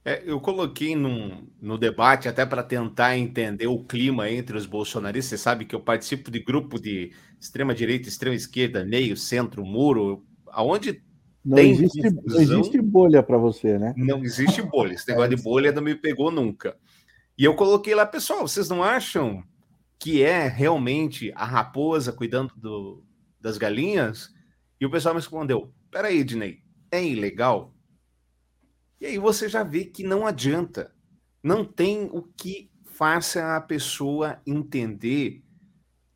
É, 0.05 0.21
eu 0.23 0.39
coloquei 0.39 0.95
num, 0.95 1.47
no 1.59 1.75
debate 1.75 2.29
até 2.29 2.45
para 2.45 2.61
tentar 2.61 3.17
entender 3.17 3.65
o 3.65 3.83
clima 3.83 4.29
entre 4.29 4.55
os 4.55 4.67
bolsonaristas. 4.67 5.39
Você 5.39 5.43
sabe 5.43 5.65
que 5.65 5.73
eu 5.73 5.79
participo 5.79 6.29
de 6.29 6.39
grupo 6.39 6.79
de 6.79 7.13
extrema 7.39 7.73
direita, 7.73 8.07
extrema 8.07 8.35
esquerda, 8.35 8.85
meio, 8.85 9.17
centro, 9.17 9.65
muro, 9.65 10.23
aonde 10.51 11.01
não 11.43 11.57
existe, 11.57 11.99
não 12.27 12.41
existe 12.41 12.79
bolha 12.79 13.23
para 13.23 13.39
você, 13.39 13.79
né? 13.79 13.95
Não 13.97 14.23
existe 14.23 14.61
bolha. 14.61 14.93
Esse 14.93 15.07
negócio 15.07 15.33
é, 15.33 15.35
de 15.35 15.41
bolha 15.41 15.71
não 15.71 15.81
me 15.81 15.95
pegou 15.95 16.29
nunca. 16.29 16.77
E 17.35 17.43
eu 17.43 17.55
coloquei 17.55 17.95
lá, 17.95 18.05
pessoal, 18.05 18.47
vocês 18.47 18.69
não 18.69 18.83
acham 18.83 19.43
que 19.97 20.21
é 20.21 20.47
realmente 20.47 21.31
a 21.33 21.43
raposa 21.43 22.13
cuidando 22.13 22.53
do, 22.55 23.03
das 23.43 23.57
galinhas? 23.57 24.33
E 24.79 24.85
o 24.85 24.89
pessoal 24.89 25.13
me 25.13 25.19
respondeu: 25.19 25.71
peraí, 25.91 26.19
Ednei, 26.19 26.63
é 26.89 27.03
ilegal? 27.03 27.75
E 28.99 29.05
aí 29.05 29.17
você 29.17 29.49
já 29.49 29.63
vê 29.63 29.83
que 29.83 30.01
não 30.01 30.25
adianta. 30.25 30.95
Não 31.43 31.65
tem 31.65 32.09
o 32.11 32.23
que 32.23 32.71
faça 32.85 33.57
a 33.57 33.61
pessoa 33.61 34.41
entender 34.47 35.43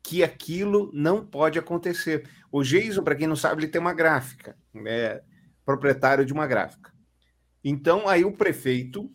que 0.02 0.24
aquilo 0.24 0.90
não 0.94 1.24
pode 1.24 1.58
acontecer. 1.58 2.26
O 2.50 2.62
Jason, 2.62 3.02
para 3.02 3.14
quem 3.14 3.26
não 3.26 3.36
sabe, 3.36 3.60
ele 3.60 3.70
tem 3.70 3.78
uma 3.78 3.92
gráfica, 3.92 4.56
é 4.86 5.22
proprietário 5.66 6.24
de 6.24 6.32
uma 6.32 6.46
gráfica. 6.46 6.90
Então, 7.62 8.08
aí 8.08 8.24
o 8.24 8.32
prefeito 8.32 9.12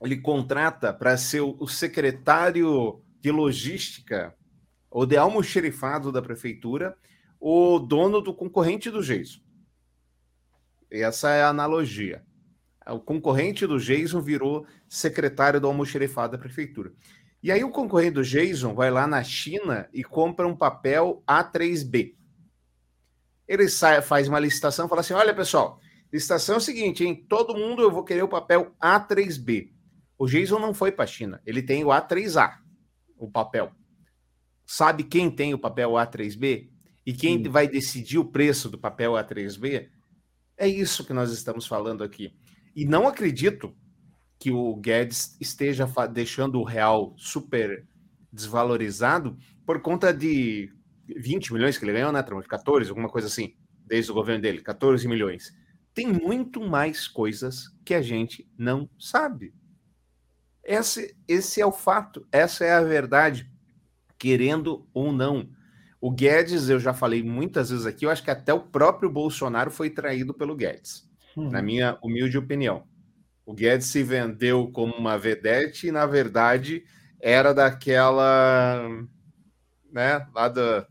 ele 0.00 0.16
contrata 0.16 0.94
para 0.94 1.18
ser 1.18 1.42
o 1.42 1.66
secretário 1.66 3.02
de 3.20 3.30
logística 3.30 4.34
ou 4.90 5.04
de 5.04 5.18
almoxerifado 5.18 6.10
da 6.10 6.22
prefeitura 6.22 6.96
o 7.40 7.78
dono 7.78 8.20
do 8.20 8.34
concorrente 8.34 8.90
do 8.90 9.02
Jason. 9.02 9.40
Essa 10.90 11.30
é 11.30 11.42
a 11.42 11.48
analogia. 11.48 12.24
O 12.86 12.98
concorrente 12.98 13.66
do 13.66 13.78
Jason 13.78 14.20
virou 14.20 14.66
secretário 14.88 15.60
do 15.60 15.66
almoxerifado 15.66 16.32
da 16.32 16.38
prefeitura. 16.38 16.92
E 17.42 17.52
aí 17.52 17.62
o 17.62 17.70
concorrente 17.70 18.14
do 18.14 18.24
Jason 18.24 18.74
vai 18.74 18.90
lá 18.90 19.06
na 19.06 19.22
China 19.22 19.88
e 19.92 20.02
compra 20.02 20.48
um 20.48 20.56
papel 20.56 21.22
A3B. 21.26 22.14
Ele 23.46 23.68
sai, 23.68 24.02
faz 24.02 24.26
uma 24.26 24.40
licitação 24.40 24.86
e 24.86 24.88
fala 24.88 25.02
assim: 25.02 25.14
olha, 25.14 25.34
pessoal, 25.34 25.80
licitação 26.12 26.56
é 26.56 26.58
o 26.58 26.62
seguinte, 26.62 27.04
hein? 27.04 27.26
Todo 27.28 27.56
mundo 27.56 27.82
eu 27.82 27.90
vou 27.90 28.02
querer 28.02 28.22
o 28.22 28.28
papel 28.28 28.74
A3B. 28.82 29.72
O 30.18 30.26
Jason 30.26 30.58
não 30.58 30.74
foi 30.74 30.90
para 30.90 31.04
a 31.04 31.06
China, 31.06 31.40
ele 31.46 31.62
tem 31.62 31.84
o 31.84 31.88
A3A, 31.88 32.56
o 33.16 33.30
papel. 33.30 33.70
Sabe 34.66 35.04
quem 35.04 35.30
tem 35.30 35.54
o 35.54 35.58
papel 35.58 35.92
A3B? 35.92 36.70
E 37.08 37.14
quem 37.14 37.42
Sim. 37.42 37.48
vai 37.48 37.66
decidir 37.66 38.18
o 38.18 38.24
preço 38.30 38.68
do 38.68 38.76
papel 38.76 39.12
A3B? 39.12 39.88
É 40.58 40.68
isso 40.68 41.06
que 41.06 41.14
nós 41.14 41.32
estamos 41.32 41.66
falando 41.66 42.04
aqui. 42.04 42.36
E 42.76 42.84
não 42.84 43.08
acredito 43.08 43.74
que 44.38 44.50
o 44.50 44.76
Guedes 44.76 45.34
esteja 45.40 45.86
deixando 46.12 46.60
o 46.60 46.64
real 46.64 47.14
super 47.16 47.88
desvalorizado 48.30 49.38
por 49.64 49.80
conta 49.80 50.12
de 50.12 50.70
20 51.16 51.54
milhões 51.54 51.78
que 51.78 51.84
ele 51.86 51.94
ganhou, 51.94 52.12
né, 52.12 52.22
Trump? 52.22 52.44
14, 52.44 52.90
alguma 52.90 53.08
coisa 53.08 53.26
assim, 53.26 53.54
desde 53.86 54.10
o 54.10 54.14
governo 54.14 54.42
dele, 54.42 54.60
14 54.60 55.08
milhões. 55.08 55.50
Tem 55.94 56.06
muito 56.06 56.60
mais 56.60 57.08
coisas 57.08 57.74
que 57.86 57.94
a 57.94 58.02
gente 58.02 58.46
não 58.58 58.86
sabe. 58.98 59.54
Esse, 60.62 61.16
esse 61.26 61.58
é 61.58 61.64
o 61.64 61.72
fato, 61.72 62.28
essa 62.30 62.66
é 62.66 62.74
a 62.74 62.82
verdade, 62.82 63.50
querendo 64.18 64.86
ou 64.92 65.10
não. 65.10 65.56
O 66.00 66.10
Guedes, 66.10 66.68
eu 66.68 66.78
já 66.78 66.94
falei 66.94 67.22
muitas 67.22 67.70
vezes 67.70 67.84
aqui, 67.84 68.06
eu 68.06 68.10
acho 68.10 68.22
que 68.22 68.30
até 68.30 68.54
o 68.54 68.60
próprio 68.60 69.10
Bolsonaro 69.10 69.70
foi 69.70 69.90
traído 69.90 70.32
pelo 70.32 70.54
Guedes, 70.54 71.08
hum. 71.36 71.50
na 71.50 71.60
minha 71.60 71.98
humilde 72.02 72.38
opinião. 72.38 72.84
O 73.44 73.52
Guedes 73.52 73.86
se 73.86 74.02
vendeu 74.02 74.70
como 74.70 74.94
uma 74.94 75.18
vedete 75.18 75.88
e, 75.88 75.90
na 75.90 76.04
verdade, 76.06 76.84
era 77.18 77.52
daquela. 77.52 78.88
Né, 79.90 80.26
lá 80.34 80.48
da. 80.48 80.86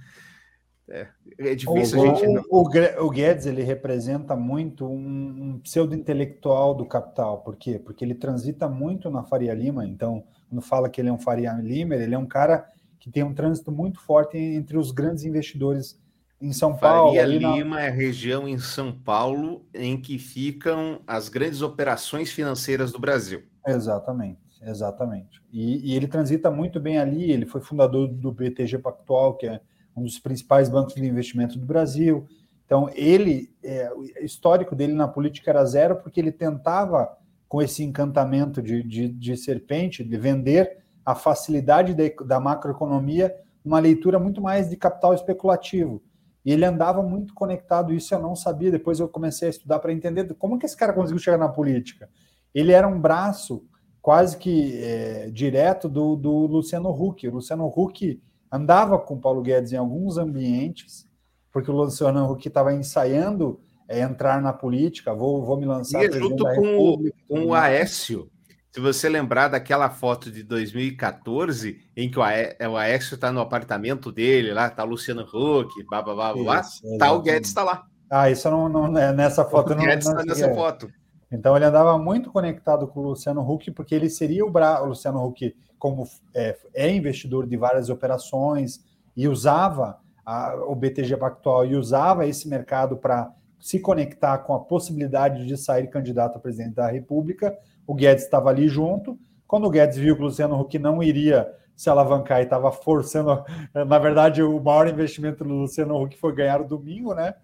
é, 0.89 1.09
é, 1.39 1.55
difícil 1.55 1.99
o, 1.99 2.11
a 2.11 2.15
gente. 2.15 2.47
O, 2.51 3.07
o, 3.07 3.11
Guedes 3.11 3.47
ele 3.47 3.63
representa 3.63 4.37
muito 4.37 4.87
um, 4.87 5.55
um 5.55 5.59
pseudo-intelectual 5.61 6.75
do 6.75 6.85
capital. 6.85 7.41
Por 7.41 7.57
quê? 7.57 7.79
Porque 7.79 8.05
ele 8.05 8.15
transita 8.15 8.69
muito 8.69 9.11
na 9.11 9.25
Faria 9.25 9.55
Lima. 9.55 9.87
Então, 9.87 10.25
quando 10.49 10.61
fala 10.61 10.89
que 10.89 11.01
ele 11.01 11.09
é 11.09 11.13
um 11.13 11.19
Faria 11.19 11.53
Lima, 11.55 11.95
ele 11.97 12.15
é 12.15 12.19
um 12.19 12.27
cara 12.27 12.69
que 12.99 13.11
tem 13.11 13.23
um 13.23 13.35
trânsito 13.35 13.71
muito 13.71 14.01
forte 14.01 14.37
entre 14.37 14.77
os 14.77 14.91
grandes 14.91 15.25
investidores 15.25 15.99
em 16.41 16.53
São 16.53 16.77
Paulo. 16.77 17.09
Faria 17.09 17.23
ali 17.23 17.39
na- 17.41 17.57
Lima 17.57 17.81
é 17.81 17.89
a 17.89 17.93
região 17.93 18.47
em 18.49 18.59
São 18.59 18.93
Paulo 18.93 19.65
em 19.75 20.01
que 20.01 20.19
ficam 20.19 21.01
as 21.07 21.29
grandes 21.29 21.63
operações 21.63 22.31
financeiras 22.31 22.93
do 22.93 22.99
Brasil. 22.99 23.43
Exatamente, 23.67 24.41
exatamente. 24.63 25.43
E, 25.53 25.91
e 25.93 25.97
ele 25.97 26.07
transita 26.07 26.51
muito 26.51 26.79
bem 26.81 26.99
ali. 26.99 27.31
Ele 27.31 27.45
foi 27.47 27.61
fundador 27.61 28.09
do 28.09 28.33
BTG 28.33 28.79
Pactual, 28.79 29.37
que 29.37 29.47
é 29.47 29.61
um 29.97 30.03
dos 30.05 30.19
principais 30.19 30.69
bancos 30.69 30.95
de 30.95 31.05
investimento 31.05 31.59
do 31.59 31.67
Brasil. 31.67 32.27
Então, 32.65 32.89
ele, 32.95 33.51
é, 33.63 33.91
o 33.93 34.05
histórico 34.25 34.77
dele 34.77 34.93
na 34.93 35.09
política 35.09 35.51
era 35.51 35.65
zero, 35.65 35.97
porque 35.97 36.21
ele 36.21 36.31
tentava, 36.31 37.17
com 37.49 37.63
esse 37.63 37.83
encantamento 37.83 38.63
de, 38.63 38.83
de, 38.83 39.09
de 39.09 39.37
serpente, 39.37 40.05
de 40.05 40.17
vender 40.19 40.79
a 41.09 41.15
facilidade 41.15 41.95
da, 41.95 42.05
da 42.23 42.39
macroeconomia, 42.39 43.35
uma 43.65 43.79
leitura 43.79 44.19
muito 44.19 44.43
mais 44.43 44.69
de 44.69 44.77
capital 44.77 45.15
especulativo. 45.15 46.03
E 46.45 46.53
ele 46.53 46.67
andava 46.67 47.03
muito 47.03 47.33
conectado, 47.33 47.95
isso 47.95 48.15
eu 48.15 48.21
não 48.21 48.37
sabia. 48.37 48.71
Depois 48.71 49.01
eu 49.01 49.09
comecei 49.09 49.49
a 49.49 49.51
estudar 49.51 49.79
para 49.79 49.91
entender 49.91 50.35
como 50.35 50.59
que 50.59 50.67
esse 50.67 50.77
cara 50.77 50.93
conseguiu 50.93 51.19
chegar 51.19 51.39
na 51.39 51.49
política. 51.49 52.11
Ele 52.55 52.73
era 52.73 52.87
um 52.87 53.01
braço 53.01 53.65
quase 54.03 54.37
que 54.37 54.79
é, 54.85 55.31
direto 55.31 55.89
do, 55.89 56.15
do 56.15 56.31
Luciano 56.47 56.91
Huck. 56.91 57.27
O 57.27 57.37
Luciano 57.37 57.67
Huck 57.75 58.21
andava 58.53 58.99
com 58.99 59.15
o 59.15 59.19
Paulo 59.19 59.41
Guedes 59.41 59.73
em 59.73 59.79
alguns 59.79 60.19
ambientes, 60.19 61.09
porque 61.51 61.71
o 61.71 61.75
Luciano 61.75 62.31
Huck 62.31 62.47
estava 62.47 62.75
ensaiando 62.75 63.59
é, 63.89 64.01
entrar 64.01 64.43
na 64.43 64.53
política, 64.53 65.15
vou, 65.15 65.43
vou 65.43 65.59
me 65.59 65.65
lançar 65.65 66.05
E 66.05 66.13
junto 66.13 66.45
com 66.45 66.99
com 67.27 67.47
o. 67.47 67.55
Aécio. 67.55 68.31
Se 68.79 68.83
você 68.83 69.09
lembrar 69.09 69.49
daquela 69.49 69.91
foto 69.91 70.31
de 70.31 70.45
2014, 70.45 71.81
em 71.97 72.09
que 72.09 72.17
o 72.17 72.23
Aé- 72.23 72.57
o 72.71 72.77
Aécio 72.77 73.17
está 73.17 73.33
no 73.33 73.41
apartamento 73.41 74.13
dele, 74.13 74.55
lá 74.55 74.71
tá 74.71 74.85
o 74.85 74.87
Luciano 74.87 75.23
Huck, 75.23 75.83
blá, 75.91 76.01
blá, 76.01 76.15
blá, 76.15 76.33
blá, 76.33 76.61
Isso, 76.61 76.97
tá 76.97 77.11
o. 77.13 77.21
Guedes 77.21 77.49
está 77.49 77.65
lá. 77.65 77.89
Ah, 78.09 78.31
isso 78.31 78.49
não, 78.49 78.69
não 78.69 78.97
é 78.97 79.13
nessa 79.13 79.45
foto. 79.45 79.73
O 79.73 79.75
não, 79.75 79.83
Guedes 79.83 80.07
está 80.07 80.23
nessa 80.25 80.55
foto. 80.55 80.89
Então 81.33 81.57
ele 81.57 81.65
andava 81.65 81.99
muito 81.99 82.31
conectado 82.31 82.87
com 82.87 83.01
o 83.01 83.03
Luciano 83.09 83.41
Huck, 83.41 83.69
porque 83.73 83.97
ele 83.97 84.09
seria 84.09 84.47
o, 84.47 84.51
bra... 84.51 84.81
o 84.81 84.87
Luciano 84.91 85.27
Huck, 85.27 85.57
como 85.77 86.09
é, 86.33 86.57
é 86.73 86.89
investidor 86.89 87.49
de 87.49 87.57
várias 87.57 87.91
operações 87.91 88.85
e 89.17 89.27
usava 89.27 89.99
a- 90.25 90.55
o 90.69 90.77
BTG 90.77 91.17
Pactual 91.17 91.67
e 91.67 91.75
usava 91.75 92.29
esse 92.29 92.47
mercado 92.49 92.97
para 92.97 93.29
se 93.59 93.81
conectar 93.81 94.39
com 94.39 94.55
a 94.55 94.61
possibilidade 94.61 95.45
de 95.47 95.57
sair 95.57 95.89
candidato 95.91 96.37
a 96.37 96.41
presidente 96.41 96.77
da 96.77 96.89
República. 96.89 97.59
O 97.89 97.95
Guedes 97.95 98.25
estava 98.25 98.51
ali 98.51 98.69
junto. 98.69 99.19
Quando 99.49 99.67
o 99.67 99.71
Guedes 99.71 99.97
viu 99.97 100.15
que 100.15 100.23
o 100.23 100.27
Luciano 100.27 100.61
Huck 100.61 100.79
não 100.79 101.03
iria 101.03 101.53
se 101.75 101.91
alavancar 101.91 102.41
e 102.41 102.45
estava 102.45 102.71
forçando, 102.71 103.43
na 103.75 103.99
verdade, 103.99 104.43
o 104.43 104.61
maior 104.61 104.87
investimento 104.89 105.43
do 105.45 105.51
Luciano 105.55 106.01
Huck 106.01 106.17
foi 106.19 106.35
ganhar 106.35 106.61
o 106.61 106.67
domingo, 106.69 107.15
né? 107.15 107.35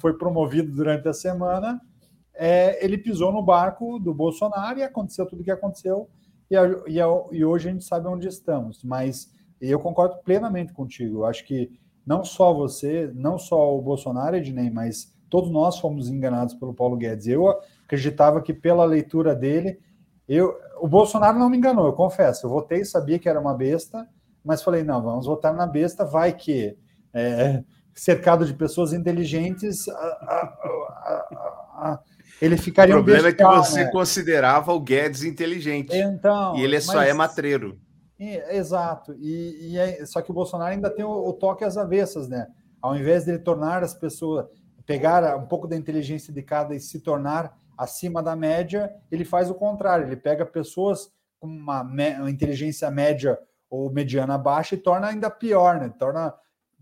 Foi 0.00 0.14
promovido 0.18 0.72
durante 0.74 1.08
a 1.08 1.12
semana 1.14 1.80
é, 2.34 2.84
ele 2.84 2.98
pisou 2.98 3.32
no 3.32 3.42
barco 3.42 3.98
do 3.98 4.12
Bolsonaro 4.12 4.78
e 4.78 4.82
aconteceu 4.82 5.26
tudo 5.26 5.40
o 5.40 5.44
que 5.44 5.50
aconteceu, 5.50 6.08
e, 6.50 6.56
a- 6.56 6.82
e 6.86 7.00
a- 7.00 7.06
e 7.32 7.44
hoje 7.44 7.68
a 7.68 7.72
gente 7.72 7.84
sabe 7.84 8.06
onde 8.08 8.28
estamos. 8.28 8.82
Mas 8.84 9.32
eu 9.60 9.80
concordo 9.80 10.16
plenamente 10.24 10.72
contigo. 10.72 11.18
Eu 11.20 11.24
acho 11.26 11.44
que 11.44 11.70
não 12.06 12.24
só 12.24 12.52
você, 12.52 13.10
não 13.14 13.38
só 13.38 13.76
o 13.76 13.80
Bolsonaro, 13.82 14.36
Ednei, 14.36 14.70
mas 14.70 15.12
todos 15.28 15.50
nós 15.50 15.78
fomos 15.78 16.08
enganados 16.08 16.54
pelo 16.54 16.74
Paulo 16.74 16.96
Guedes. 16.96 17.26
Eu 17.26 17.48
acreditava 17.86 18.42
que 18.42 18.52
pela 18.52 18.84
leitura 18.84 19.34
dele, 19.34 19.78
eu, 20.28 20.54
o 20.80 20.88
Bolsonaro 20.88 21.38
não 21.38 21.48
me 21.48 21.56
enganou, 21.56 21.86
eu 21.86 21.92
confesso. 21.92 22.46
Eu 22.46 22.50
votei, 22.50 22.84
sabia 22.84 23.18
que 23.18 23.28
era 23.28 23.40
uma 23.40 23.54
besta, 23.54 24.06
mas 24.44 24.62
falei, 24.62 24.82
não, 24.82 25.02
vamos 25.02 25.26
votar 25.26 25.54
na 25.54 25.66
besta, 25.66 26.04
vai 26.04 26.32
que 26.32 26.76
é, 27.14 27.62
cercado 27.94 28.44
de 28.44 28.52
pessoas 28.52 28.92
inteligentes, 28.92 29.88
a- 29.88 29.94
a- 29.94 31.28
a- 31.78 32.00
ele 32.42 32.56
O 32.56 32.58
ficaria 32.58 32.94
um 32.94 32.98
problema 32.98 33.28
é 33.28 33.32
que 33.32 33.38
bestial, 33.38 33.64
você 33.64 33.84
né? 33.84 33.90
considerava 33.90 34.72
o 34.72 34.80
Guedes 34.80 35.22
inteligente. 35.24 35.96
Então, 35.96 36.56
e 36.56 36.62
ele 36.64 36.78
só 36.80 36.96
mas- 36.96 37.08
é 37.08 37.12
matreiro. 37.14 37.78
É, 38.18 38.56
Exato. 38.56 39.14
E, 39.18 39.72
e 39.72 39.78
é- 39.78 40.04
só 40.06 40.20
que 40.20 40.30
o 40.30 40.34
Bolsonaro 40.34 40.72
ainda 40.72 40.90
tem 40.90 41.04
o, 41.04 41.10
o 41.28 41.32
toque 41.32 41.64
às 41.64 41.76
avessas, 41.76 42.28
né? 42.28 42.46
Ao 42.82 42.96
invés 42.96 43.24
de 43.24 43.30
ele 43.32 43.38
tornar 43.38 43.82
as 43.82 43.94
pessoas, 43.94 44.46
pegar 44.86 45.36
um 45.36 45.46
pouco 45.46 45.66
da 45.66 45.76
inteligência 45.76 46.32
de 46.32 46.42
cada 46.42 46.74
e 46.74 46.80
se 46.80 47.00
tornar 47.00 47.56
acima 47.76 48.22
da 48.22 48.34
média, 48.34 48.94
ele 49.10 49.24
faz 49.24 49.50
o 49.50 49.54
contrário. 49.54 50.06
Ele 50.06 50.16
pega 50.16 50.44
pessoas 50.46 51.12
com 51.38 51.46
uma, 51.46 51.82
uma 51.82 52.30
inteligência 52.30 52.90
média 52.90 53.38
ou 53.68 53.90
mediana 53.90 54.38
baixa 54.38 54.74
e 54.74 54.78
torna 54.78 55.08
ainda 55.08 55.30
pior, 55.30 55.80
né? 55.80 55.92
Torna 55.98 56.34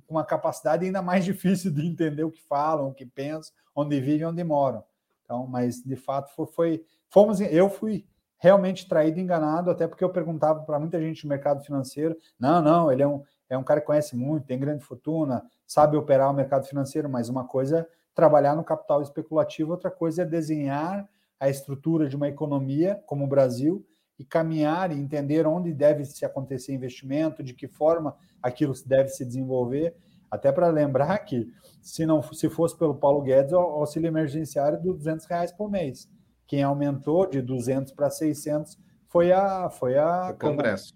com 0.07 0.14
uma 0.14 0.24
capacidade 0.24 0.85
ainda 0.85 1.02
mais 1.02 1.24
difícil 1.26 1.72
de 1.72 1.87
entender 1.87 2.24
o 2.24 2.30
que 2.30 2.42
falam, 2.42 2.88
o 2.88 2.94
que 2.94 3.07
pensam, 3.07 3.54
onde 3.74 4.00
vivem, 4.00 4.26
onde 4.26 4.44
moram. 4.44 4.85
Então, 5.24 5.46
mas 5.46 5.83
de 5.83 5.96
fato 5.96 6.30
foi, 6.35 6.46
foi 6.46 6.85
fomos, 7.09 7.40
eu 7.40 7.68
fui 7.70 8.07
realmente 8.37 8.87
traído, 8.87 9.18
enganado, 9.18 9.70
até 9.70 9.88
porque 9.88 10.04
eu 10.04 10.11
perguntava 10.11 10.62
para 10.64 10.78
muita 10.78 11.00
gente 11.00 11.24
no 11.24 11.30
mercado 11.30 11.64
financeiro, 11.64 12.14
não, 12.38 12.61
não, 12.61 12.92
ele 12.92 13.02
é 13.02 13.09
um, 13.09 13.22
é 13.48 13.57
um 13.57 13.64
cara 13.64 13.80
que 13.80 13.87
conhece 13.87 14.14
muito, 14.14 14.46
tem 14.46 14.59
grande 14.59 14.85
fortuna, 14.85 15.42
sabe 15.66 15.96
operar 15.96 16.30
o 16.30 16.35
mercado 16.35 16.66
financeiro, 16.66 17.09
mas 17.09 17.30
uma 17.30 17.46
coisa 17.46 17.88
trabalhar 18.14 18.55
no 18.55 18.64
capital 18.64 19.03
especulativo, 19.03 19.72
outra 19.72 19.90
coisa 19.90 20.22
é 20.22 20.24
desenhar 20.24 21.09
a 21.38 21.48
estrutura 21.48 22.09
de 22.09 22.16
uma 22.16 22.29
economia 22.29 23.03
como 23.07 23.24
o 23.24 23.29
Brasil 23.29 23.85
e 24.18 24.24
caminhar 24.24 24.92
e 24.92 24.98
entender 24.98 25.46
onde 25.46 25.72
deve 25.72 26.05
se 26.05 26.24
acontecer 26.24 26.72
investimento, 26.72 27.42
de 27.42 27.53
que 27.53 27.66
forma 27.66 28.16
aquilo 28.42 28.72
deve 28.87 29.09
se 29.09 29.24
desenvolver, 29.24 29.96
até 30.31 30.53
para 30.53 30.68
lembrar 30.68 31.18
que 31.18 31.48
se 31.83 32.07
não 32.07 32.22
se 32.22 32.48
fosse 32.48 32.77
pelo 32.79 32.94
Paulo 32.94 33.22
Guedes, 33.22 33.53
o 33.53 33.57
auxílio 33.57 34.09
emergenciário 34.09 34.79
de 34.79 34.85
200 34.85 35.27
reais 35.27 35.53
por 35.53 35.70
mês. 35.70 36.09
Quem 36.46 36.62
aumentou 36.62 37.27
de 37.29 37.42
200 37.42 37.92
para 37.92 38.11
600 38.11 38.79
foi 39.09 39.33
a 39.33 39.68
foi 39.70 39.98
a 39.98 40.31
O 40.31 40.38
Congresso. 40.38 40.94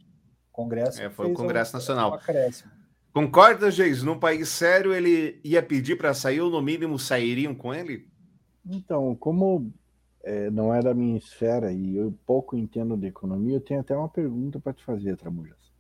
Congresso. 0.53 1.01
É, 1.01 1.11
foi 1.11 1.31
o 1.31 1.35
Congresso 1.35 1.73
Nacional. 1.75 2.11
o 2.11 2.15
acréscimo. 2.15 2.78
Concorda, 3.13 3.71
Geis? 3.71 4.03
Num 4.03 4.19
país 4.19 4.49
sério, 4.49 4.93
ele 4.95 5.41
ia 5.45 5.63
pedir 5.63 5.97
para 5.97 6.15
sair, 6.15 6.41
ou 6.41 6.51
no 6.51 6.63
mínimo 6.63 6.99
sairiam 6.99 7.55
com 7.55 7.75
ele? 7.75 8.09
Então, 8.67 9.15
como 9.17 9.73
é, 10.25 10.51
não 10.51 10.75
é 10.75 10.83
da 10.83 10.95
minha 10.95 11.19
esfera 11.19 11.73
e 11.73 11.97
eu 11.97 12.15
pouco 12.27 12.57
entendo 12.57 12.97
de 12.97 13.07
economia, 13.09 13.57
eu 13.57 13.61
tenho 13.61 13.81
até 13.81 13.97
uma 13.97 14.09
pergunta 14.09 14.61
para 14.61 14.73
te 14.75 14.85
fazer, 14.85 15.17
Tramujas. 15.17 15.73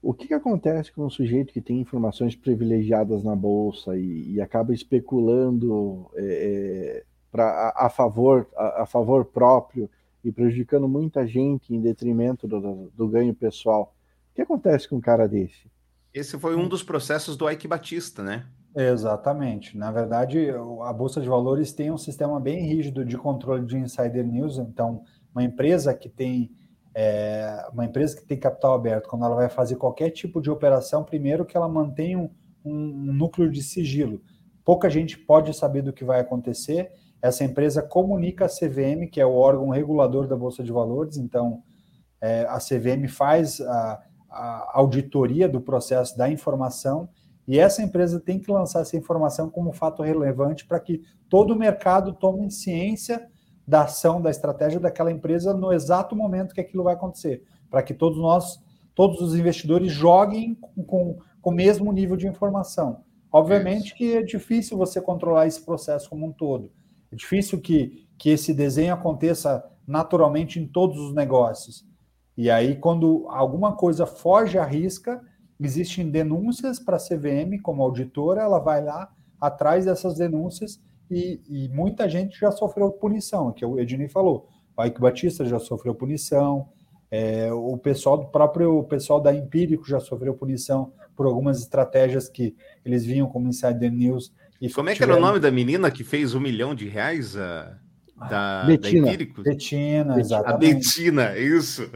O 0.00 0.12
que, 0.12 0.26
que 0.26 0.34
acontece 0.34 0.90
com 0.92 1.04
um 1.06 1.10
sujeito 1.10 1.52
que 1.52 1.60
tem 1.60 1.80
informações 1.80 2.34
privilegiadas 2.34 3.22
na 3.22 3.36
bolsa 3.36 3.96
e, 3.96 4.32
e 4.32 4.40
acaba 4.40 4.74
especulando 4.74 6.10
é, 6.16 6.98
é, 7.00 7.04
pra, 7.30 7.44
a, 7.76 7.86
a 7.86 7.90
favor, 7.90 8.48
a, 8.56 8.82
a 8.82 8.86
favor 8.86 9.24
próprio 9.24 9.88
e 10.24 10.32
prejudicando 10.32 10.88
muita 10.88 11.26
gente 11.26 11.72
em 11.74 11.80
detrimento 11.80 12.48
do, 12.48 12.60
do- 12.60 12.90
do 12.96 13.08
ganho 13.08 13.34
pessoal? 13.34 13.94
O 14.32 14.34
que 14.34 14.42
acontece 14.42 14.88
com 14.88 14.96
um 14.96 15.00
cara 15.00 15.28
desse? 15.28 15.70
Esse 16.14 16.38
foi 16.38 16.56
um 16.56 16.68
dos 16.68 16.82
processos 16.82 17.36
do 17.36 17.48
Ike 17.50 17.66
Batista, 17.66 18.22
né? 18.22 18.46
Exatamente. 18.74 19.76
Na 19.76 19.90
verdade, 19.90 20.50
a 20.84 20.92
Bolsa 20.92 21.20
de 21.20 21.28
Valores 21.28 21.72
tem 21.72 21.90
um 21.90 21.98
sistema 21.98 22.40
bem 22.40 22.66
rígido 22.66 23.04
de 23.04 23.16
controle 23.16 23.66
de 23.66 23.76
insider 23.76 24.26
news. 24.26 24.58
Então, 24.58 25.02
uma 25.34 25.42
empresa 25.42 25.94
que 25.94 26.08
tem 26.08 26.50
é, 26.94 27.66
uma 27.72 27.84
empresa 27.84 28.16
que 28.16 28.26
tem 28.26 28.38
capital 28.38 28.74
aberto, 28.74 29.08
quando 29.08 29.24
ela 29.24 29.34
vai 29.34 29.48
fazer 29.48 29.76
qualquer 29.76 30.10
tipo 30.10 30.40
de 30.40 30.50
operação, 30.50 31.02
primeiro 31.02 31.44
que 31.44 31.56
ela 31.56 31.68
mantém 31.68 32.16
um, 32.16 32.30
um 32.64 33.12
núcleo 33.12 33.50
de 33.50 33.62
sigilo. 33.62 34.20
Pouca 34.64 34.90
gente 34.90 35.18
pode 35.18 35.54
saber 35.54 35.82
do 35.82 35.92
que 35.92 36.04
vai 36.04 36.20
acontecer. 36.20 36.92
Essa 37.20 37.44
empresa 37.44 37.82
comunica 37.82 38.44
a 38.44 38.48
CVM, 38.48 39.08
que 39.10 39.20
é 39.20 39.26
o 39.26 39.34
órgão 39.34 39.70
regulador 39.70 40.26
da 40.26 40.36
Bolsa 40.36 40.62
de 40.62 40.72
Valores. 40.72 41.16
Então, 41.16 41.62
é, 42.20 42.42
a 42.42 42.58
CVM 42.58 43.08
faz 43.08 43.60
a, 43.60 44.02
a 44.32 44.78
auditoria 44.78 45.48
do 45.48 45.60
processo 45.60 46.16
da 46.16 46.30
informação 46.30 47.08
e 47.46 47.58
essa 47.58 47.82
empresa 47.82 48.20
tem 48.20 48.38
que 48.38 48.50
lançar 48.50 48.80
essa 48.80 48.96
informação 48.96 49.50
como 49.50 49.72
fato 49.72 50.02
relevante 50.02 50.64
para 50.64 50.80
que 50.80 51.02
todo 51.28 51.52
o 51.52 51.58
mercado 51.58 52.12
tome 52.12 52.50
ciência 52.50 53.28
da 53.66 53.82
ação, 53.82 54.20
da 54.20 54.30
estratégia 54.30 54.80
daquela 54.80 55.12
empresa 55.12 55.52
no 55.52 55.72
exato 55.72 56.16
momento 56.16 56.54
que 56.54 56.60
aquilo 56.60 56.84
vai 56.84 56.94
acontecer, 56.94 57.42
para 57.70 57.82
que 57.82 57.94
todos 57.94 58.18
nós, 58.18 58.60
todos 58.94 59.20
os 59.20 59.34
investidores 59.34 59.92
joguem 59.92 60.54
com, 60.54 60.82
com, 60.84 61.18
com 61.40 61.50
o 61.50 61.54
mesmo 61.54 61.92
nível 61.92 62.16
de 62.16 62.26
informação. 62.26 63.02
Obviamente 63.30 63.86
Isso. 63.86 63.94
que 63.96 64.16
é 64.16 64.22
difícil 64.22 64.76
você 64.76 65.00
controlar 65.00 65.46
esse 65.46 65.64
processo 65.64 66.08
como 66.08 66.26
um 66.26 66.32
todo. 66.32 66.70
É 67.10 67.16
difícil 67.16 67.60
que, 67.60 68.06
que 68.18 68.30
esse 68.30 68.52
desenho 68.54 68.94
aconteça 68.94 69.64
naturalmente 69.86 70.60
em 70.60 70.66
todos 70.66 70.98
os 70.98 71.14
negócios. 71.14 71.84
E 72.42 72.50
aí, 72.50 72.74
quando 72.74 73.24
alguma 73.28 73.76
coisa 73.76 74.04
foge 74.04 74.58
à 74.58 74.64
risca, 74.64 75.22
existem 75.60 76.10
denúncias 76.10 76.80
para 76.80 76.96
a 76.96 76.98
CVM 76.98 77.56
como 77.62 77.84
auditora, 77.84 78.42
ela 78.42 78.58
vai 78.58 78.82
lá 78.82 79.08
atrás 79.40 79.84
dessas 79.84 80.16
denúncias 80.16 80.82
e, 81.08 81.40
e 81.48 81.68
muita 81.68 82.08
gente 82.08 82.36
já 82.36 82.50
sofreu 82.50 82.90
punição, 82.90 83.52
que 83.52 83.64
o 83.64 83.78
Ednei 83.78 84.08
falou. 84.08 84.48
O 84.76 84.84
Ike 84.84 85.00
Batista 85.00 85.44
já 85.44 85.60
sofreu 85.60 85.94
punição, 85.94 86.68
É, 87.12 87.52
o 87.52 87.76
pessoal 87.76 88.18
do 88.18 88.26
próprio 88.26 88.78
o 88.78 88.84
pessoal 88.84 89.20
da 89.20 89.32
Empírico 89.32 89.86
já 89.86 90.00
sofreu 90.00 90.34
punição 90.34 90.92
por 91.14 91.26
algumas 91.26 91.60
estratégias 91.60 92.28
que 92.28 92.56
eles 92.84 93.04
vinham 93.04 93.28
como 93.28 93.46
Insider 93.46 93.92
News. 93.92 94.32
E 94.60 94.68
Como 94.68 94.88
é 94.88 94.94
que 94.94 94.98
tiveram... 94.98 95.18
era 95.18 95.22
o 95.22 95.26
nome 95.28 95.38
da 95.38 95.50
menina 95.52 95.92
que 95.92 96.02
fez 96.02 96.34
um 96.34 96.40
milhão 96.40 96.74
de 96.74 96.88
reais 96.88 97.36
a, 97.36 97.78
da, 98.28 98.64
Betina. 98.64 99.06
da 99.06 99.08
Empíricos? 99.12 99.44
Betina, 99.44 100.18
exatamente. 100.18 100.72
A 100.72 100.74
Betina, 100.74 101.38
isso. 101.38 101.88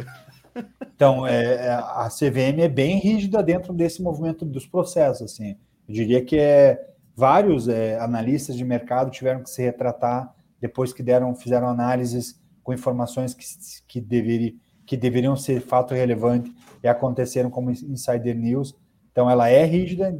Então, 0.95 1.27
é, 1.27 1.69
a 1.71 2.09
CVM 2.09 2.61
é 2.61 2.69
bem 2.69 2.99
rígida 2.99 3.43
dentro 3.43 3.73
desse 3.73 4.03
movimento 4.03 4.45
dos 4.45 4.67
processos. 4.67 5.33
Assim. 5.33 5.57
Eu 5.89 5.95
diria 5.95 6.25
que 6.25 6.39
é, 6.39 6.89
vários 7.15 7.69
é, 7.69 7.99
analistas 7.99 8.57
de 8.57 8.65
mercado 8.65 9.11
tiveram 9.11 9.43
que 9.43 9.51
se 9.51 9.63
retratar 9.63 10.35
depois 10.61 10.93
que 10.93 11.03
deram, 11.03 11.35
fizeram 11.35 11.69
análises 11.69 12.41
com 12.63 12.73
informações 12.73 13.35
que, 13.35 13.45
que, 13.87 14.01
deveri, 14.01 14.59
que 14.87 14.97
deveriam 14.97 15.37
ser 15.37 15.61
fato 15.61 15.95
relevante 15.95 16.53
e 16.83 16.89
aconteceram 16.89 17.51
como 17.51 17.71
insider 17.71 18.35
news. 18.35 18.75
Então, 19.13 19.31
ela 19.31 19.49
é 19.49 19.65
rígida 19.65 20.19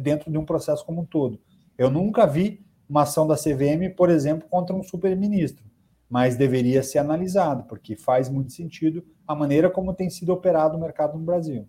dentro 0.00 0.30
de 0.30 0.38
um 0.38 0.44
processo 0.44 0.84
como 0.84 1.02
um 1.02 1.04
todo. 1.04 1.40
Eu 1.76 1.90
nunca 1.90 2.26
vi 2.26 2.64
uma 2.88 3.02
ação 3.02 3.26
da 3.26 3.36
CVM, 3.36 3.94
por 3.96 4.08
exemplo, 4.08 4.48
contra 4.48 4.74
um 4.74 4.82
superministro, 4.82 5.64
mas 6.08 6.36
deveria 6.36 6.82
ser 6.82 6.98
analisado, 6.98 7.64
porque 7.64 7.96
faz 7.96 8.28
muito 8.28 8.52
sentido 8.52 9.04
a 9.26 9.34
maneira 9.34 9.68
como 9.68 9.94
tem 9.94 10.08
sido 10.08 10.32
operado 10.32 10.76
o 10.76 10.80
mercado 10.80 11.18
no 11.18 11.24
Brasil. 11.24 11.68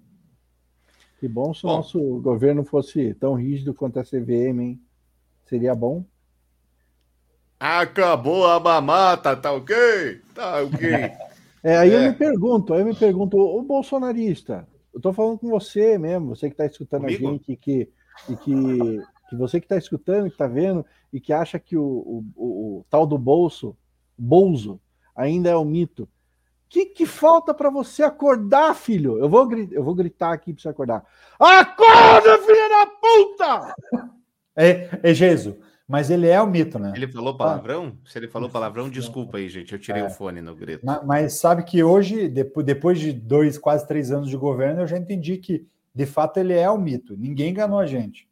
Que 1.19 1.27
bom 1.27 1.53
se 1.53 1.65
o 1.65 1.67
nosso 1.67 1.99
governo 2.21 2.63
fosse 2.63 3.13
tão 3.15 3.33
rígido 3.33 3.73
quanto 3.73 3.99
a 3.99 4.03
CVM, 4.03 4.61
hein? 4.61 4.81
Seria 5.45 5.75
bom. 5.75 6.05
Acabou 7.59 8.47
a 8.47 8.57
mamata, 8.57 9.35
tá 9.35 9.51
ok? 9.51 9.75
Tá 10.33 10.61
ok. 10.63 10.89
é, 11.61 11.77
aí 11.77 11.91
é. 11.91 11.95
eu 11.95 12.11
me 12.11 12.13
pergunto, 12.17 12.73
aí 12.73 12.79
eu 12.79 12.85
me 12.85 12.95
pergunto, 12.95 13.37
o 13.37 13.61
bolsonarista, 13.61 14.65
eu 14.93 15.01
tô 15.01 15.11
falando 15.11 15.39
com 15.39 15.49
você 15.49 15.97
mesmo, 15.97 16.33
você 16.33 16.47
que 16.47 16.53
está 16.53 16.65
escutando 16.65 17.01
Comigo? 17.01 17.27
a 17.27 17.31
gente 17.33 17.55
que, 17.57 17.89
e 18.29 18.35
que, 18.37 19.01
que 19.29 19.35
você 19.35 19.59
que 19.59 19.65
está 19.65 19.75
escutando, 19.75 20.27
que 20.27 20.35
está 20.35 20.47
vendo, 20.47 20.85
e 21.11 21.19
que 21.19 21.33
acha 21.33 21.59
que 21.59 21.75
o, 21.75 21.83
o, 21.83 22.25
o, 22.35 22.77
o 22.79 22.85
tal 22.89 23.05
do 23.05 23.17
bolso, 23.17 23.75
bolso, 24.19 24.79
ainda 25.15 25.49
é 25.49 25.57
um 25.57 25.65
mito 25.65 26.07
que, 26.69 26.85
que 26.85 27.05
falta 27.05 27.53
para 27.53 27.69
você 27.69 28.03
acordar, 28.03 28.75
filho? 28.75 29.17
Eu 29.17 29.27
vou, 29.27 29.51
eu 29.71 29.83
vou 29.83 29.95
gritar 29.95 30.31
aqui 30.31 30.53
para 30.53 30.61
você 30.61 30.69
acordar. 30.69 31.03
Acorda, 31.39 32.37
filha 32.37 32.69
da 32.69 32.85
puta! 32.85 33.75
É, 34.55 34.99
é 35.01 35.13
Jesus. 35.13 35.55
Mas 35.87 36.11
ele 36.11 36.27
é 36.27 36.39
o 36.39 36.45
mito, 36.45 36.77
né? 36.77 36.93
Ele 36.95 37.11
falou 37.11 37.35
palavrão? 37.35 37.97
Se 38.05 38.19
ele 38.19 38.27
falou 38.27 38.47
palavrão, 38.47 38.87
desculpa 38.87 39.39
aí, 39.39 39.49
gente. 39.49 39.73
Eu 39.73 39.79
tirei 39.79 40.03
é. 40.03 40.05
o 40.05 40.09
fone 40.11 40.39
no 40.39 40.55
grito. 40.55 40.85
Mas, 40.85 41.03
mas, 41.03 41.33
sabe 41.39 41.63
que 41.63 41.83
hoje, 41.83 42.27
depois 42.27 42.99
de 42.99 43.11
dois, 43.11 43.57
quase 43.57 43.87
três 43.87 44.11
anos 44.11 44.29
de 44.29 44.37
governo, 44.37 44.81
eu 44.81 44.87
já 44.87 44.99
entendi 44.99 45.37
que, 45.37 45.65
de 45.95 46.05
fato, 46.05 46.37
ele 46.37 46.53
é 46.53 46.69
o 46.69 46.77
mito. 46.77 47.17
Ninguém 47.17 47.49
enganou 47.49 47.79
a 47.79 47.87
gente. 47.87 48.29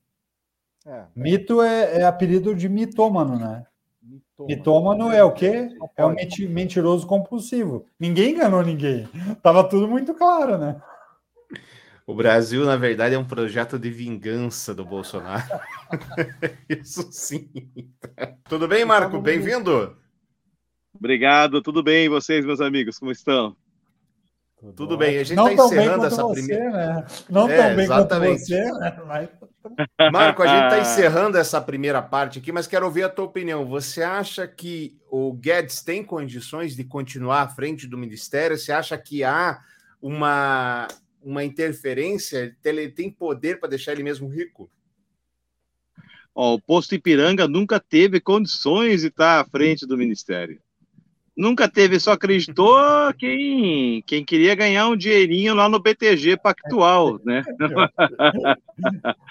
É. 0.85 1.05
Mito 1.15 1.59
é, 1.63 2.01
é 2.01 2.03
apelido 2.03 2.53
de 2.53 2.69
mitômano, 2.69 3.39
né? 3.39 3.65
Mitômano 4.39 5.11
é 5.11 5.23
o 5.23 5.31
quê? 5.31 5.69
É 5.95 6.05
um 6.05 6.15
mentiroso 6.49 7.07
compulsivo. 7.07 7.85
Ninguém 7.99 8.33
enganou 8.33 8.61
ninguém. 8.61 9.07
Tava 9.41 9.63
tudo 9.63 9.87
muito 9.87 10.13
claro, 10.13 10.57
né? 10.57 10.79
O 12.05 12.15
Brasil, 12.15 12.63
na 12.63 12.77
verdade, 12.77 13.15
é 13.15 13.19
um 13.19 13.25
projeto 13.25 13.77
de 13.77 13.89
vingança 13.89 14.73
do 14.73 14.85
Bolsonaro. 14.85 15.43
Isso 16.69 17.07
sim. 17.11 17.49
Tudo 18.45 18.67
bem, 18.67 18.85
Marco? 18.85 19.19
Bem-vindo. 19.19 19.97
Obrigado, 20.93 21.61
tudo 21.61 21.83
bem? 21.83 22.05
E 22.05 22.09
vocês, 22.09 22.45
meus 22.45 22.61
amigos, 22.61 22.97
como 22.97 23.11
estão? 23.11 23.55
Tudo, 24.59 24.73
tudo 24.73 24.97
bem, 24.97 25.19
a 25.19 25.23
gente 25.23 25.37
está 25.37 25.53
encerrando 25.53 26.05
essa 26.05 26.23
você, 26.23 26.41
primeira. 26.41 26.71
Né? 26.71 27.05
Não 27.29 27.49
é, 27.49 27.57
tão 27.57 27.75
bem 27.75 27.85
exatamente. 27.85 28.39
quanto 28.39 28.47
você, 28.47 28.71
né? 28.79 29.01
Mas... 29.05 29.29
Marco, 30.11 30.43
a 30.43 30.47
gente 30.47 30.63
está 30.63 30.79
encerrando 30.81 31.37
essa 31.37 31.61
primeira 31.61 32.01
parte 32.01 32.39
aqui, 32.39 32.51
mas 32.51 32.67
quero 32.67 32.85
ouvir 32.85 33.03
a 33.03 33.09
tua 33.09 33.25
opinião. 33.25 33.65
Você 33.65 34.01
acha 34.03 34.47
que 34.47 34.97
o 35.09 35.33
Guedes 35.33 35.81
tem 35.81 36.03
condições 36.03 36.75
de 36.75 36.83
continuar 36.83 37.41
à 37.41 37.47
frente 37.47 37.87
do 37.87 37.97
ministério? 37.97 38.57
Você 38.57 38.71
acha 38.71 38.97
que 38.97 39.23
há 39.23 39.59
uma, 40.01 40.87
uma 41.21 41.43
interferência? 41.43 42.55
Ele 42.63 42.89
tem 42.89 43.11
poder 43.11 43.59
para 43.59 43.69
deixar 43.69 43.93
ele 43.93 44.03
mesmo 44.03 44.27
rico? 44.27 44.69
O 46.33 46.59
posto 46.59 46.93
Ipiranga 46.93 47.47
nunca 47.47 47.79
teve 47.79 48.19
condições 48.19 49.01
de 49.01 49.07
estar 49.07 49.41
à 49.41 49.45
frente 49.45 49.87
do 49.87 49.97
ministério 49.97 50.61
nunca 51.37 51.69
teve, 51.69 51.99
só 51.99 52.13
acreditou 52.13 52.75
quem, 53.17 54.01
quem 54.07 54.25
queria 54.25 54.55
ganhar 54.55 54.87
um 54.87 54.97
dinheirinho 54.97 55.53
lá 55.53 55.69
no 55.69 55.79
BTG 55.79 56.37
Pactual, 56.37 57.19
né? 57.23 57.43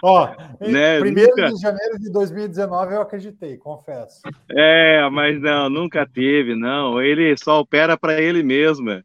Ó, 0.02 0.28
né? 0.60 1.00
primeiro 1.00 1.30
nunca... 1.30 1.52
de 1.52 1.60
janeiro 1.60 1.98
de 1.98 2.12
2019 2.12 2.94
eu 2.94 3.02
acreditei, 3.02 3.56
confesso. 3.56 4.20
É, 4.48 5.08
mas 5.10 5.40
não, 5.40 5.68
nunca 5.68 6.06
teve, 6.06 6.54
não. 6.54 7.02
Ele 7.02 7.36
só 7.36 7.60
opera 7.60 7.98
para 7.98 8.20
ele 8.20 8.44
mesmo. 8.44 9.02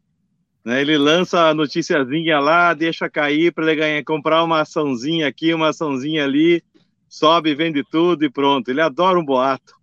Né? 0.64 0.80
Ele 0.80 0.96
lança 0.96 1.48
a 1.48 1.54
noticiazinha 1.54 2.38
lá, 2.38 2.72
deixa 2.72 3.10
cair 3.10 3.52
para 3.52 3.64
ele 3.64 3.80
ganhar, 3.80 4.04
comprar 4.04 4.44
uma 4.44 4.60
açãozinha 4.60 5.26
aqui, 5.26 5.52
uma 5.52 5.70
açãozinha 5.70 6.22
ali, 6.22 6.62
sobe, 7.08 7.52
vende 7.54 7.82
tudo 7.82 8.24
e 8.24 8.30
pronto. 8.30 8.68
Ele 8.68 8.80
adora 8.80 9.18
um 9.18 9.24
boato. 9.24 9.81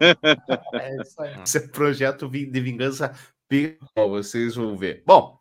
É 0.00 0.96
isso 1.02 1.22
aí. 1.22 1.42
Esse 1.42 1.58
é 1.58 1.68
projeto 1.68 2.28
de 2.28 2.60
vingança 2.60 3.14
vocês 4.08 4.54
vão 4.54 4.76
ver. 4.76 5.02
Bom. 5.04 5.36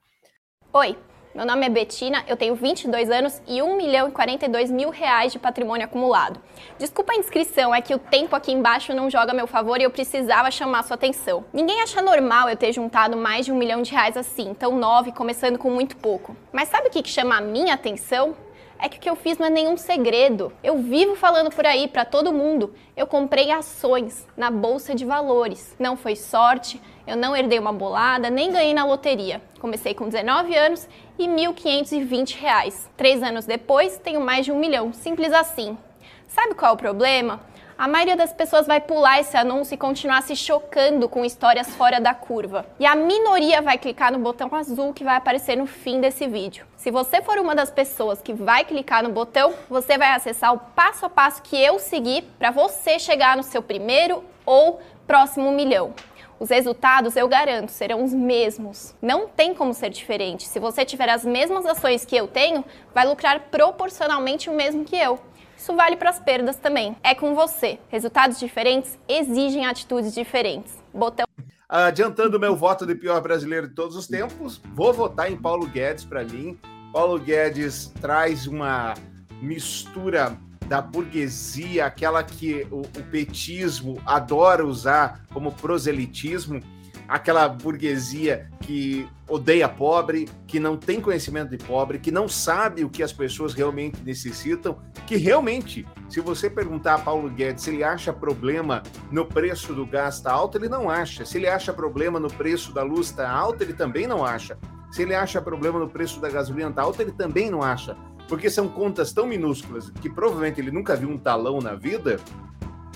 Oi, 0.73 0.97
meu 1.33 1.45
nome 1.45 1.65
é 1.67 1.69
Betina, 1.69 2.23
eu 2.27 2.35
tenho 2.35 2.55
22 2.55 3.11
anos 3.11 3.39
e 3.47 3.61
1 3.61 3.77
milhão 3.77 4.09
e 4.09 4.11
42 4.11 4.71
mil 4.71 4.89
reais 4.89 5.31
de 5.31 5.37
patrimônio 5.37 5.85
acumulado. 5.85 6.41
Desculpa 6.79 7.13
a 7.13 7.15
inscrição, 7.15 7.73
é 7.73 7.81
que 7.81 7.93
o 7.93 7.99
tempo 7.99 8.35
aqui 8.35 8.51
embaixo 8.51 8.95
não 8.95 9.11
joga 9.11 9.31
a 9.31 9.35
meu 9.35 9.45
favor 9.45 9.79
e 9.79 9.83
eu 9.83 9.91
precisava 9.91 10.49
chamar 10.49 10.83
sua 10.83 10.95
atenção. 10.95 11.45
Ninguém 11.53 11.81
acha 11.81 12.01
normal 12.01 12.49
eu 12.49 12.57
ter 12.57 12.73
juntado 12.73 13.15
mais 13.15 13.45
de 13.45 13.51
um 13.51 13.57
milhão 13.57 13.83
de 13.83 13.91
reais 13.91 14.17
assim, 14.17 14.55
tão 14.55 14.75
nove, 14.75 15.11
começando 15.11 15.59
com 15.59 15.69
muito 15.69 15.95
pouco. 15.97 16.35
Mas 16.51 16.69
sabe 16.69 16.87
o 16.87 16.91
que 16.91 17.07
chama 17.07 17.37
a 17.37 17.41
minha 17.41 17.75
atenção? 17.75 18.35
É 18.79 18.87
que 18.87 18.97
o 18.97 19.01
que 19.01 19.09
eu 19.09 19.15
fiz 19.15 19.37
não 19.37 19.47
é 19.47 19.49
nenhum 19.49 19.75
segredo. 19.75 20.53
Eu 20.63 20.77
vivo 20.77 21.15
falando 21.15 21.51
por 21.51 21.65
aí 21.65 21.87
para 21.87 22.05
todo 22.05 22.31
mundo. 22.31 22.73
Eu 22.95 23.05
comprei 23.05 23.51
ações 23.51 24.25
na 24.37 24.49
bolsa 24.49 24.95
de 24.95 25.03
valores. 25.03 25.75
Não 25.77 25.97
foi 25.97 26.15
sorte, 26.15 26.81
eu 27.05 27.17
não 27.17 27.35
herdei 27.35 27.59
uma 27.59 27.73
bolada, 27.73 28.29
nem 28.29 28.51
ganhei 28.51 28.73
na 28.73 28.85
loteria. 28.85 29.41
Comecei 29.59 29.93
com 29.93 30.07
19 30.07 30.55
anos 30.55 30.87
e 31.17 31.27
1.520 31.27 32.39
reais. 32.39 32.89
Três 32.95 33.21
anos 33.21 33.45
depois, 33.45 33.97
tenho 33.97 34.21
mais 34.21 34.45
de 34.45 34.51
um 34.51 34.57
milhão. 34.57 34.93
Simples 34.93 35.33
assim. 35.33 35.77
Sabe 36.25 36.55
qual 36.55 36.71
é 36.71 36.73
o 36.75 36.77
problema? 36.77 37.41
A 37.79 37.87
maioria 37.87 38.17
das 38.17 38.33
pessoas 38.33 38.67
vai 38.67 38.81
pular 38.81 39.21
esse 39.21 39.37
anúncio 39.37 39.73
e 39.73 39.77
continuar 39.77 40.21
se 40.21 40.35
chocando 40.35 41.07
com 41.07 41.23
histórias 41.23 41.73
fora 41.75 42.01
da 42.01 42.13
curva. 42.13 42.65
E 42.77 42.85
a 42.85 42.93
minoria 42.93 43.61
vai 43.61 43.77
clicar 43.77 44.11
no 44.11 44.19
botão 44.19 44.53
azul 44.53 44.93
que 44.93 45.05
vai 45.05 45.15
aparecer 45.15 45.55
no 45.55 45.65
fim 45.65 46.01
desse 46.01 46.27
vídeo. 46.27 46.67
Se 46.75 46.91
você 46.91 47.21
for 47.21 47.37
uma 47.37 47.55
das 47.55 47.71
pessoas 47.71 48.21
que 48.21 48.33
vai 48.33 48.65
clicar 48.65 49.01
no 49.01 49.11
botão, 49.11 49.53
você 49.69 49.97
vai 49.97 50.09
acessar 50.09 50.53
o 50.53 50.59
passo 50.59 51.05
a 51.05 51.09
passo 51.09 51.41
que 51.41 51.55
eu 51.55 51.79
segui 51.79 52.21
para 52.37 52.51
você 52.51 52.99
chegar 52.99 53.37
no 53.37 53.43
seu 53.43 53.61
primeiro 53.61 54.25
ou 54.45 54.81
próximo 55.07 55.49
milhão. 55.49 55.93
Os 56.37 56.49
resultados, 56.49 57.15
eu 57.15 57.29
garanto, 57.29 57.71
serão 57.71 58.03
os 58.03 58.13
mesmos. 58.13 58.93
Não 59.01 59.25
tem 59.25 59.53
como 59.53 59.73
ser 59.73 59.89
diferente. 59.89 60.45
Se 60.49 60.59
você 60.59 60.83
tiver 60.83 61.07
as 61.07 61.23
mesmas 61.23 61.65
ações 61.65 62.03
que 62.03 62.17
eu 62.17 62.27
tenho, 62.27 62.65
vai 62.93 63.07
lucrar 63.07 63.39
proporcionalmente 63.49 64.49
o 64.49 64.53
mesmo 64.53 64.83
que 64.83 64.97
eu. 64.97 65.17
Isso 65.59 65.75
vale 65.75 65.97
para 65.97 66.09
as 66.09 66.19
perdas 66.19 66.55
também. 66.55 66.95
É 67.03 67.13
com 67.13 67.35
você. 67.35 67.79
Resultados 67.89 68.39
diferentes 68.39 68.97
exigem 69.09 69.65
atitudes 69.65 70.13
diferentes. 70.13 70.81
Botão. 70.93 71.25
Adiantando 71.67 72.39
meu 72.39 72.55
voto 72.55 72.85
de 72.85 72.95
pior 72.95 73.19
brasileiro 73.19 73.67
de 73.67 73.75
todos 73.75 73.97
os 73.97 74.07
tempos, 74.07 74.61
vou 74.73 74.93
votar 74.93 75.29
em 75.29 75.35
Paulo 75.35 75.67
Guedes 75.67 76.05
para 76.05 76.23
mim. 76.23 76.57
Paulo 76.93 77.19
Guedes 77.19 77.91
traz 77.99 78.47
uma 78.47 78.93
mistura 79.41 80.37
da 80.65 80.81
burguesia, 80.81 81.85
aquela 81.85 82.23
que 82.23 82.65
o, 82.71 82.79
o 82.79 83.03
petismo 83.11 84.01
adora 84.05 84.65
usar 84.65 85.25
como 85.33 85.51
proselitismo 85.51 86.61
aquela 87.09 87.49
burguesia 87.49 88.47
que 88.61 89.09
odeia 89.27 89.67
pobre, 89.67 90.29
que 90.45 90.59
não 90.59 90.77
tem 90.77 91.01
conhecimento 91.01 91.49
de 91.49 91.57
pobre, 91.57 91.97
que 91.97 92.11
não 92.11 92.29
sabe 92.29 92.83
o 92.83 92.89
que 92.89 93.01
as 93.01 93.11
pessoas 93.11 93.53
realmente 93.53 93.99
necessitam, 94.03 94.79
que 95.07 95.17
realmente, 95.17 95.87
se 96.07 96.21
você 96.21 96.49
perguntar 96.49 96.95
a 96.95 96.99
Paulo 96.99 97.29
Guedes 97.29 97.63
se 97.63 97.71
ele 97.71 97.83
acha 97.83 98.13
problema 98.13 98.83
no 99.11 99.25
preço 99.25 99.73
do 99.73 99.85
gás 99.85 100.15
está 100.15 100.31
alto, 100.31 100.57
ele 100.57 100.69
não 100.69 100.89
acha. 100.89 101.25
Se 101.25 101.37
ele 101.37 101.47
acha 101.47 101.73
problema 101.73 102.19
no 102.19 102.29
preço 102.29 102.71
da 102.73 102.83
luz 102.83 103.07
está 103.07 103.29
alto, 103.29 103.63
ele 103.63 103.73
também 103.73 104.05
não 104.05 104.23
acha. 104.23 104.57
Se 104.91 105.01
ele 105.01 105.15
acha 105.15 105.41
problema 105.41 105.79
no 105.79 105.89
preço 105.89 106.21
da 106.21 106.29
gasolina 106.29 106.69
está 106.69 106.83
alto, 106.83 107.01
ele 107.01 107.11
também 107.11 107.49
não 107.49 107.63
acha. 107.63 107.97
Porque 108.27 108.49
são 108.49 108.67
contas 108.67 109.11
tão 109.11 109.25
minúsculas 109.25 109.89
que 109.89 110.09
provavelmente 110.09 110.61
ele 110.61 110.71
nunca 110.71 110.95
viu 110.95 111.09
um 111.09 111.17
talão 111.17 111.59
na 111.59 111.73
vida 111.73 112.19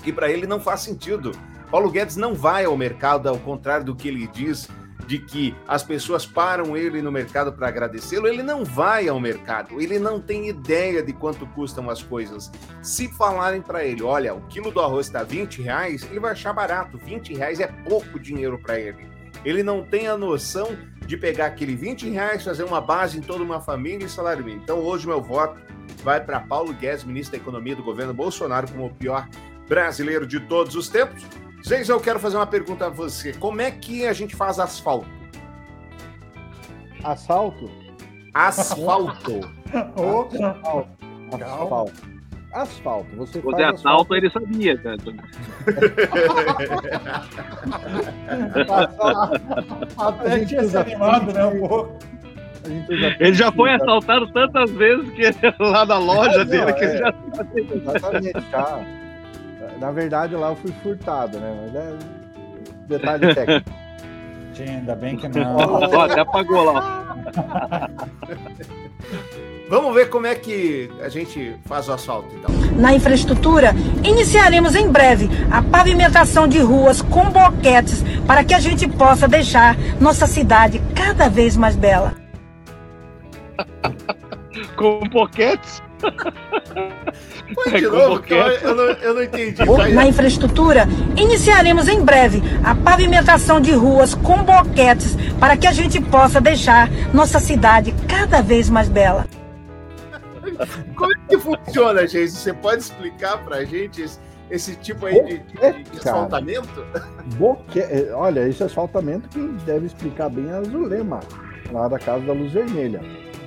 que 0.04 0.12
para 0.12 0.30
ele 0.30 0.46
não 0.46 0.60
faz 0.60 0.80
sentido. 0.82 1.32
Paulo 1.74 1.90
Guedes 1.90 2.14
não 2.14 2.34
vai 2.34 2.66
ao 2.66 2.76
mercado, 2.76 3.28
ao 3.28 3.36
contrário 3.36 3.84
do 3.84 3.96
que 3.96 4.06
ele 4.06 4.28
diz, 4.28 4.68
de 5.08 5.18
que 5.18 5.52
as 5.66 5.82
pessoas 5.82 6.24
param 6.24 6.76
ele 6.76 7.02
no 7.02 7.10
mercado 7.10 7.52
para 7.52 7.66
agradecê-lo, 7.66 8.28
ele 8.28 8.44
não 8.44 8.64
vai 8.64 9.08
ao 9.08 9.18
mercado, 9.18 9.80
ele 9.80 9.98
não 9.98 10.20
tem 10.20 10.48
ideia 10.48 11.02
de 11.02 11.12
quanto 11.12 11.44
custam 11.48 11.90
as 11.90 12.00
coisas. 12.00 12.48
Se 12.80 13.08
falarem 13.08 13.60
para 13.60 13.84
ele, 13.84 14.04
olha, 14.04 14.32
o 14.32 14.42
quilo 14.42 14.70
do 14.70 14.80
arroz 14.80 15.08
está 15.08 15.24
20 15.24 15.62
reais, 15.62 16.06
ele 16.08 16.20
vai 16.20 16.30
achar 16.30 16.52
barato, 16.52 16.96
20 16.96 17.34
reais 17.34 17.58
é 17.58 17.66
pouco 17.66 18.20
dinheiro 18.20 18.56
para 18.56 18.78
ele. 18.78 19.08
Ele 19.44 19.64
não 19.64 19.82
tem 19.82 20.06
a 20.06 20.16
noção 20.16 20.78
de 21.04 21.16
pegar 21.16 21.46
aquele 21.46 21.74
20 21.74 22.08
reais, 22.08 22.44
fazer 22.44 22.62
uma 22.62 22.80
base 22.80 23.18
em 23.18 23.20
toda 23.20 23.42
uma 23.42 23.60
família 23.60 24.06
e 24.06 24.08
salário 24.08 24.44
mínimo. 24.44 24.62
Então 24.62 24.78
hoje 24.78 25.08
meu 25.08 25.20
voto 25.20 25.60
vai 26.04 26.24
para 26.24 26.38
Paulo 26.38 26.72
Guedes, 26.72 27.02
ministro 27.02 27.36
da 27.36 27.42
Economia 27.42 27.74
do 27.74 27.82
governo 27.82 28.14
Bolsonaro, 28.14 28.68
como 28.68 28.86
o 28.86 28.94
pior 28.94 29.28
brasileiro 29.68 30.24
de 30.24 30.38
todos 30.38 30.76
os 30.76 30.88
tempos. 30.88 31.26
Gente, 31.64 31.90
eu 31.90 31.98
quero 31.98 32.20
fazer 32.20 32.36
uma 32.36 32.46
pergunta 32.46 32.84
a 32.86 32.90
você. 32.90 33.32
Como 33.32 33.62
é 33.62 33.70
que 33.70 34.06
a 34.06 34.12
gente 34.12 34.36
faz 34.36 34.58
asfalto? 34.58 35.08
Assalto? 37.02 37.70
Asfalto. 38.34 39.40
Asfalto. 39.72 40.36
Asfalto. 41.32 41.92
Asfalto. 42.52 43.16
Você 43.16 43.40
Fazer 43.40 43.62
faz 43.62 43.80
assalto 43.80 44.14
ele 44.14 44.28
sabia, 44.30 44.76
cara. 44.76 44.98
Até 49.96 50.32
A 50.32 50.38
gente 50.38 50.48
tinha 50.50 50.64
se 50.64 50.76
animado, 50.76 51.32
né? 51.32 51.46
Um 51.46 51.66
pouco. 51.66 51.98
Ele 53.18 53.34
já 53.34 53.50
foi 53.50 53.70
tudo, 53.70 53.82
assaltado 53.82 54.30
tantas 54.32 54.70
vezes 54.70 55.10
que 55.10 55.22
lá 55.62 55.86
na 55.86 55.98
loja 55.98 56.38
Não, 56.38 56.44
dele 56.44 56.72
que 56.74 56.84
é. 56.84 56.88
ele 56.88 56.98
já 56.98 57.14
Exatamente, 57.74 58.42
tá? 58.50 59.03
Na 59.78 59.90
verdade, 59.90 60.34
lá 60.34 60.50
eu 60.50 60.56
fui 60.56 60.72
furtado, 60.82 61.38
né? 61.38 61.56
Mas 61.62 61.74
é 61.74 61.96
detalhe 62.86 63.34
técnico. 63.34 63.70
Gente, 64.54 64.70
ainda 64.70 64.94
bem 64.94 65.16
que 65.16 65.26
não. 65.28 65.56
Ó, 65.56 66.04
até 66.04 66.20
apagou 66.20 66.64
lá. 66.64 67.16
Vamos 69.68 69.94
ver 69.94 70.10
como 70.10 70.26
é 70.26 70.34
que 70.34 70.90
a 71.00 71.08
gente 71.08 71.56
faz 71.64 71.88
o 71.88 71.92
asfalto, 71.92 72.28
então. 72.36 72.54
Na 72.76 72.94
infraestrutura, 72.94 73.74
iniciaremos 74.04 74.76
em 74.76 74.88
breve 74.88 75.28
a 75.50 75.62
pavimentação 75.62 76.46
de 76.46 76.58
ruas 76.58 77.00
com 77.00 77.30
boquetes 77.30 78.04
para 78.26 78.44
que 78.44 78.52
a 78.52 78.60
gente 78.60 78.86
possa 78.86 79.26
deixar 79.26 79.76
nossa 80.00 80.26
cidade 80.26 80.82
cada 80.94 81.28
vez 81.28 81.56
mais 81.56 81.74
bela. 81.74 82.14
Com 84.76 85.00
boquetes. 85.08 85.82
Põe 87.54 87.72
de 87.72 87.84
É, 87.86 87.88
com 87.88 87.96
novo, 87.96 88.20
que 88.22 88.32
eu, 88.34 88.38
eu 88.38 88.74
não, 88.74 88.84
eu 88.84 89.14
não 89.14 89.22
entendi. 89.22 89.62
Na 89.94 90.06
infraestrutura, 90.06 90.86
iniciaremos 91.16 91.88
em 91.88 92.00
breve 92.02 92.42
a 92.64 92.74
pavimentação 92.74 93.60
de 93.60 93.72
ruas 93.72 94.14
com 94.14 94.42
boquetes 94.42 95.16
para 95.38 95.56
que 95.56 95.66
a 95.66 95.72
gente 95.72 96.00
possa 96.00 96.40
deixar 96.40 96.88
nossa 97.12 97.38
cidade 97.38 97.94
cada 98.08 98.42
vez 98.42 98.68
mais 98.70 98.88
bela. 98.88 99.26
Como 100.94 101.12
é 101.12 101.16
que 101.28 101.38
funciona, 101.38 102.06
gente? 102.06 102.30
Você 102.32 102.52
pode 102.52 102.82
explicar 102.82 103.38
pra 103.44 103.64
gente 103.64 104.02
esse, 104.02 104.18
esse 104.50 104.76
tipo 104.76 105.06
aí 105.06 105.14
de, 105.24 105.38
de- 105.38 105.82
de 105.90 105.98
asfaltamento? 105.98 106.84
Boque... 107.36 107.80
é, 107.80 108.10
Olha, 108.14 108.46
esse 108.48 108.62
asfaltamento 108.62 109.28
quem 109.30 109.56
deve 109.66 109.86
explicar 109.86 110.28
bem 110.28 110.50
a 110.52 110.62
Zulema, 110.62 111.20
lá 111.72 111.88
da 111.88 111.98
Casa 111.98 112.24
da 112.24 112.32
Luz 112.32 112.52
Vermelha. 112.52 113.00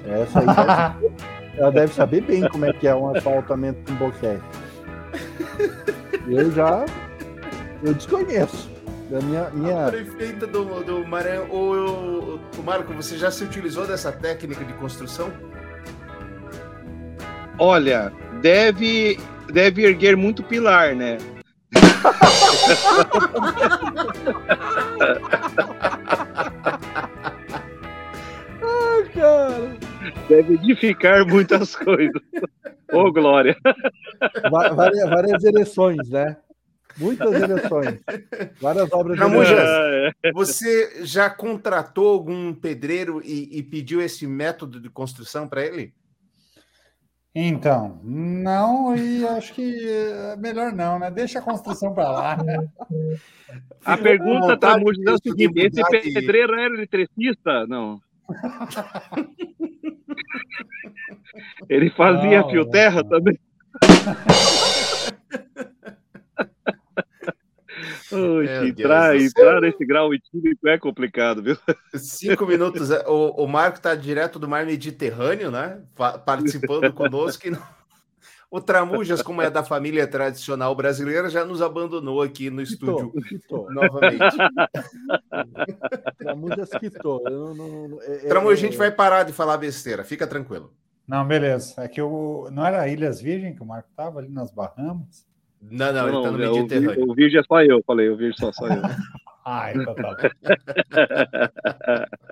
Essa 0.05 0.39
aí. 0.39 1.07
ela 1.57 1.71
deve 1.71 1.93
saber 1.93 2.21
bem 2.21 2.47
como 2.49 2.65
é 2.65 2.73
que 2.73 2.87
é 2.87 2.95
um 2.95 3.15
asfaltamento 3.15 3.79
com 3.85 3.93
boquete. 3.95 4.43
Eu 6.27 6.51
já. 6.51 6.85
Eu 7.83 7.93
desconheço. 7.93 8.69
Da 9.09 9.21
minha, 9.21 9.49
minha... 9.51 9.87
Prefeita 9.87 10.45
do, 10.45 10.83
do 10.83 11.07
Maranhão, 11.07 11.45
o, 11.45 12.39
o 12.57 12.63
Marco, 12.63 12.93
você 12.93 13.17
já 13.17 13.31
se 13.31 13.41
utilizou 13.43 13.87
dessa 13.87 14.11
técnica 14.11 14.65
de 14.65 14.73
construção? 14.73 15.31
Olha, 17.57 18.11
deve, 18.41 19.17
deve 19.51 19.85
erguer 19.85 20.17
muito 20.17 20.43
pilar, 20.43 20.93
né? 20.93 21.17
Cara, 29.17 29.77
Deve 30.27 30.53
edificar 30.55 31.25
muitas 31.25 31.75
coisas. 31.77 32.21
Ô, 32.91 33.11
Glória. 33.11 33.55
va- 34.51 34.69
várias, 34.69 35.09
várias 35.09 35.43
eleições, 35.43 36.09
né? 36.09 36.37
Muitas 36.97 37.31
eleições. 37.41 37.99
Várias 38.59 38.91
obras 38.91 39.15
de 39.17 39.19
Tramujas, 39.23 39.51
eleições. 39.51 40.13
É, 40.23 40.31
você 40.31 41.05
já 41.05 41.29
contratou 41.29 42.09
algum 42.13 42.53
pedreiro 42.53 43.21
e, 43.23 43.59
e 43.59 43.61
pediu 43.61 44.01
esse 44.01 44.25
método 44.25 44.79
de 44.81 44.89
construção 44.89 45.47
para 45.47 45.63
ele? 45.63 45.93
Então, 47.35 47.99
não, 48.03 48.95
e 48.97 49.23
acho 49.27 49.53
que 49.53 49.87
é 49.87 50.35
melhor 50.37 50.71
não, 50.73 50.97
né? 50.97 51.11
Deixa 51.11 51.37
a 51.37 51.41
construção 51.41 51.93
para 51.93 52.09
lá. 52.09 52.37
A 53.85 53.95
com 53.95 54.03
pergunta, 54.03 54.57
Tramujas, 54.57 55.05
é 55.05 55.11
o 55.11 55.15
de 55.17 55.29
seguinte: 55.29 55.59
esse 55.59 55.83
de- 56.01 56.13
pedreiro 56.13 56.53
era 56.53 56.73
eletricista? 56.73 57.67
Não. 57.67 58.01
Ele 61.69 61.89
fazia 61.91 62.41
Não, 62.41 62.49
fio 62.49 62.63
não, 62.63 62.71
terra 62.71 63.03
não. 63.03 63.09
também? 63.09 63.39
Oxe, 68.11 68.69
entrar, 68.69 69.15
entrar 69.19 69.61
nesse 69.61 69.85
grau 69.85 70.13
etílico 70.13 70.67
é 70.67 70.77
complicado, 70.77 71.43
viu? 71.43 71.57
Cinco 71.93 72.45
minutos. 72.45 72.89
é, 72.89 73.05
O, 73.07 73.43
o 73.43 73.47
Marco 73.47 73.77
está 73.77 73.93
direto 73.95 74.39
do 74.39 74.47
mar 74.47 74.65
Mediterrâneo, 74.65 75.51
né? 75.51 75.81
Pa- 75.95 76.17
Participando 76.17 76.91
conosco. 76.95 77.47
E 77.47 77.51
não- 77.51 77.76
O 78.49 78.62
Tramujas, 78.62 79.21
como 79.21 79.41
é 79.41 79.49
da 79.49 79.62
família 79.62 80.07
tradicional 80.07 80.73
brasileira, 80.73 81.29
já 81.29 81.43
nos 81.43 81.62
abandonou 81.62 82.21
aqui 82.21 82.49
no 82.49 82.62
estúdio 82.62 83.12
Quitou, 83.12 83.67
quitou. 83.67 83.71
novamente. 83.73 84.19
Tramujas 86.17 86.69
quitou. 86.79 87.21
Eu 87.27 87.53
não- 87.53 87.55
não- 87.55 87.88
não- 87.89 88.01
é- 88.01 88.25
é- 88.25 88.29
Tramujas, 88.29 88.60
a 88.60 88.62
gente 88.62 88.77
vai 88.77 88.89
parar 88.89 89.23
de 89.23 89.33
falar 89.33 89.57
besteira, 89.57 90.05
fica 90.05 90.25
tranquilo. 90.25 90.71
Não, 91.05 91.25
beleza. 91.27 91.73
É 91.81 91.88
que 91.89 92.01
o 92.01 92.49
não 92.51 92.65
era 92.65 92.88
Ilhas 92.88 93.19
Virgem 93.21 93.53
que 93.53 93.62
o 93.62 93.65
Marco 93.65 93.89
estava 93.89 94.19
ali 94.19 94.29
nas 94.29 94.49
Bahamas? 94.51 95.27
Não, 95.62 95.91
não, 95.91 96.07
ele 96.07 96.17
está 96.17 96.31
no 96.31 96.43
é, 96.43 96.49
o 96.49 96.55
Mediterrâneo. 96.55 97.12
O 97.12 97.15
vídeo 97.15 97.39
é 97.39 97.43
só 97.43 97.62
eu, 97.63 97.83
falei, 97.86 98.10
o 98.10 98.15
vídeo 98.17 98.36
só 98.38 98.51
só 98.53 98.65
eu. 98.67 98.81
Ah, 99.49 99.71
então 99.73 99.95
tá. 99.95 100.17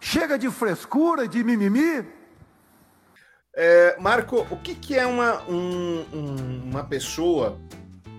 Chega 0.00 0.38
de 0.38 0.50
frescura, 0.50 1.28
de 1.28 1.44
mimimi. 1.44 2.02
É, 3.60 3.96
Marco, 4.00 4.46
o 4.52 4.56
que, 4.56 4.72
que 4.72 4.94
é 4.94 5.04
uma, 5.04 5.42
um- 5.50 6.04
um- 6.14 6.70
uma 6.70 6.84
pessoa? 6.84 7.58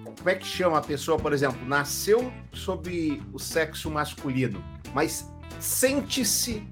Como 0.03 0.29
é 0.29 0.35
que 0.35 0.45
chama 0.45 0.77
a 0.77 0.81
pessoa, 0.81 1.17
por 1.17 1.31
exemplo, 1.31 1.65
nasceu 1.65 2.29
sob 2.51 3.23
o 3.31 3.39
sexo 3.39 3.89
masculino, 3.89 4.61
mas 4.93 5.31
sente-se 5.61 6.67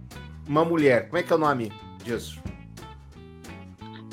uma 0.46 0.66
mulher? 0.66 1.06
Como 1.06 1.18
é 1.18 1.24
que 1.24 1.32
é 1.32 1.36
o 1.38 1.40
nome 1.40 1.72
disso? 2.04 2.42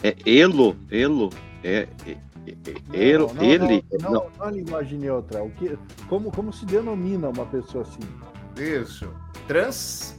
É 0.05 0.15
Elo, 0.25 0.77
Elo, 0.89 1.31
é, 1.65 1.89
é, 2.07 2.11
é- 2.13 2.17
é- 2.93 3.11
Elo, 3.11 3.27
Não, 3.29 3.35
não, 3.35 3.43
ele? 3.43 3.85
Não, 4.01 4.11
não, 4.13 4.13
não 4.39 4.47
a 4.47 4.51
linguagem 4.53 5.01
neutra. 5.01 5.43
O 5.43 5.51
que, 5.51 5.77
como, 6.09 6.31
como 6.31 6.53
se 6.53 6.65
denomina 6.65 7.29
uma 7.29 7.47
pessoa 7.47 7.83
assim? 7.83 7.99
Isso. 8.57 9.09
Trans, 9.49 10.15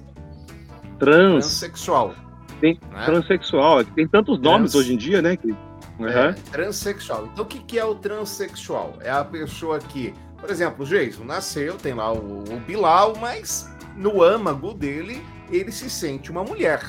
Trans, 1.00 1.46
transexual. 1.46 2.14
Tem 2.60 2.80
né? 2.92 3.06
transexual, 3.06 3.82
é 3.82 3.84
tem 3.84 4.08
tantos 4.08 4.40
nomes 4.40 4.72
Trans. 4.72 4.84
hoje 4.84 4.94
em 4.94 4.98
dia, 4.98 5.22
né? 5.22 5.36
que- 5.36 5.56
É, 6.00 6.04
Aham. 6.04 6.34
transexual. 6.52 7.30
Então, 7.32 7.46
o 7.46 7.48
que, 7.48 7.60
que 7.60 7.80
é 7.80 7.86
o 7.86 7.96
transexual? 7.96 8.98
É 9.00 9.10
a 9.10 9.24
pessoa 9.24 9.80
que, 9.80 10.14
por 10.38 10.50
exemplo, 10.50 10.84
o 10.84 10.88
Jason 10.88 11.24
nasceu, 11.24 11.76
tem 11.78 11.94
lá 11.94 12.12
o, 12.12 12.44
o 12.44 12.60
Bilal, 12.68 13.16
mas 13.20 13.74
no 13.96 14.22
âmago 14.22 14.74
dele, 14.74 15.24
ele 15.50 15.72
se 15.72 15.90
sente 15.90 16.30
uma 16.30 16.44
mulher. 16.44 16.82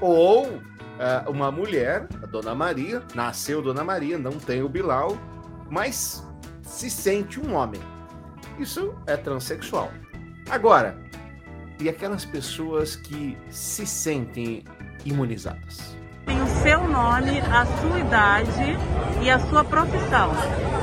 Ou 0.00 0.58
ah, 0.98 1.24
uma 1.28 1.50
mulher, 1.50 2.06
a 2.22 2.26
Dona 2.26 2.54
Maria, 2.54 3.02
nasceu 3.14 3.60
Dona 3.60 3.84
Maria, 3.84 4.16
não 4.18 4.32
tem 4.32 4.62
o 4.62 4.68
Bilal, 4.68 5.18
mas 5.70 6.26
se 6.62 6.88
sente 6.88 7.40
um 7.40 7.54
homem. 7.54 7.80
Isso 8.58 8.94
é 9.06 9.16
transexual. 9.16 9.90
Agora, 10.48 10.96
e 11.80 11.88
aquelas 11.88 12.24
pessoas 12.24 12.96
que 12.96 13.36
se 13.50 13.86
sentem 13.86 14.64
imunizadas? 15.04 15.96
Tem 16.26 16.40
o 16.40 16.46
seu 16.46 16.86
nome, 16.88 17.40
a 17.40 17.66
sua 17.80 17.98
idade 17.98 18.78
e 19.20 19.30
a 19.30 19.38
sua 19.40 19.64
profissão. 19.64 20.30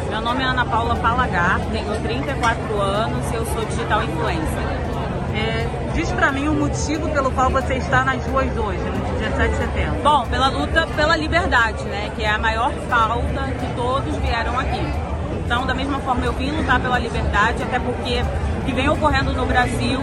Meu 0.10 0.22
nome 0.22 0.44
é 0.44 0.46
Ana 0.46 0.66
Paula 0.66 0.96
Palagar, 0.98 1.60
tenho 1.72 2.02
34 2.02 2.82
anos 2.82 3.32
e 3.32 3.36
eu 3.36 3.46
sou 3.46 3.64
digital 3.66 4.04
influencer. 4.04 4.90
É, 5.34 5.92
diz 5.94 6.12
pra 6.12 6.32
mim 6.32 6.48
o 6.50 6.54
motivo 6.54 7.08
pelo 7.10 7.32
qual 7.32 7.50
você 7.50 7.76
está 7.76 8.04
nas 8.04 8.26
ruas 8.26 8.56
hoje, 8.58 8.80
no 8.80 9.18
dia 9.18 9.32
7 9.32 9.52
de 9.52 9.58
setembro. 9.58 10.02
Bom, 10.04 10.26
pela 10.28 10.50
luta 10.50 10.88
pela 10.88 11.16
liberdade, 11.16 11.84
né? 11.86 12.12
Que 12.16 12.24
é 12.24 12.30
a 12.30 12.38
maior 12.38 12.74
pauta 12.90 13.52
que 13.52 13.76
todos 13.76 14.18
vieram 14.18 14.60
aqui. 14.60 14.82
Então, 15.46 15.66
da 15.66 15.74
mesma 15.74 16.00
forma, 16.00 16.26
eu 16.26 16.34
vim 16.34 16.52
lutar 16.52 16.80
pela 16.80 17.00
liberdade, 17.00 17.64
até 17.64 17.80
porque 17.80 18.24
que 18.66 18.74
vem 18.74 18.90
ocorrendo 18.90 19.34
no 19.34 19.46
Brasil 19.46 20.00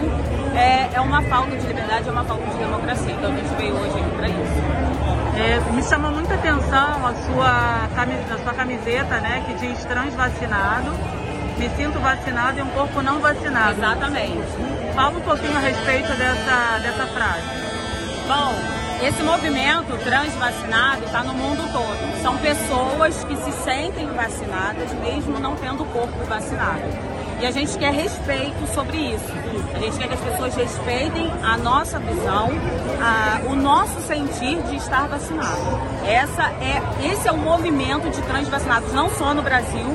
é, 0.55 0.89
é 0.93 1.01
uma 1.01 1.21
falta 1.23 1.55
de 1.55 1.65
liberdade, 1.65 2.07
é 2.07 2.11
uma 2.11 2.23
falta 2.23 2.45
de 2.45 2.57
democracia. 2.57 3.13
Então 3.13 3.31
a 3.31 3.35
gente 3.35 3.55
veio 3.55 3.73
hoje 3.73 3.99
aqui 3.99 4.15
para 4.15 4.29
isso. 4.29 4.87
É, 5.37 5.71
me 5.71 5.83
chamou 5.83 6.11
muita 6.11 6.33
atenção 6.33 7.05
a 7.05 7.13
sua, 7.13 7.85
a 8.33 8.43
sua 8.43 8.53
camiseta, 8.53 9.19
né, 9.19 9.43
que 9.45 9.53
diz 9.55 9.83
transvacinado. 9.85 10.91
Me 11.57 11.69
sinto 11.69 11.99
vacinado 11.99 12.59
e 12.59 12.61
um 12.61 12.69
corpo 12.69 13.01
não 13.01 13.19
vacinado. 13.19 13.77
Exatamente. 13.77 14.47
Fala 14.95 15.17
um 15.17 15.21
pouquinho 15.21 15.55
a 15.57 15.59
respeito 15.59 16.09
dessa, 16.09 16.79
dessa 16.81 17.07
frase. 17.07 17.67
Bom, 18.27 18.53
esse 19.05 19.21
movimento 19.23 19.95
transvacinado 20.03 21.05
está 21.05 21.23
no 21.23 21.33
mundo 21.33 21.71
todo. 21.71 22.21
São 22.21 22.37
pessoas 22.37 23.23
que 23.23 23.35
se 23.37 23.51
sentem 23.63 24.07
vacinadas 24.07 24.91
mesmo 24.93 25.39
não 25.39 25.55
tendo 25.55 25.83
o 25.83 25.85
corpo 25.85 26.17
vacinado. 26.25 27.16
E 27.39 27.45
a 27.45 27.51
gente 27.51 27.77
quer 27.77 27.93
respeito 27.93 28.65
sobre 28.73 28.97
isso. 28.97 29.31
A 29.75 29.79
gente 29.79 29.97
quer 29.97 30.07
que 30.07 30.13
as 30.15 30.19
pessoas 30.19 30.55
respeitem 30.55 31.31
a 31.43 31.55
nossa 31.57 31.99
visão, 31.99 32.49
a, 32.99 33.39
o 33.47 33.55
nosso 33.55 34.01
sentir 34.01 34.59
de 34.63 34.75
estar 34.75 35.07
vacinado. 35.07 35.61
Essa 36.03 36.43
é, 36.61 36.81
esse 37.11 37.27
é 37.27 37.31
o 37.31 37.37
movimento 37.37 38.09
de 38.09 38.21
transvacinados, 38.23 38.91
não 38.91 39.09
só 39.11 39.35
no 39.35 39.43
Brasil, 39.43 39.85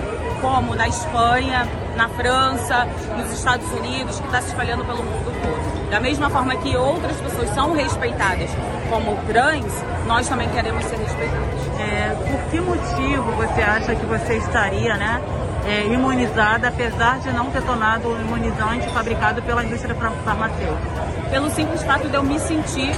como 0.40 0.76
na 0.76 0.86
Espanha, 0.86 1.66
na 1.96 2.08
França, 2.10 2.86
nos 3.16 3.32
Estados 3.32 3.70
Unidos, 3.72 4.20
que 4.20 4.26
está 4.26 4.40
se 4.40 4.48
espalhando 4.48 4.84
pelo 4.84 5.02
mundo 5.02 5.32
todo. 5.42 5.90
Da 5.90 5.98
mesma 5.98 6.30
forma 6.30 6.54
que 6.56 6.76
outras 6.76 7.16
pessoas 7.20 7.50
são 7.50 7.72
respeitadas 7.72 8.50
como 8.88 9.16
trans, 9.26 9.72
nós 10.06 10.28
também 10.28 10.48
queremos 10.50 10.84
ser 10.84 10.96
respeitados. 10.96 11.60
É, 11.80 12.14
por 12.14 12.50
que 12.50 12.60
motivo 12.60 13.32
você 13.32 13.62
acha 13.62 13.94
que 13.96 14.06
você 14.06 14.36
estaria, 14.36 14.96
né? 14.96 15.20
É, 15.66 15.86
imunizada, 15.86 16.68
apesar 16.68 17.20
de 17.20 17.32
não 17.32 17.50
ter 17.50 17.62
tomado 17.62 18.08
o 18.08 18.20
imunizante 18.20 18.88
fabricado 18.90 19.42
pela 19.42 19.64
indústria 19.64 19.94
farmacêutica. 19.94 21.02
Pelo 21.30 21.50
simples 21.50 21.82
fato 21.82 22.08
de 22.08 22.14
eu 22.14 22.22
me 22.22 22.38
sentir 22.38 22.92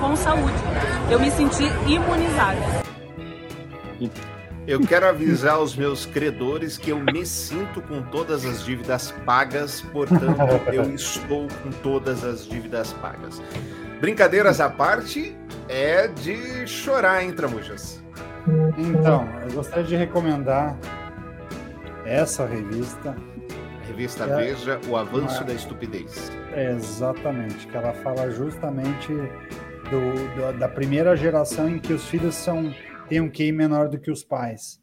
com 0.00 0.14
saúde, 0.16 0.54
eu 1.10 1.18
me 1.18 1.30
sentir 1.30 1.70
imunizada. 1.86 2.84
Eu 4.66 4.80
quero 4.80 5.06
avisar 5.06 5.60
os 5.60 5.76
meus 5.76 6.06
credores 6.06 6.78
que 6.78 6.90
eu 6.90 6.98
me 6.98 7.26
sinto 7.26 7.82
com 7.82 8.00
todas 8.02 8.46
as 8.46 8.64
dívidas 8.64 9.12
pagas, 9.26 9.82
portanto, 9.92 10.40
eu 10.72 10.94
estou 10.94 11.48
com 11.62 11.70
todas 11.82 12.24
as 12.24 12.46
dívidas 12.46 12.92
pagas. 12.94 13.42
Brincadeiras 14.00 14.60
à 14.60 14.70
parte, 14.70 15.36
é 15.68 16.08
de 16.08 16.66
chorar, 16.66 17.22
hein, 17.22 17.32
Tramujas? 17.32 18.02
Então, 18.76 19.28
eu 19.42 19.52
gostaria 19.52 19.84
de 19.84 19.96
recomendar 19.96 20.76
essa 22.04 22.46
revista. 22.46 23.16
Revista 23.86 24.24
é, 24.24 24.36
Veja, 24.36 24.80
O 24.88 24.96
Avanço 24.96 25.38
uma, 25.38 25.44
da 25.44 25.54
Estupidez. 25.54 26.30
É, 26.52 26.72
exatamente, 26.72 27.66
que 27.66 27.76
ela 27.76 27.92
fala 27.94 28.30
justamente 28.30 29.12
do, 29.12 30.52
do, 30.52 30.58
da 30.58 30.68
primeira 30.68 31.16
geração 31.16 31.68
em 31.68 31.78
que 31.78 31.92
os 31.92 32.06
filhos 32.08 32.34
são, 32.34 32.74
têm 33.08 33.20
um 33.20 33.30
QI 33.30 33.52
menor 33.52 33.88
do 33.88 33.98
que 33.98 34.10
os 34.10 34.24
pais. 34.24 34.82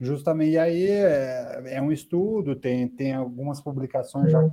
Justamente, 0.00 0.52
e 0.52 0.58
aí 0.58 0.86
é, 0.86 1.62
é, 1.66 1.82
um 1.82 1.92
estudo, 1.92 2.56
tem, 2.56 2.88
tem 2.88 3.14
algumas 3.14 3.60
publicações 3.60 4.30
já 4.30 4.50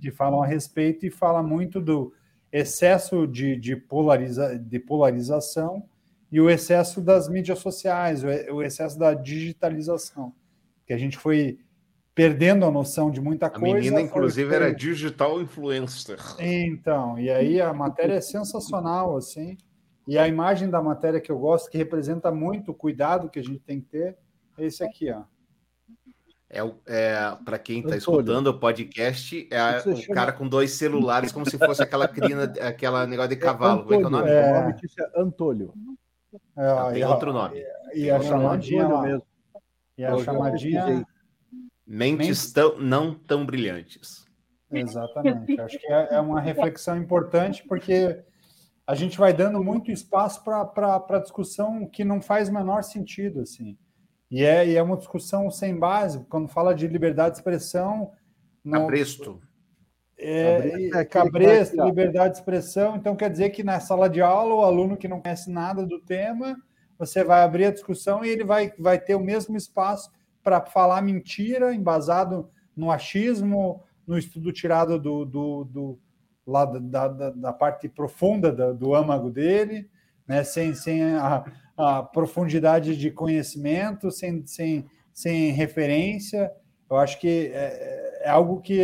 que 0.00 0.10
falam 0.10 0.42
a 0.42 0.46
respeito 0.46 1.06
e 1.06 1.10
fala 1.10 1.42
muito 1.42 1.80
do 1.80 2.12
excesso 2.52 3.26
de, 3.26 3.56
de, 3.56 3.76
polariza, 3.76 4.58
de 4.58 4.78
polarização 4.80 5.84
e 6.30 6.40
o 6.40 6.50
excesso 6.50 7.00
das 7.00 7.28
mídias 7.28 7.60
sociais, 7.60 8.24
o, 8.24 8.54
o 8.56 8.62
excesso 8.62 8.98
da 8.98 9.14
digitalização 9.14 10.34
que 10.90 10.94
a 10.94 10.98
gente 10.98 11.16
foi 11.16 11.56
perdendo 12.12 12.66
a 12.66 12.70
noção 12.70 13.12
de 13.12 13.20
muita 13.20 13.48
coisa. 13.48 13.64
A 13.64 13.78
menina, 13.78 14.00
inclusive, 14.00 14.48
foi... 14.48 14.56
era 14.56 14.74
digital 14.74 15.40
influencer. 15.40 16.18
Então, 16.40 17.16
e 17.16 17.30
aí 17.30 17.60
a 17.60 17.72
matéria 17.72 18.14
é 18.14 18.20
sensacional, 18.20 19.16
assim. 19.16 19.56
E 20.08 20.18
a 20.18 20.26
imagem 20.26 20.68
da 20.68 20.82
matéria 20.82 21.20
que 21.20 21.30
eu 21.30 21.38
gosto, 21.38 21.70
que 21.70 21.78
representa 21.78 22.32
muito 22.32 22.72
o 22.72 22.74
cuidado 22.74 23.30
que 23.30 23.38
a 23.38 23.42
gente 23.42 23.60
tem 23.60 23.80
que 23.80 23.86
ter, 23.86 24.18
é 24.58 24.64
esse 24.64 24.82
aqui, 24.82 25.12
ó. 25.12 25.22
É, 26.50 26.58
é 26.88 27.36
para 27.44 27.56
quem 27.56 27.82
está 27.82 27.96
escutando 27.96 28.48
o 28.48 28.58
podcast, 28.58 29.48
é 29.48 29.88
um 29.88 29.94
chama... 29.94 30.14
cara 30.16 30.32
com 30.32 30.48
dois 30.48 30.72
celulares, 30.72 31.30
como 31.30 31.48
se 31.48 31.56
fosse 31.56 31.80
aquela 31.84 32.08
crina, 32.08 32.52
aquela 32.62 33.06
negócio 33.06 33.30
de 33.30 33.36
cavalo. 33.36 33.82
Antônio, 33.82 34.02
Como 34.02 34.16
é 34.16 34.22
que 34.22 34.28
é 34.28 34.40
o 34.40 34.54
nome? 34.58 34.74
É... 34.74 35.18
A 35.18 35.22
Antônio. 35.22 35.72
É, 36.56 36.92
tem 36.94 37.04
outro 37.04 37.32
nome. 37.32 37.64
E, 37.94 38.06
e 38.06 38.10
a 38.10 38.20
chamadinha 38.20 38.88
lá. 38.88 39.02
mesmo. 39.02 39.29
E 40.00 40.04
a 40.04 40.16
chamadinha. 40.18 41.06
Mentes 41.86 42.52
tão, 42.52 42.78
não 42.78 43.12
tão 43.12 43.44
brilhantes. 43.44 44.24
Exatamente. 44.72 45.60
Acho 45.60 45.78
que 45.78 45.86
é, 45.92 46.08
é 46.12 46.20
uma 46.20 46.40
reflexão 46.40 46.96
importante, 46.96 47.64
porque 47.68 48.18
a 48.86 48.94
gente 48.94 49.18
vai 49.18 49.34
dando 49.34 49.62
muito 49.62 49.90
espaço 49.90 50.42
para 50.42 51.18
discussão 51.18 51.86
que 51.86 52.02
não 52.02 52.20
faz 52.22 52.48
o 52.48 52.54
menor 52.54 52.82
sentido. 52.82 53.40
assim. 53.40 53.76
E 54.30 54.42
é, 54.42 54.66
e 54.66 54.76
é 54.76 54.82
uma 54.82 54.96
discussão 54.96 55.50
sem 55.50 55.76
base. 55.76 56.24
Quando 56.30 56.48
fala 56.48 56.74
de 56.74 56.86
liberdade 56.86 57.32
de 57.32 57.38
expressão. 57.38 58.12
Não, 58.64 58.82
Cabresto. 58.82 59.42
É, 60.16 60.90
é 60.94 61.04
cabresto, 61.04 61.82
liberdade 61.82 62.34
de 62.34 62.40
expressão. 62.40 62.94
Então, 62.96 63.16
quer 63.16 63.30
dizer 63.30 63.50
que 63.50 63.62
na 63.62 63.80
sala 63.80 64.08
de 64.08 64.20
aula, 64.20 64.54
o 64.54 64.64
aluno 64.64 64.96
que 64.96 65.08
não 65.08 65.20
conhece 65.20 65.50
nada 65.50 65.84
do 65.84 65.98
tema 65.98 66.56
você 67.00 67.24
vai 67.24 67.42
abrir 67.42 67.64
a 67.64 67.72
discussão 67.72 68.22
e 68.22 68.28
ele 68.28 68.44
vai, 68.44 68.74
vai 68.78 69.00
ter 69.00 69.14
o 69.14 69.24
mesmo 69.24 69.56
espaço 69.56 70.12
para 70.42 70.60
falar 70.60 71.00
mentira, 71.00 71.74
embasado 71.74 72.50
no 72.76 72.90
achismo, 72.90 73.82
no 74.06 74.18
estudo 74.18 74.52
tirado 74.52 74.98
do, 74.98 75.24
do, 75.24 75.64
do 75.64 75.98
lá 76.46 76.66
da, 76.66 77.08
da, 77.08 77.30
da, 77.30 77.52
parte 77.54 77.88
profunda 77.88 78.52
do, 78.52 78.74
do 78.74 78.94
âmago 78.94 79.30
dele, 79.30 79.88
né? 80.28 80.44
sem, 80.44 80.74
sem 80.74 81.02
a, 81.14 81.42
a 81.74 82.02
profundidade 82.02 82.94
de 82.94 83.10
conhecimento, 83.10 84.10
sem, 84.10 84.46
sem, 84.46 84.84
sem 85.10 85.52
referência. 85.52 86.52
Eu 86.90 86.98
acho 86.98 87.18
que 87.18 87.50
é, 87.54 88.24
é 88.24 88.28
algo 88.28 88.60
que 88.60 88.82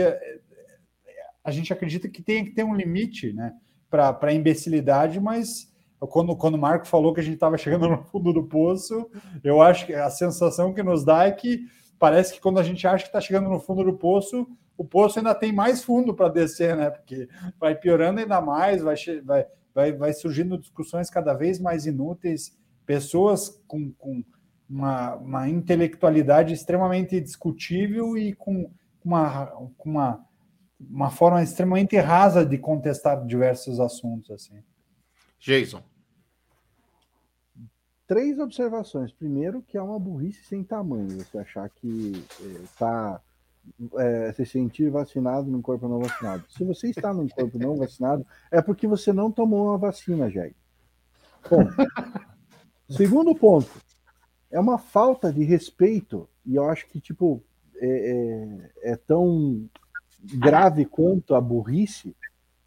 a 1.44 1.50
gente 1.50 1.70
acredita 1.70 2.08
que 2.08 2.22
tem 2.22 2.46
que 2.46 2.52
ter 2.52 2.64
um 2.64 2.74
limite 2.74 3.34
né? 3.34 3.52
para 3.90 4.18
a 4.22 4.32
imbecilidade, 4.32 5.20
mas 5.20 5.70
quando, 6.00 6.36
quando 6.36 6.54
o 6.54 6.58
Marco 6.58 6.86
falou 6.86 7.14
que 7.14 7.20
a 7.20 7.22
gente 7.22 7.34
estava 7.34 7.56
chegando 7.56 7.88
no 7.88 8.02
fundo 8.04 8.32
do 8.32 8.44
poço, 8.44 9.08
eu 9.42 9.62
acho 9.62 9.86
que 9.86 9.94
a 9.94 10.10
sensação 10.10 10.74
que 10.74 10.82
nos 10.82 11.04
dá 11.04 11.24
é 11.24 11.32
que 11.32 11.66
parece 11.98 12.34
que 12.34 12.40
quando 12.40 12.58
a 12.58 12.62
gente 12.62 12.86
acha 12.86 13.04
que 13.04 13.08
está 13.08 13.20
chegando 13.20 13.48
no 13.48 13.58
fundo 13.58 13.82
do 13.82 13.94
poço, 13.94 14.46
o 14.76 14.84
poço 14.84 15.18
ainda 15.18 15.34
tem 15.34 15.52
mais 15.52 15.82
fundo 15.82 16.14
para 16.14 16.28
descer, 16.28 16.76
né? 16.76 16.90
Porque 16.90 17.28
vai 17.58 17.74
piorando 17.74 18.20
ainda 18.20 18.40
mais, 18.40 18.82
vai, 18.82 18.94
vai, 19.24 19.46
vai, 19.74 19.92
vai 19.92 20.12
surgindo 20.12 20.58
discussões 20.58 21.08
cada 21.08 21.32
vez 21.32 21.58
mais 21.58 21.86
inúteis, 21.86 22.56
pessoas 22.84 23.62
com, 23.66 23.90
com 23.92 24.22
uma, 24.68 25.14
uma 25.16 25.48
intelectualidade 25.48 26.52
extremamente 26.52 27.20
discutível 27.20 28.18
e 28.18 28.34
com 28.34 28.70
uma, 29.04 29.46
com 29.78 29.90
uma, 29.90 30.26
uma 30.78 31.10
forma 31.10 31.42
extremamente 31.42 31.96
rasa 31.96 32.44
de 32.44 32.58
contestar 32.58 33.24
diversos 33.24 33.80
assuntos, 33.80 34.30
assim. 34.30 34.58
Jason. 35.38 35.82
Três 38.06 38.38
observações. 38.38 39.12
Primeiro, 39.12 39.62
que 39.62 39.76
é 39.76 39.82
uma 39.82 39.98
burrice 39.98 40.44
sem 40.44 40.62
tamanho. 40.62 41.10
Você 41.10 41.38
achar 41.38 41.68
que 41.68 42.12
está 42.62 43.20
é, 43.96 44.32
se 44.32 44.46
sentir 44.46 44.90
vacinado 44.90 45.50
num 45.50 45.62
corpo 45.62 45.88
não 45.88 46.00
vacinado. 46.00 46.44
Se 46.48 46.64
você 46.64 46.90
está 46.90 47.12
num 47.12 47.28
corpo 47.28 47.58
não 47.58 47.76
vacinado, 47.76 48.24
é 48.50 48.62
porque 48.62 48.86
você 48.86 49.12
não 49.12 49.30
tomou 49.30 49.66
uma 49.66 49.78
vacina, 49.78 50.30
Jair. 50.30 50.54
Bom, 51.50 51.64
segundo 52.88 53.34
ponto, 53.34 53.70
é 54.50 54.58
uma 54.58 54.78
falta 54.78 55.32
de 55.32 55.42
respeito, 55.44 56.28
e 56.44 56.56
eu 56.56 56.68
acho 56.68 56.86
que, 56.88 57.00
tipo, 57.00 57.42
é, 57.76 58.70
é, 58.82 58.92
é 58.92 58.96
tão 58.96 59.68
grave 60.22 60.84
quanto 60.86 61.34
a 61.34 61.40
burrice 61.40 62.14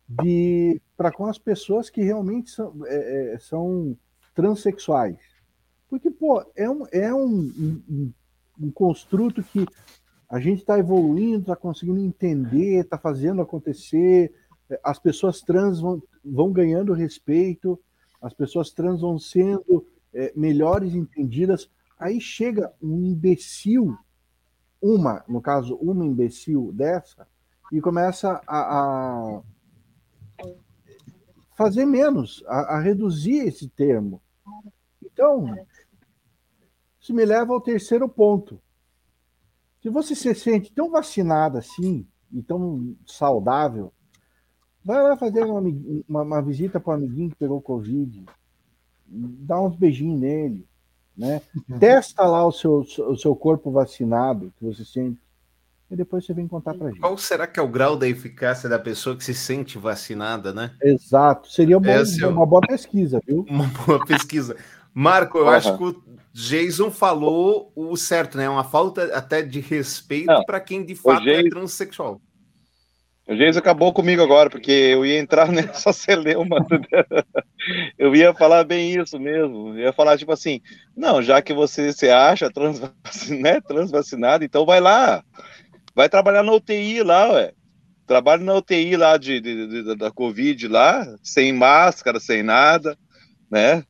de 0.09 0.81
para 0.97 1.11
com 1.11 1.27
as 1.27 1.37
pessoas 1.37 1.89
que 1.89 2.01
realmente 2.01 2.49
são, 2.49 2.73
é, 2.85 3.33
é, 3.33 3.39
são 3.39 3.95
transexuais. 4.33 5.19
Porque, 5.87 6.09
pô, 6.09 6.43
é 6.55 6.69
um, 6.69 6.85
é 6.91 7.13
um, 7.13 7.81
um, 7.89 8.13
um 8.59 8.71
construto 8.71 9.43
que 9.43 9.65
a 10.27 10.39
gente 10.39 10.59
está 10.59 10.77
evoluindo, 10.77 11.41
está 11.41 11.55
conseguindo 11.55 11.99
entender, 11.99 12.81
está 12.81 12.97
fazendo 12.97 13.41
acontecer, 13.41 14.33
as 14.83 14.99
pessoas 14.99 15.41
trans 15.41 15.79
vão, 15.79 16.01
vão 16.23 16.51
ganhando 16.51 16.93
respeito, 16.93 17.79
as 18.21 18.33
pessoas 18.33 18.71
trans 18.71 19.01
vão 19.01 19.17
sendo 19.17 19.85
é, 20.13 20.31
melhores 20.35 20.93
entendidas. 20.93 21.69
Aí 21.99 22.19
chega 22.19 22.71
um 22.81 23.05
imbecil, 23.05 23.97
uma, 24.81 25.23
no 25.27 25.41
caso, 25.41 25.75
uma 25.75 26.05
imbecil 26.05 26.71
dessa, 26.73 27.27
e 27.71 27.81
começa 27.81 28.41
a, 28.47 28.59
a 28.59 29.41
fazer 31.59 31.85
menos, 31.85 32.41
a, 32.47 32.77
a 32.77 32.79
reduzir 32.79 33.45
esse 33.45 33.67
termo. 33.67 34.21
Então, 35.03 35.53
isso 36.97 37.13
me 37.13 37.25
leva 37.25 37.51
ao 37.51 37.59
terceiro 37.59 38.07
ponto. 38.07 38.61
Se 39.81 39.89
você 39.89 40.15
se 40.15 40.33
sente 40.35 40.71
tão 40.71 40.89
vacinada 40.89 41.59
assim, 41.59 42.07
e 42.31 42.41
tão 42.41 42.95
saudável, 43.05 43.91
vai 44.85 45.03
lá 45.03 45.17
fazer 45.17 45.43
uma, 45.43 45.59
uma, 46.07 46.21
uma 46.21 46.41
visita 46.41 46.79
para 46.79 46.93
um 46.93 46.95
amiguinho 46.95 47.31
que 47.31 47.35
pegou 47.35 47.61
Covid, 47.61 48.23
dá 49.05 49.61
uns 49.61 49.75
beijinhos 49.75 50.17
nele, 50.17 50.65
né? 51.17 51.41
Testa 51.77 52.23
lá 52.25 52.47
o 52.47 52.53
seu, 52.53 52.85
o 52.99 53.17
seu 53.17 53.35
corpo 53.35 53.69
vacinado, 53.69 54.53
que 54.57 54.63
você 54.63 54.85
sente, 54.85 55.19
e 55.91 55.95
depois 55.95 56.25
você 56.25 56.33
vem 56.33 56.47
contar 56.47 56.73
pra 56.73 56.87
gente. 56.89 56.99
Qual 56.99 57.17
será 57.17 57.47
que 57.47 57.59
é 57.59 57.63
o 57.63 57.67
grau 57.67 57.95
da 57.97 58.07
eficácia 58.07 58.69
da 58.69 58.77
pessoa 58.79 59.15
que 59.17 59.23
se 59.23 59.33
sente 59.33 59.77
vacinada, 59.77 60.53
né? 60.53 60.71
Exato, 60.81 61.49
seria 61.51 61.77
Essa 61.85 62.25
é 62.25 62.27
o- 62.27 62.31
uma 62.31 62.45
boa 62.45 62.61
pesquisa, 62.61 63.19
viu? 63.25 63.45
Uma 63.49 63.65
boa 63.85 64.05
pesquisa. 64.05 64.55
Marco, 64.93 65.37
eu 65.37 65.47
Aham. 65.47 65.57
acho 65.57 65.77
que 65.77 65.83
o 65.83 66.03
Jason 66.33 66.91
falou 66.91 67.71
o 67.75 67.95
certo, 67.97 68.37
né? 68.37 68.49
Uma 68.49 68.63
falta 68.63 69.15
até 69.15 69.41
de 69.41 69.59
respeito 69.59 70.43
para 70.45 70.59
quem 70.59 70.85
de 70.85 70.95
fato 70.95 71.27
é 71.27 71.37
Jason- 71.37 71.49
transexual. 71.49 72.21
O 73.27 73.35
Geis 73.35 73.55
acabou 73.55 73.93
comigo 73.93 74.23
agora, 74.23 74.49
porque 74.49 74.71
eu 74.71 75.05
ia 75.05 75.19
entrar 75.19 75.51
nessa 75.83 75.93
celeuma. 75.93 76.65
Eu 77.95 78.15
ia 78.15 78.33
falar 78.33 78.63
bem 78.63 78.99
isso 78.99 79.19
mesmo. 79.19 79.69
Eu 79.69 79.77
ia 79.77 79.93
falar, 79.93 80.17
tipo 80.17 80.31
assim, 80.31 80.59
não, 80.97 81.21
já 81.21 81.39
que 81.39 81.53
você 81.53 81.93
se 81.93 82.09
acha 82.09 82.49
transvacinado, 82.51 82.93
né, 83.41 83.61
transvacinado, 83.61 84.43
então 84.43 84.65
vai 84.65 84.79
lá. 84.79 85.23
Vai 85.95 86.07
trabalhar 86.09 86.43
na 86.43 86.51
UTI 86.53 87.03
lá, 87.03 87.31
ué. 87.33 87.53
Trabalha 88.07 88.43
na 88.43 88.55
UTI 88.55 88.95
lá 88.95 89.17
de, 89.17 89.39
de- 89.39 89.67
de- 89.67 89.95
da 89.95 90.09
Covid 90.11 90.67
lá, 90.67 91.05
sem 91.23 91.53
máscara, 91.53 92.19
sem 92.19 92.41
nada, 92.41 92.97
né? 93.51 93.83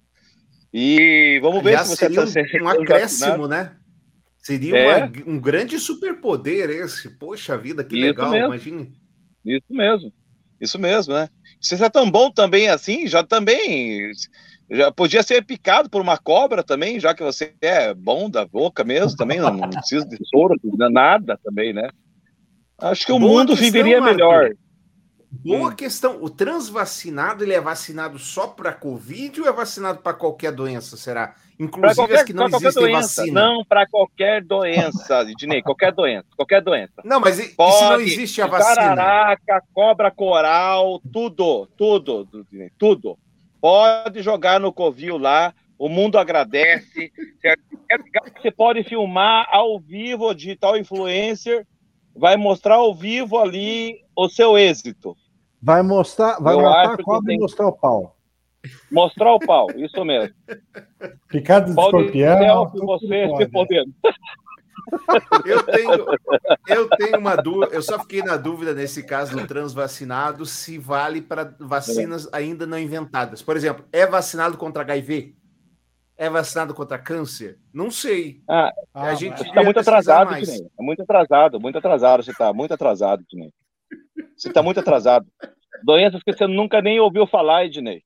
E 0.74 1.40
vamos 1.42 1.64
ver 1.64 1.72
Já 1.74 1.84
se 1.86 1.90
você 1.92 1.96
seria 1.96 2.28
se 2.28 2.40
é 2.40 2.62
um, 2.62 2.66
um 2.66 2.70
acréscimo, 2.70 3.48
né? 3.48 3.76
Seria 4.42 4.78
É. 4.78 4.98
uma- 5.06 5.12
um 5.28 5.40
grande 5.40 5.80
superpoder 5.80 6.70
esse. 6.70 7.10
Poxa 7.10 7.58
vida, 7.58 7.84
que 7.84 7.96
Isso 7.96 8.06
legal, 8.08 8.30
mesmo. 8.30 8.48
imagine. 8.48 8.94
Isso 9.46 9.66
mesmo. 9.70 10.14
Isso 10.60 10.80
mesmo, 10.80 11.14
né? 11.14 11.30
Se 11.62 11.78
você 11.78 11.86
é 11.86 11.90
tão 11.90 12.10
bom 12.10 12.30
também 12.32 12.68
assim, 12.70 13.08
já 13.08 13.24
também 13.24 14.12
já 14.70 14.92
podia 14.92 15.24
ser 15.24 15.44
picado 15.44 15.90
por 15.90 16.02
uma 16.02 16.18
cobra 16.18 16.64
também, 16.64 17.00
já 17.00 17.14
que 17.14 17.24
você 17.24 17.54
é 17.62 17.94
bom 17.94 18.30
da 18.30 18.46
boca 18.46 18.84
mesmo 18.84 19.18
também, 19.18 19.40
não, 19.40 19.52
não 19.52 19.70
precisa 19.70 20.06
de 20.06 20.18
soro, 20.28 20.56
nada 20.92 21.40
também, 21.44 21.74
né? 21.74 21.90
Acho 22.78 23.06
que 23.06 23.12
o 23.12 23.20
Boa 23.20 23.32
mundo 23.32 23.50
questão, 23.50 23.66
viveria 23.66 24.00
Marco. 24.00 24.16
melhor. 24.16 24.52
Boa 25.32 25.76
questão. 25.76 26.24
O 26.24 26.30
transvacinado, 26.30 27.44
ele 27.44 27.54
é 27.54 27.62
vacinado 27.62 28.18
só 28.18 28.48
para 28.48 28.74
Covid 28.74 29.42
ou 29.42 29.48
é 29.48 29.52
vacinado 29.52 30.00
para 30.00 30.14
qualquer 30.14 30.52
doença, 30.52 30.98
será? 30.98 31.36
Inclusive 31.60 31.96
qualquer, 31.96 32.16
as 32.16 32.24
que 32.24 32.34
não 32.34 32.48
existem 32.48 32.72
doença, 32.72 33.22
vacina. 33.22 33.42
não 33.42 33.66
para 33.66 33.86
qualquer 33.88 34.44
doença, 34.44 35.26
Dinei, 35.38 35.62
qualquer 35.62 35.92
doença, 35.92 36.26
qualquer 36.36 36.62
doença. 36.62 36.94
Não, 37.04 37.20
mas 37.20 37.38
e, 37.38 37.44
e 37.44 37.46
se 37.48 37.56
Pode, 37.56 37.84
não 37.84 38.02
existe 38.02 38.42
a 38.42 38.48
vacina? 38.48 38.76
Tararaca, 38.76 39.62
cobra 39.74 40.10
coral, 40.10 41.02
tudo, 41.12 41.68
tudo, 41.78 42.28
Dinei, 42.50 42.72
tudo. 42.78 43.18
Pode 43.62 44.22
jogar 44.22 44.60
no 44.60 44.72
covil 44.72 45.18
lá, 45.18 45.54
o 45.78 45.90
mundo 45.90 46.18
agradece. 46.18 47.12
Você 48.38 48.52
pode 48.52 48.84
filmar 48.84 49.48
ao 49.52 49.80
vivo, 49.80 50.34
digital 50.34 50.78
influencer, 50.78 51.66
vai 52.16 52.38
mostrar 52.38 52.76
ao 52.76 52.94
vivo 52.94 53.38
ali 53.38 53.96
o 54.16 54.30
seu 54.30 54.58
êxito. 54.58 55.16
Vai 55.62 55.82
mostrar, 55.82 56.40
vai 56.40 56.54
Eu 56.56 56.62
matar 56.62 56.94
a 56.94 56.98
que 56.98 57.04
cobra 57.04 57.28
tem- 57.28 57.38
e 57.38 57.40
mostrar 57.40 57.68
o 57.68 57.74
pau. 57.74 58.16
Mostrar 58.92 59.34
o 59.34 59.40
pau, 59.40 59.68
isso 59.78 60.04
mesmo. 60.04 60.34
Picado 61.30 61.70
de 61.70 61.76
Pau 61.76 61.92
de 61.92 61.98
escorpião. 61.98 62.70
tudo 62.72 62.86
você 62.86 63.28
pode. 63.28 63.44
se 63.46 63.52
podendo. 63.52 63.94
Eu 65.46 65.64
tenho, 65.64 66.06
eu 66.68 66.90
tenho 66.90 67.20
uma 67.20 67.36
dúvida, 67.36 67.74
eu 67.74 67.82
só 67.82 68.00
fiquei 68.00 68.22
na 68.22 68.38
dúvida 68.38 68.74
nesse 68.74 69.04
caso 69.04 69.36
do 69.36 69.48
transvacinado 69.48 70.46
se 70.46 70.78
vale 70.78 71.22
para 71.22 71.56
vacinas 71.60 72.28
ainda 72.34 72.66
não 72.66 72.78
inventadas. 72.78 73.42
Por 73.42 73.56
exemplo, 73.56 73.86
é 73.92 74.06
vacinado 74.06 74.58
contra 74.58 74.84
HIV? 74.84 75.36
É 76.18 76.30
vacinado 76.30 76.74
contra 76.74 77.00
câncer? 77.00 77.58
Não 77.74 77.90
sei. 77.90 78.42
Ah, 78.48 78.72
a 78.94 79.14
gente 79.16 79.38
Você 79.38 79.48
está 79.48 79.64
muito 79.64 79.80
atrasado, 79.80 80.32
mais. 80.32 80.50
É 80.50 80.66
muito 80.78 81.02
atrasado, 81.02 81.60
muito 81.60 81.78
atrasado. 81.78 82.24
Você 82.24 82.32
está 82.32 82.52
muito 82.52 82.74
atrasado, 82.74 83.24
Dinei. 83.30 83.54
Você 84.36 84.50
está 84.50 84.62
muito 84.62 84.80
atrasado. 84.80 85.26
Doenças 85.84 86.22
que 86.22 86.34
você 86.34 86.46
nunca 86.46 86.82
nem 86.82 87.00
ouviu 87.00 87.26
falar, 87.26 87.66
Ednei. 87.66 88.04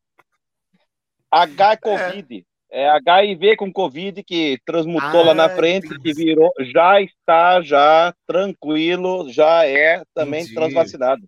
H 1.32 1.80
é. 1.86 2.44
É 2.76 2.90
HIV 2.90 3.56
com 3.58 3.72
Covid 3.72 4.24
que 4.24 4.58
transmutou 4.66 5.24
lá 5.24 5.36
na 5.36 5.46
Ah, 5.46 5.50
frente, 5.50 5.88
que 6.00 6.12
virou, 6.12 6.50
já 6.74 7.00
está 7.00 7.62
já 7.62 8.12
tranquilo, 8.26 9.32
já 9.32 9.64
é 9.64 10.02
também 10.12 10.42
Entendi. 10.42 10.56
transvacinado. 10.56 11.22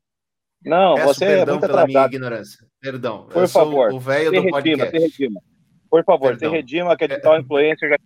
Não, 0.66 0.96
Peço 0.96 1.08
você 1.14 1.26
é 1.26 1.28
perdão 1.38 1.54
muito 1.56 1.68
pela 1.68 1.86
minha 1.86 2.06
ignorância. 2.06 2.66
Perdão. 2.82 3.28
Por 3.32 3.48
favor, 3.48 3.94
o 3.94 4.00
velho 4.00 4.32
do 4.32 4.42
redima, 4.42 4.52
podcast. 4.52 4.90
se 4.92 5.04
redima. 5.06 5.40
Por 5.88 6.04
favor, 6.04 6.30
Perdão. 6.30 6.50
se 6.50 6.56
redima, 6.56 6.98
que 6.98 7.04
é 7.04 7.08
digital 7.10 7.40
influencer 7.40 7.90
já 7.90 7.98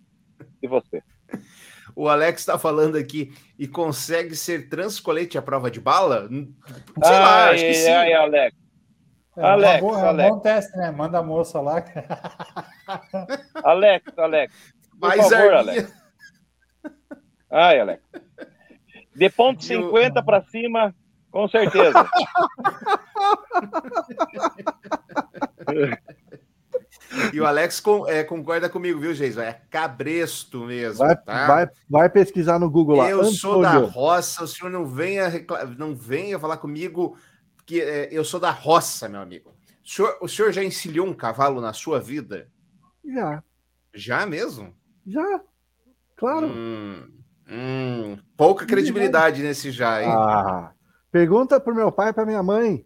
e 0.62 0.68
você. 0.68 1.02
O 1.96 2.10
Alex 2.10 2.42
está 2.42 2.60
falando 2.60 2.98
aqui 2.98 3.32
e 3.58 3.66
consegue 3.70 4.36
ser 4.36 4.68
transcolete 4.68 5.38
à 5.38 5.42
prova 5.42 5.72
de 5.72 5.80
bala? 5.80 6.28
Sei 6.28 6.46
Ai, 7.04 7.12
lá, 7.20 7.50
acho 7.52 7.64
que 7.64 7.74
sim. 7.74 7.90
ai, 7.90 8.12
Alex. 8.14 8.58
É, 9.40 9.44
Alex, 9.52 9.80
boa- 9.82 10.00
é 10.00 10.04
um 10.04 10.08
Alex. 10.08 10.30
bom 10.30 10.40
teste, 10.40 10.78
né? 10.78 10.92
Manda 10.92 11.20
a 11.20 11.24
moça 11.24 11.62
lá. 11.62 11.84
Alex, 13.64 14.06
Alex. 14.18 14.54
Por 15.00 15.08
Mais 15.08 15.22
favor, 15.30 15.54
arminha. 15.54 15.58
Alex. 15.60 15.94
Ai, 17.52 17.80
Alex. 17.80 18.04
De 19.16 19.30
ponto 19.30 19.64
50 19.64 20.24
para 20.24 20.42
cima, 20.44 20.94
com 21.32 21.48
certeza. 21.48 22.10
E 27.34 27.40
o 27.42 27.46
Alex 27.46 27.80
con- 27.80 28.08
é, 28.08 28.24
concorda 28.24 28.70
comigo, 28.70 29.00
viu, 29.00 29.14
Geison? 29.16 29.42
É 29.42 29.62
cabresto 29.70 30.60
mesmo, 30.66 31.00
Vai, 31.06 31.16
tá? 31.16 31.48
vai, 31.48 31.68
vai 31.90 32.10
pesquisar 32.10 32.60
no 32.60 32.70
Google 32.70 32.98
lá. 32.98 33.10
Eu 33.10 33.24
sou 33.26 33.62
da 33.62 33.72
Antônio. 33.72 33.88
roça, 33.90 34.44
o 34.44 34.48
senhor 34.48 34.70
não 34.70 34.86
venha, 34.86 35.26
não 35.78 35.96
venha 35.96 36.38
falar 36.40 36.58
comigo 36.58 37.18
que 37.70 37.80
é, 37.80 38.10
eu 38.12 38.26
sou 38.26 38.40
da 38.40 38.50
roça, 38.50 39.08
meu 39.08 39.22
amigo. 39.22 39.54
O 39.86 39.88
senhor, 39.88 40.18
o 40.22 40.28
senhor 40.28 40.52
já 40.52 40.64
encilhou 40.64 41.06
um 41.06 41.14
cavalo 41.14 41.62
na 41.62 41.72
sua 41.72 42.00
vida? 42.00 42.48
Já, 43.06 43.44
Já 43.94 44.26
mesmo? 44.26 44.74
já. 45.06 45.42
Claro. 46.18 46.48
Hum, 46.48 47.08
hum, 47.48 48.18
pouca 48.36 48.66
credibilidade 48.66 49.44
nesse 49.44 49.70
já, 49.70 50.02
hein? 50.02 50.10
Ah, 50.12 50.72
pergunta 51.12 51.60
pro 51.60 51.76
meu 51.76 51.92
pai 51.92 52.10
e 52.10 52.14
pra 52.14 52.26
minha 52.26 52.42
mãe. 52.42 52.84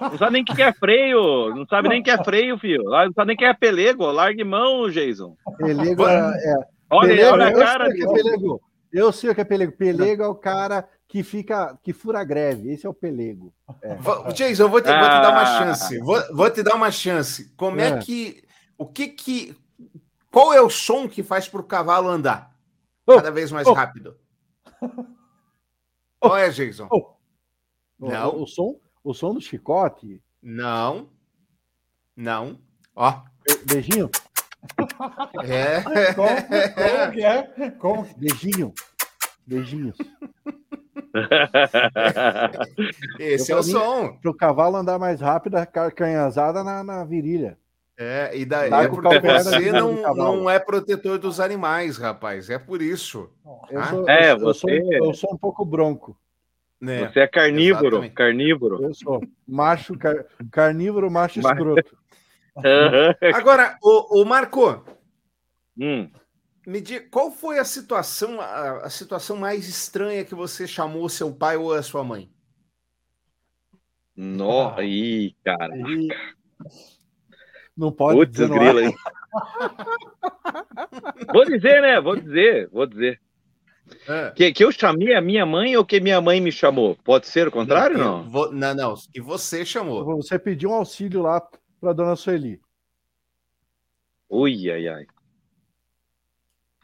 Não 0.00 0.16
sabe 0.18 0.32
nem 0.32 0.42
o 0.42 0.46
que 0.46 0.62
é 0.62 0.72
freio, 0.72 1.54
não 1.54 1.66
sabe 1.66 1.88
nem 1.90 2.00
o 2.00 2.04
que 2.04 2.10
é 2.10 2.24
freio, 2.24 2.58
filho. 2.58 2.82
Não 2.84 3.12
sabe 3.12 3.26
nem 3.26 3.34
o 3.36 3.38
que 3.38 3.44
é 3.44 3.52
pelego. 3.52 4.10
Largue 4.10 4.42
mão, 4.42 4.88
Jason. 4.88 5.36
Pelego 5.58 6.06
é. 6.08 6.16
é- 6.18 6.66
Olha, 6.90 7.08
pelego, 7.08 7.32
olha 7.32 7.46
a 7.46 7.50
eu 7.50 7.58
cara 7.58 7.90
sei 7.90 7.92
o 7.92 7.96
que 7.96 8.02
é 8.02 8.22
pelego. 8.22 8.60
Eu 8.92 9.12
sei 9.12 9.30
o 9.30 9.34
que 9.34 9.40
é 9.40 9.44
pelego. 9.44 9.72
Pelego 9.72 10.22
é 10.22 10.28
o 10.28 10.34
cara 10.34 10.88
que 11.12 11.22
fica, 11.22 11.78
que 11.82 11.92
fura 11.92 12.20
a 12.20 12.24
greve. 12.24 12.72
Esse 12.72 12.86
é 12.86 12.88
o 12.88 12.94
pelego. 12.94 13.52
É. 13.82 13.96
Jason, 14.32 14.62
eu 14.62 14.70
vou 14.70 14.80
te, 14.80 14.88
vou 14.88 14.98
te 14.98 15.20
dar 15.20 15.28
uma 15.30 15.42
Ah. 15.42 15.58
chance. 15.58 15.98
Vou, 15.98 16.34
vou 16.34 16.50
te 16.50 16.62
dar 16.62 16.74
uma 16.74 16.90
chance. 16.90 17.50
Como 17.54 17.78
é. 17.78 17.88
É. 17.88 17.98
que. 17.98 18.42
O 18.78 18.86
que 18.86 19.08
que. 19.08 19.54
Qual 20.30 20.54
é 20.54 20.60
o 20.62 20.70
som 20.70 21.06
que 21.06 21.22
faz 21.22 21.46
para 21.46 21.60
o 21.60 21.64
cavalo 21.64 22.08
andar 22.08 22.56
cada 23.06 23.30
vez 23.30 23.52
mais 23.52 23.66
oh. 23.66 23.74
rápido? 23.74 24.16
Qual 26.18 26.34
é, 26.34 26.48
Jason? 26.48 26.88
O- 26.90 27.14
Não. 27.98 28.30
O, 28.30 28.44
o 28.44 28.46
som, 28.46 28.80
o 29.04 29.12
som 29.12 29.34
do 29.34 29.40
chicote. 29.42 30.22
Não. 30.42 31.10
Não. 32.16 32.58
Ó. 32.96 33.20
Be- 33.46 33.60
Beijinho. 33.66 34.08
É. 35.44 35.82
Como, 36.14 36.28
como 36.28 37.12
que 37.12 37.22
é? 37.22 37.70
Como 37.78 38.06
que- 38.06 38.18
Beijinho. 38.18 38.72
Beijinhos. 39.46 39.98
Esse 43.18 43.52
é 43.52 43.54
Eu, 43.54 43.58
o 43.58 43.60
pra 43.60 43.66
mim, 43.66 43.72
som. 43.72 44.16
Pro 44.20 44.34
cavalo 44.34 44.76
andar 44.76 44.98
mais 44.98 45.20
rápido, 45.20 45.56
a 45.56 45.66
car- 45.66 45.94
canhazada 45.94 46.64
na, 46.64 46.82
na 46.82 47.04
virilha. 47.04 47.56
É, 47.98 48.36
e 48.36 48.44
daí 48.44 48.72
é 48.72 48.88
porque 48.88 49.20
você 49.20 49.70
não, 49.70 49.92
não 50.14 50.50
é 50.50 50.58
protetor 50.58 51.18
dos 51.18 51.38
animais, 51.38 51.98
rapaz. 51.98 52.48
É 52.50 52.58
por 52.58 52.80
isso. 52.82 53.30
Eu 53.70 53.80
Ah, 53.80 53.84
sou, 53.86 54.08
É, 54.08 54.32
eu, 54.32 54.38
eu 54.38 54.54
sou, 54.54 54.70
você- 54.70 54.88
eu 54.92 55.14
sou 55.14 55.34
um 55.34 55.38
pouco 55.38 55.64
bronco. 55.64 56.16
né? 56.80 57.08
Você 57.08 57.20
é 57.20 57.28
carnívoro, 57.28 57.86
Exatamente. 57.86 58.14
carnívoro. 58.14 58.82
Eu 58.82 58.94
sou 58.94 59.20
macho, 59.46 59.96
car- 59.98 60.24
carnívoro, 60.50 61.10
macho 61.10 61.38
escroto. 61.40 61.96
Agora, 63.34 63.76
o, 63.82 64.22
o 64.22 64.24
Marco, 64.24 64.84
Hum. 65.78 66.10
Me 66.66 66.80
diga, 66.80 67.06
qual 67.10 67.30
foi 67.30 67.58
a 67.58 67.64
situação, 67.64 68.40
a, 68.40 68.78
a 68.86 68.90
situação 68.90 69.36
mais 69.36 69.68
estranha 69.68 70.24
que 70.24 70.34
você 70.34 70.66
chamou 70.66 71.08
seu 71.08 71.32
pai 71.34 71.56
ou 71.56 71.72
a 71.72 71.82
sua 71.82 72.04
mãe? 72.04 72.30
No... 74.16 74.80
Ih, 74.82 75.34
cara. 75.44 75.74
E 75.76 76.08
Não 77.76 77.90
pode 77.90 78.18
Putz, 78.18 78.32
dizer 78.32 78.48
grila, 78.50 78.82
hein? 78.82 78.94
Vou 81.32 81.44
dizer, 81.44 81.80
né? 81.82 82.00
Vou 82.00 82.16
dizer, 82.16 82.68
vou 82.70 82.86
dizer. 82.86 83.20
É. 84.08 84.30
Que, 84.30 84.52
que 84.52 84.64
eu 84.64 84.70
chamei 84.70 85.14
a 85.14 85.20
minha 85.20 85.44
mãe 85.44 85.76
ou 85.76 85.84
que 85.84 86.00
minha 86.00 86.20
mãe 86.20 86.40
me 86.40 86.52
chamou? 86.52 86.96
Pode 87.02 87.26
ser 87.26 87.48
o 87.48 87.52
contrário, 87.52 87.96
Que 87.96 88.02
não? 88.02 88.28
vo- 88.30 88.52
Não, 88.52 88.74
não, 88.74 88.94
que 89.12 89.20
você 89.20 89.64
chamou. 89.66 90.04
Você 90.16 90.38
pediu 90.38 90.70
um 90.70 90.74
auxílio 90.74 91.22
lá 91.22 91.40
pra 91.80 91.92
dona 91.92 92.14
Sueli. 92.16 92.60
Ui, 94.28 94.70
ai, 94.70 94.88
ai. 94.88 95.06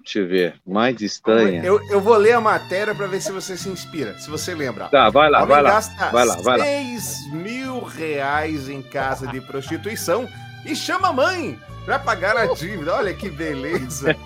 Deixa 0.08 0.20
eu 0.20 0.26
ver. 0.26 0.54
Mais 0.66 0.98
estranha. 1.02 1.62
Eu, 1.62 1.78
eu 1.90 2.00
vou 2.00 2.16
ler 2.16 2.32
a 2.32 2.40
matéria 2.40 2.94
para 2.94 3.06
ver 3.06 3.20
se 3.20 3.30
você 3.30 3.58
se 3.58 3.68
inspira, 3.68 4.18
se 4.18 4.30
você 4.30 4.54
lembra. 4.54 4.88
Tá, 4.88 5.10
vai 5.10 5.28
lá, 5.28 5.44
vai 5.44 5.60
lá. 5.60 5.70
gasta 5.72 6.08
Vai 6.10 6.24
lá, 6.24 6.36
vai 6.36 6.56
lá. 6.56 6.64
6 6.64 7.32
mil 7.34 7.84
reais 7.84 8.70
em 8.70 8.80
casa 8.80 9.26
de 9.26 9.38
prostituição 9.42 10.26
e 10.64 10.74
chama 10.74 11.08
a 11.08 11.12
mãe 11.12 11.58
para 11.84 11.98
pagar 11.98 12.38
a 12.38 12.46
dívida. 12.54 12.94
Olha 12.94 13.12
que 13.12 13.28
beleza. 13.28 14.16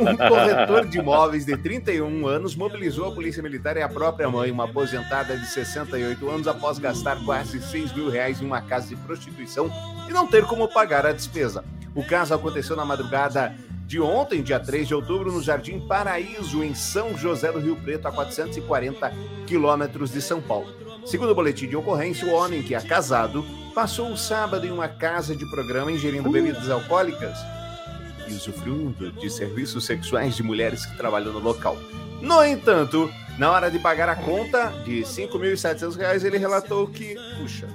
Um 0.00 0.16
corretor 0.16 0.86
de 0.86 0.98
imóveis 0.98 1.44
de 1.44 1.54
31 1.54 2.26
anos 2.26 2.56
mobilizou 2.56 3.08
a 3.08 3.14
polícia 3.14 3.42
militar 3.42 3.76
e 3.76 3.82
a 3.82 3.90
própria 3.90 4.30
mãe, 4.30 4.50
uma 4.50 4.64
aposentada 4.64 5.36
de 5.36 5.46
68 5.48 6.30
anos, 6.30 6.48
após 6.48 6.78
gastar 6.78 7.22
quase 7.26 7.60
6 7.60 7.92
mil 7.92 8.08
reais 8.08 8.40
em 8.40 8.46
uma 8.46 8.62
casa 8.62 8.88
de 8.88 8.96
prostituição 8.96 9.70
e 10.08 10.12
não 10.14 10.26
ter 10.26 10.46
como 10.46 10.66
pagar 10.66 11.04
a 11.04 11.12
despesa. 11.12 11.62
O 11.94 12.02
caso 12.02 12.32
aconteceu 12.32 12.74
na 12.74 12.86
madrugada 12.86 13.54
de 13.90 14.00
ontem, 14.00 14.40
dia 14.40 14.60
3 14.60 14.86
de 14.86 14.94
outubro, 14.94 15.32
no 15.32 15.42
Jardim 15.42 15.80
Paraíso, 15.80 16.62
em 16.62 16.76
São 16.76 17.18
José 17.18 17.50
do 17.50 17.58
Rio 17.58 17.74
Preto, 17.74 18.06
a 18.06 18.12
440 18.12 19.12
quilômetros 19.48 20.12
de 20.12 20.22
São 20.22 20.40
Paulo. 20.40 20.72
Segundo 21.04 21.30
o 21.30 21.34
boletim 21.34 21.66
de 21.66 21.74
ocorrência, 21.74 22.24
o 22.24 22.32
homem, 22.32 22.62
que 22.62 22.72
é 22.72 22.80
casado, 22.80 23.44
passou 23.74 24.12
o 24.12 24.16
sábado 24.16 24.64
em 24.64 24.70
uma 24.70 24.86
casa 24.86 25.34
de 25.34 25.44
programa 25.50 25.90
ingerindo 25.90 26.30
bebidas 26.30 26.70
alcoólicas 26.70 27.36
e 28.28 28.32
usufruindo 28.32 29.10
de 29.10 29.28
serviços 29.28 29.84
sexuais 29.86 30.36
de 30.36 30.44
mulheres 30.44 30.86
que 30.86 30.96
trabalham 30.96 31.32
no 31.32 31.40
local. 31.40 31.76
No 32.22 32.44
entanto, 32.44 33.10
na 33.40 33.50
hora 33.50 33.72
de 33.72 33.80
pagar 33.80 34.08
a 34.08 34.14
conta 34.14 34.68
de 34.84 35.00
5.700 35.00 35.96
reais, 35.96 36.24
ele 36.24 36.38
relatou 36.38 36.86
que, 36.86 37.16
puxa, 37.40 37.66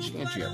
tinha 0.00 0.24
dinheiro. 0.24 0.52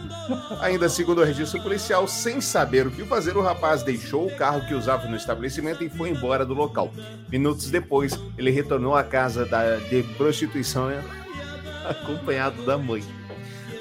Ainda 0.60 0.88
segundo 0.88 1.20
o 1.20 1.24
registro 1.24 1.62
policial, 1.62 2.06
sem 2.06 2.40
saber 2.40 2.86
o 2.86 2.90
que 2.90 3.04
fazer, 3.04 3.36
o 3.36 3.42
rapaz 3.42 3.82
deixou 3.82 4.26
o 4.26 4.36
carro 4.36 4.66
que 4.66 4.74
usava 4.74 5.06
no 5.06 5.16
estabelecimento 5.16 5.82
e 5.82 5.88
foi 5.88 6.10
embora 6.10 6.44
do 6.44 6.54
local. 6.54 6.92
Minutos 7.28 7.70
depois, 7.70 8.18
ele 8.36 8.50
retornou 8.50 8.94
à 8.94 9.04
casa 9.04 9.44
da, 9.44 9.76
de 9.76 10.02
prostituição 10.16 10.90
acompanhado 11.88 12.64
da 12.64 12.76
mãe. 12.76 13.02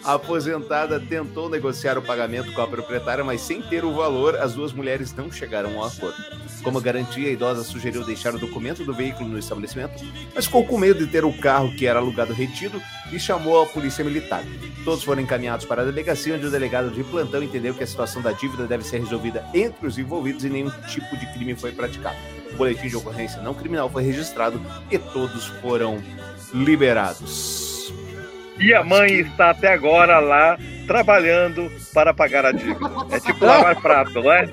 A 0.05 0.13
aposentada 0.13 0.99
tentou 0.99 1.49
negociar 1.49 1.97
o 1.97 2.01
pagamento 2.01 2.53
com 2.53 2.61
a 2.61 2.67
proprietária, 2.67 3.23
mas 3.23 3.41
sem 3.41 3.59
ter 3.59 3.83
o 3.83 3.91
valor, 3.91 4.35
as 4.35 4.53
duas 4.53 4.71
mulheres 4.71 5.11
não 5.15 5.31
chegaram 5.31 5.71
a 5.71 5.73
um 5.73 5.83
acordo. 5.83 6.23
Como 6.65 6.81
garantia, 6.81 7.29
a 7.29 7.31
idosa 7.31 7.63
sugeriu 7.63 8.03
deixar 8.03 8.33
o 8.33 8.39
documento 8.39 8.83
do 8.83 8.91
veículo 8.91 9.29
no 9.29 9.37
estabelecimento, 9.37 10.03
mas 10.33 10.45
ficou 10.45 10.65
com 10.65 10.79
medo 10.79 11.05
de 11.05 11.11
ter 11.11 11.23
o 11.23 11.31
carro 11.31 11.71
que 11.75 11.85
era 11.85 11.99
alugado 11.99 12.33
retido 12.33 12.81
e 13.13 13.19
chamou 13.19 13.61
a 13.61 13.67
polícia 13.67 14.03
militar. 14.03 14.43
Todos 14.83 15.03
foram 15.03 15.21
encaminhados 15.21 15.63
para 15.63 15.83
a 15.83 15.85
delegacia, 15.85 16.33
onde 16.33 16.47
o 16.47 16.49
delegado 16.49 16.89
de 16.89 17.03
plantão 17.03 17.43
entendeu 17.43 17.75
que 17.75 17.83
a 17.83 17.87
situação 17.87 18.19
da 18.19 18.31
dívida 18.31 18.65
deve 18.65 18.83
ser 18.83 18.97
resolvida 18.97 19.45
entre 19.53 19.85
os 19.85 19.99
envolvidos 19.99 20.43
e 20.43 20.49
nenhum 20.49 20.71
tipo 20.87 21.15
de 21.15 21.31
crime 21.33 21.53
foi 21.53 21.71
praticado. 21.71 22.17
O 22.51 22.55
boletim 22.55 22.87
de 22.87 22.95
ocorrência 22.95 23.39
não 23.43 23.53
criminal 23.53 23.87
foi 23.87 24.01
registrado 24.01 24.59
e 24.89 24.97
todos 24.97 25.45
foram 25.61 26.01
liberados. 26.51 27.93
E 28.59 28.73
a 28.73 28.83
mãe 28.83 29.19
está 29.19 29.51
até 29.51 29.71
agora 29.71 30.17
lá 30.17 30.57
trabalhando 30.87 31.71
para 31.93 32.11
pagar 32.11 32.43
a 32.43 32.51
dívida. 32.51 32.89
É 33.11 33.19
tipo 33.19 33.45
lavar 33.45 33.79
prato, 33.79 34.13
não 34.15 34.31
é? 34.31 34.49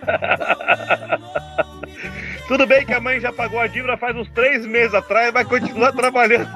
Tudo 2.48 2.66
bem 2.66 2.84
que 2.84 2.92
a 2.92 3.00
mãe 3.00 3.20
já 3.20 3.32
pagou 3.32 3.60
a 3.60 3.66
dívida 3.66 3.96
faz 3.96 4.16
uns 4.16 4.28
três 4.30 4.66
meses 4.66 4.94
atrás, 4.94 5.32
vai 5.32 5.44
continuar 5.44 5.92
trabalhando. 5.92 6.50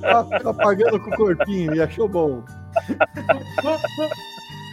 Tá, 0.00 0.24
tá 0.24 0.54
pagando 0.54 0.98
com 0.98 1.10
o 1.10 1.16
corpinho 1.16 1.74
e 1.74 1.82
achou 1.82 2.08
bom. 2.08 2.42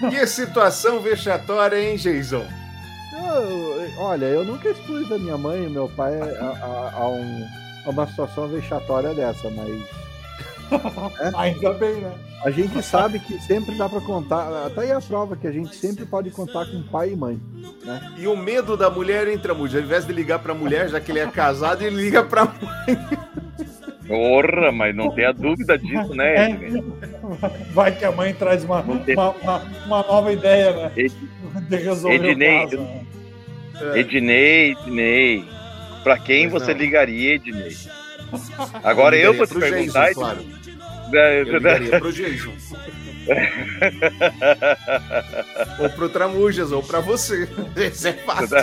Que 0.10 0.26
situação 0.26 1.00
vexatória, 1.00 1.78
hein, 1.78 1.96
Jason? 1.98 2.46
Eu- 3.14 3.92
olha, 4.00 4.26
eu 4.26 4.44
nunca 4.44 4.70
expus 4.70 5.12
a 5.12 5.18
minha 5.18 5.38
mãe 5.38 5.66
e 5.66 5.70
meu 5.70 5.90
pai 5.90 6.20
a, 6.20 6.26
a- 6.46 6.92
a 6.96 7.08
um- 7.10 7.48
a 7.86 7.90
uma 7.90 8.08
situação 8.08 8.48
vexatória 8.48 9.14
dessa, 9.14 9.50
mas. 9.52 10.05
Ainda 11.38 11.74
bem, 11.74 11.96
né? 11.96 12.12
A 12.44 12.52
gente 12.52 12.82
sabe 12.84 13.20
que 13.20 13.40
sempre 13.42 13.76
dá 13.76 13.90
pra 13.90 14.00
contar. 14.02 14.70
Tá 14.70 14.82
aí 14.82 14.92
a 14.92 15.02
prova 15.02 15.36
que 15.36 15.48
a 15.48 15.52
gente 15.52 15.76
sempre 15.76 16.06
pode 16.06 16.30
contar 16.30 16.66
com 16.68 16.84
pai 16.84 17.12
e 17.12 17.16
mãe. 17.16 17.40
Né? 17.84 18.14
E 18.18 18.28
o 18.28 18.38
medo 18.38 18.78
da 18.78 18.90
mulher 18.90 19.28
entra 19.28 19.54
muito. 19.54 19.76
Ao 19.76 19.82
invés 19.82 20.06
de 20.06 20.14
ligar 20.14 20.40
pra 20.40 20.54
mulher, 20.54 20.90
já 20.90 21.00
que 21.00 21.12
ele 21.12 21.20
é 21.20 21.28
casado, 21.28 21.82
ele 21.82 21.96
liga 21.96 22.24
pra 22.24 22.46
mãe. 22.46 23.00
Porra, 24.08 24.72
mas 24.72 24.96
não 24.96 25.10
tenha 25.10 25.32
dúvida 25.34 25.78
disso, 25.80 26.14
né, 26.14 26.52
Ednei? 26.52 26.84
Vai 27.74 27.92
que 27.96 28.06
a 28.06 28.12
mãe 28.12 28.34
traz 28.36 28.64
uma, 28.64 28.84
tem. 29.04 29.16
uma, 29.16 29.32
uma, 29.32 29.58
uma 29.88 30.04
nova 30.04 30.32
ideia, 30.32 30.72
né? 30.74 30.92
De 31.68 31.76
resolver 31.78 32.16
Ednei, 32.30 32.58
o 32.66 32.70
caso. 32.70 32.78
né? 32.82 33.02
Ednei, 33.96 34.72
Ednei. 34.74 35.46
Pra 36.04 36.20
quem 36.20 36.48
Pois 36.48 36.62
você 36.62 36.74
não. 36.74 36.80
ligaria, 36.80 37.34
Ednei? 37.36 37.76
Agora 38.84 39.16
eu 39.16 39.34
vou 39.34 39.48
te 39.48 39.56
perguntar. 39.56 40.10
Jason, 40.10 40.20
claro. 40.20 40.46
É, 41.14 41.42
Eu 41.42 41.44
ligaria 41.44 42.00
pro 42.00 42.12
Jason. 42.12 42.52
ou 45.80 45.90
pro 45.90 46.08
Tramujas, 46.10 46.72
ou 46.72 46.84
pra 46.84 47.00
você. 47.00 47.50
Isso 47.76 48.08
é 48.08 48.14
fácil. 48.14 48.58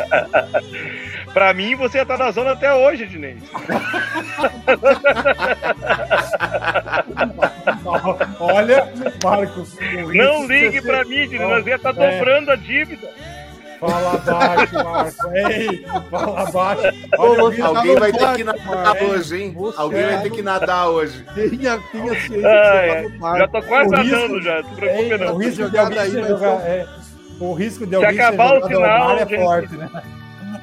pra 1.34 1.52
mim, 1.52 1.74
você 1.74 1.98
ia 1.98 2.02
estar 2.02 2.16
na 2.18 2.30
zona 2.30 2.52
até 2.52 2.72
hoje, 2.72 3.02
Ednei. 3.04 3.36
Olha, 8.38 8.92
Marcos. 9.22 9.76
Não 10.14 10.46
ligue 10.46 10.80
você 10.80 10.86
pra 10.86 11.04
mim, 11.04 11.22
Ednei. 11.22 11.42
Ó, 11.42 11.48
Nós 11.50 11.66
ia 11.66 11.76
estar 11.76 11.90
é, 11.90 12.18
dobrando 12.18 12.50
a 12.52 12.56
dívida. 12.56 13.08
Fala 13.82 14.16
baixo, 14.18 14.74
Marcos. 14.84 15.16
Ei, 15.34 15.84
fala 16.08 16.50
baixo. 16.52 16.82
Ô, 17.18 17.22
Olha, 17.22 17.48
risco 17.50 17.66
Alguém 17.66 17.94
tá 17.94 18.00
vai 18.00 18.12
ter 18.12 18.34
que 18.36 18.44
nadar 18.44 18.66
Marcos. 18.66 19.08
hoje, 19.10 19.42
hein? 19.42 19.52
Você 19.56 19.80
Alguém 19.80 20.02
vai 20.04 20.14
é 20.14 20.18
ter 20.20 20.30
que 20.30 20.42
nadar 20.42 20.88
hoje. 20.88 21.24
Tenha, 21.34 21.78
tenha 21.90 22.14
ciência 22.20 22.30
que 23.10 23.18
tá. 23.18 23.38
Já 23.38 23.48
tô 23.48 23.62
quase 23.62 23.94
O 23.94 23.98
risco- 23.98 24.16
nadando 24.16 24.42
já, 24.42 24.62
não 24.62 24.68
se 24.70 24.74
preocupe 24.76 25.02
Ei, 25.02 25.18
não. 25.18 25.34
o 25.34 25.38
risco 25.38 25.70
de 25.70 25.78
alguém 25.78 26.10
jogar, 26.10 26.60
ser- 26.60 26.66
é, 26.68 26.86
o 27.40 27.52
risco 27.54 27.84
de 27.84 27.90
Se 27.90 27.96
alguém 27.96 28.12
ser 28.14 28.20
acabar 28.22 28.54
o 28.58 28.66
sinal, 28.68 29.18
é 29.18 29.26
forte, 29.26 29.74
né? 29.76 29.90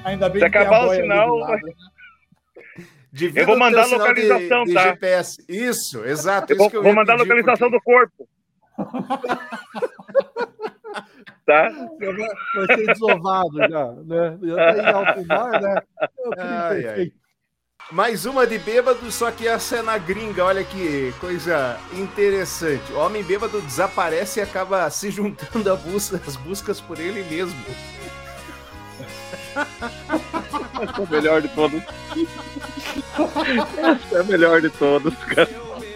Ainda 0.06 0.30
bem 0.30 0.40
Se 0.40 0.46
a 0.46 0.48
acabar 0.48 0.86
o 0.88 0.94
sinal, 0.96 1.38
Eu 3.36 3.46
vou 3.46 3.58
mandar 3.60 3.84
sinal 3.84 4.00
localização, 4.00 4.64
de, 4.64 4.74
tá? 4.74 4.84
de 4.84 4.88
GPS. 4.92 5.44
Isso, 5.50 6.06
exato. 6.06 6.54
Eu 6.54 6.56
isso 6.56 6.64
vou, 6.64 6.70
que 6.72 6.78
eu 6.78 6.84
vou 6.84 6.94
mandar 6.96 7.16
a 7.16 7.18
localização 7.18 7.70
do 7.70 7.82
corpo. 7.82 8.26
Tá? 11.50 11.68
Vai, 12.00 12.68
vai 12.68 12.78
ser 12.78 12.86
desovado 12.86 13.58
já, 13.58 13.92
né? 14.06 14.38
Já 14.44 14.56
tá 14.56 14.78
em 14.78 14.94
alto 14.94 15.26
mar, 15.28 15.60
né? 15.60 15.82
É 16.00 16.28
o 16.28 16.32
crime 16.32 16.48
Ai, 16.48 16.88
ai. 16.88 17.12
Mais 17.92 18.28
uma 18.28 18.46
de 18.46 18.60
bêbado, 18.60 19.12
só 19.12 19.32
que 19.32 19.48
essa 19.48 19.78
é 19.78 19.82
na 19.82 19.98
gringa. 19.98 20.46
Olha 20.46 20.64
que 20.64 21.12
coisa 21.20 21.76
interessante. 21.94 22.94
O 22.94 23.00
homem 23.00 23.24
bêbado 23.24 23.60
desaparece 23.62 24.40
e 24.40 24.44
acaba 24.44 24.88
se 24.92 25.10
juntando 25.10 25.76
busca- 25.78 26.22
às 26.28 26.36
buscas 26.36 26.80
por 26.80 27.00
ele 27.00 27.24
mesmo. 27.24 27.60
Essa 30.84 31.02
é 31.02 31.04
a 31.04 31.10
melhor 31.10 31.42
de 31.42 31.48
todos. 31.50 31.82
Essa 34.06 34.18
é 34.18 34.20
a 34.20 34.24
melhor 34.24 34.62
de 34.62 34.70
todos, 34.70 35.16
cara. 35.26 35.50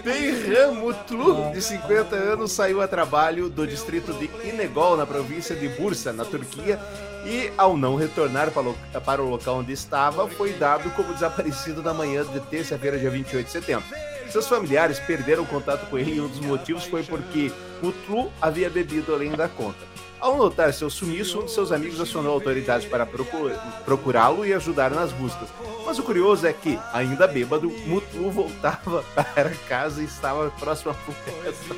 Benham 0.04 0.76
Mutlu, 0.76 1.54
de 1.54 1.62
50 1.62 2.14
anos, 2.14 2.52
saiu 2.52 2.82
a 2.82 2.88
trabalho 2.90 3.48
do 3.48 3.66
distrito 3.66 4.12
de 4.14 4.30
Inegol, 4.46 4.98
na 4.98 5.06
província 5.06 5.56
de 5.56 5.70
Bursa, 5.70 6.12
na 6.12 6.26
Turquia, 6.26 6.78
e 7.26 7.50
ao 7.58 7.78
não 7.78 7.96
retornar 7.96 8.52
para 8.52 9.22
o, 9.22 9.30
local 9.30 9.60
onde 9.60 9.72
estava, 9.72 10.28
foi 10.28 10.52
dado 10.54 10.90
como 10.92 11.14
desaparecido 11.14 11.82
na 11.82 11.94
manhã 11.94 12.26
de 12.26 12.42
terça-feira, 12.42 13.00
dia 13.00 13.10
28 13.10 13.46
de 13.46 13.52
setembro. 13.52 13.86
Seus 14.30 14.46
familiares 14.46 15.00
perderam 15.00 15.46
contato 15.46 15.90
com 15.90 15.98
ele 15.98 16.16
e 16.16 16.20
um 16.20 16.28
dos 16.28 16.42
motivos 16.42 16.84
foi 16.84 17.04
porque 17.04 17.50
Mutlu 17.82 18.30
havia 18.42 18.70
bebido 18.70 19.16
além 19.16 19.32
da 19.32 19.48
conta. 19.48 19.80
Ao 20.24 20.38
notar 20.38 20.72
seu 20.74 20.90
sumiço, 20.90 21.38
um 21.42 21.44
de 21.46 21.52
seus 21.52 21.70
amigos 21.70 22.00
acionou 22.00 22.32
autoridades 22.32 22.88
para 22.88 23.06
procu- 23.06 23.52
procurá-lo 23.84 24.46
e 24.46 24.54
ajudar 24.54 24.90
nas 24.90 25.12
buscas. 25.12 25.50
Mas 25.86 26.00
o 26.00 26.04
curioso 26.04 26.48
é 26.48 26.54
que, 26.54 26.80
ainda 26.94 27.28
bêbado, 27.28 27.70
Mutlu 27.86 28.32
voltava 28.32 29.04
para 29.14 29.50
casa 29.68 30.02
e 30.02 30.06
estava 30.06 30.50
próximo 30.52 30.92
à 30.92 30.94
floresta. 30.94 31.76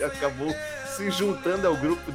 E 0.00 0.02
acabou 0.02 0.48
se 0.96 1.10
juntando 1.10 1.66
ao 1.68 1.76
grupo 1.76 2.10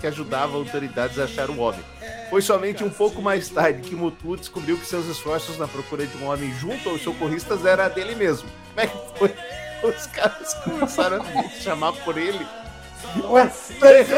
que 0.00 0.06
ajudava 0.08 0.56
autoridades 0.56 1.20
a 1.20 1.24
achar 1.24 1.50
o 1.50 1.58
homem. 1.60 1.84
Foi 2.28 2.42
somente 2.42 2.82
um 2.82 2.90
pouco 2.90 3.22
mais 3.22 3.48
tarde 3.48 3.88
que 3.88 3.94
Mutlu 3.94 4.36
descobriu 4.36 4.76
que 4.76 4.86
seus 4.86 5.06
esforços 5.06 5.56
na 5.56 5.68
procura 5.68 6.04
de 6.04 6.16
um 6.16 6.26
homem 6.26 6.52
junto 6.58 6.88
aos 6.88 7.00
socorristas 7.02 7.64
era 7.64 7.86
dele 7.88 8.16
mesmo. 8.16 8.48
Como 8.74 8.80
é 8.80 8.86
que 8.88 9.18
foi? 9.20 9.34
Os 9.88 10.06
caras 10.08 10.52
começaram 10.64 11.22
a 11.22 11.48
chamar 11.60 11.92
por 11.92 12.18
ele. 12.18 12.44
Ué, 13.24 13.50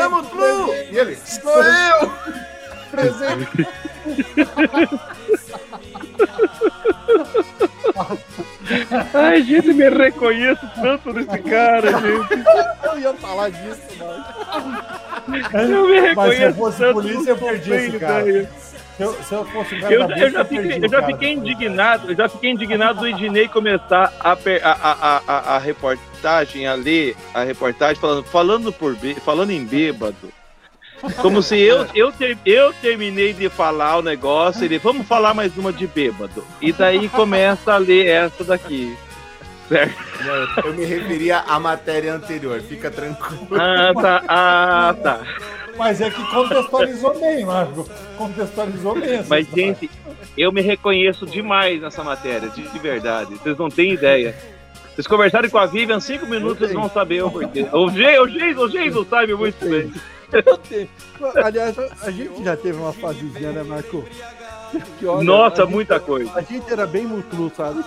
o 0.06 0.22
Blue! 0.22 0.74
E 0.74 0.98
ele, 0.98 1.16
sou 1.16 1.62
eu! 1.62 2.12
Presente! 2.90 3.66
Ai, 9.14 9.42
gente, 9.42 9.72
me 9.72 9.88
reconheço 9.88 10.68
tanto 10.74 11.12
nesse 11.12 11.38
cara, 11.38 11.90
gente. 12.00 12.44
Eu 12.84 12.98
ia 12.98 13.14
falar 13.14 13.50
disso, 13.50 13.80
mano. 13.98 14.24
Eu 15.54 15.88
me 15.88 16.00
reconheço. 16.00 16.16
Mas 16.16 16.36
se 16.36 16.42
eu 16.42 16.54
fosse 16.54 16.78
tanto 16.82 16.92
polícia, 16.92 17.30
eu 17.30 17.36
perdi 17.38 17.72
esse 17.72 17.98
cara. 17.98 18.24
Daí. 18.24 18.48
Se 18.98 19.02
eu, 19.04 19.12
se 19.22 19.32
eu 19.32 19.44
fosse 19.46 19.74
um 19.76 19.80
cara 19.80 19.94
Eu, 19.94 20.06
da 20.08 20.14
eu 20.16 20.18
bolsa, 20.18 20.30
já 20.30 20.44
fiquei, 20.44 20.66
o 20.78 20.84
eu 20.84 20.88
já 20.90 21.00
cara. 21.00 21.06
fiquei 21.06 21.32
indignado, 21.32 22.10
eu 22.10 22.16
já 22.16 22.28
fiquei 22.28 22.50
indignado 22.50 22.98
do 23.00 23.06
Ednei 23.08 23.48
começar 23.48 24.12
a, 24.20 24.32
a, 24.32 24.34
a, 24.34 24.92
a, 24.92 25.22
a- 25.26 25.54
a 25.54 25.58
reportagem, 25.58 26.66
a 26.66 26.74
ler 26.74 27.16
a 27.32 27.44
reportagem 27.44 27.94
falando, 27.96 28.24
falando, 28.24 28.72
por, 28.72 28.96
falando 29.24 29.50
em 29.52 29.64
bêbado. 29.64 30.32
Como 31.22 31.40
se 31.40 31.56
eu, 31.60 31.86
eu, 31.94 32.10
ter- 32.10 32.36
eu 32.44 32.72
terminei 32.82 33.32
de 33.32 33.48
falar 33.48 33.98
o 33.98 34.02
negócio, 34.02 34.64
ele, 34.64 34.78
vamos 34.78 35.06
falar 35.06 35.32
mais 35.32 35.56
uma 35.56 35.72
de 35.72 35.86
bêbado. 35.86 36.44
E 36.60 36.72
daí 36.72 37.08
começa 37.08 37.72
a 37.74 37.78
ler 37.78 38.04
essa 38.08 38.42
daqui. 38.42 38.96
Certo? 39.68 39.94
Não, 40.24 40.64
eu 40.64 40.74
me 40.74 40.84
referia 40.84 41.38
à 41.46 41.60
matéria 41.60 42.14
anterior, 42.14 42.60
fica 42.62 42.90
tranquilo. 42.90 43.46
Ah, 43.52 43.92
tá. 43.94 44.22
Ah, 44.26 44.94
tá. 45.00 45.20
Mas 45.78 46.00
é 46.00 46.10
que 46.10 46.22
contextualizou 46.30 47.18
bem, 47.20 47.44
Marco. 47.46 47.88
Contextualizou 48.16 48.94
bem. 49.00 49.14
essa 49.14 49.28
Mas, 49.28 49.44
história. 49.46 49.66
gente, 49.66 49.90
eu 50.36 50.50
me 50.52 50.60
reconheço 50.60 51.24
demais 51.24 51.80
nessa 51.80 52.02
matéria, 52.02 52.48
de, 52.48 52.62
de 52.68 52.78
verdade. 52.78 53.34
Vocês 53.36 53.56
não 53.56 53.70
têm 53.70 53.92
ideia. 53.92 54.34
Vocês 54.94 55.06
conversarem 55.06 55.48
com 55.48 55.58
a 55.58 55.66
Vivian 55.66 56.00
cinco 56.00 56.26
minutos, 56.26 56.58
vocês 56.58 56.72
vão 56.72 56.90
saber 56.90 57.22
o 57.22 57.30
porquê. 57.30 57.66
O 57.72 57.88
Ge- 57.90 58.18
o 58.18 58.68
Jason 58.68 59.04
sabe 59.04 59.34
muito 59.34 59.64
bem. 59.68 59.92
Aliás, 61.44 61.76
a- 62.02 62.10
gente 62.10 62.42
já 62.44 62.56
teve 62.56 62.78
uma 62.78 62.92
fasezinha, 62.92 63.52
né, 63.52 63.62
Marco? 63.62 64.04
Que, 64.98 65.06
olha, 65.06 65.24
Nossa, 65.24 65.62
gente- 65.62 65.70
muita 65.72 66.00
coisa. 66.00 66.30
A 66.34 66.42
gente 66.42 66.70
era 66.70 66.86
bem 66.86 67.06
mutlu, 67.06 67.50
sabe? 67.56 67.82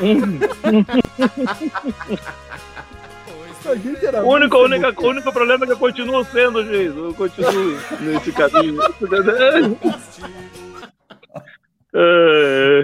O 4.24 4.32
único, 4.32 4.56
único 5.06 5.32
problema 5.32 5.64
é 5.64 5.66
que 5.66 5.72
eu 5.72 5.78
continuo 5.78 6.24
sendo, 6.24 6.64
Jason. 6.64 7.06
Eu 7.06 7.14
continuo 7.14 7.78
nesse 8.00 8.32
caminho. 8.32 8.80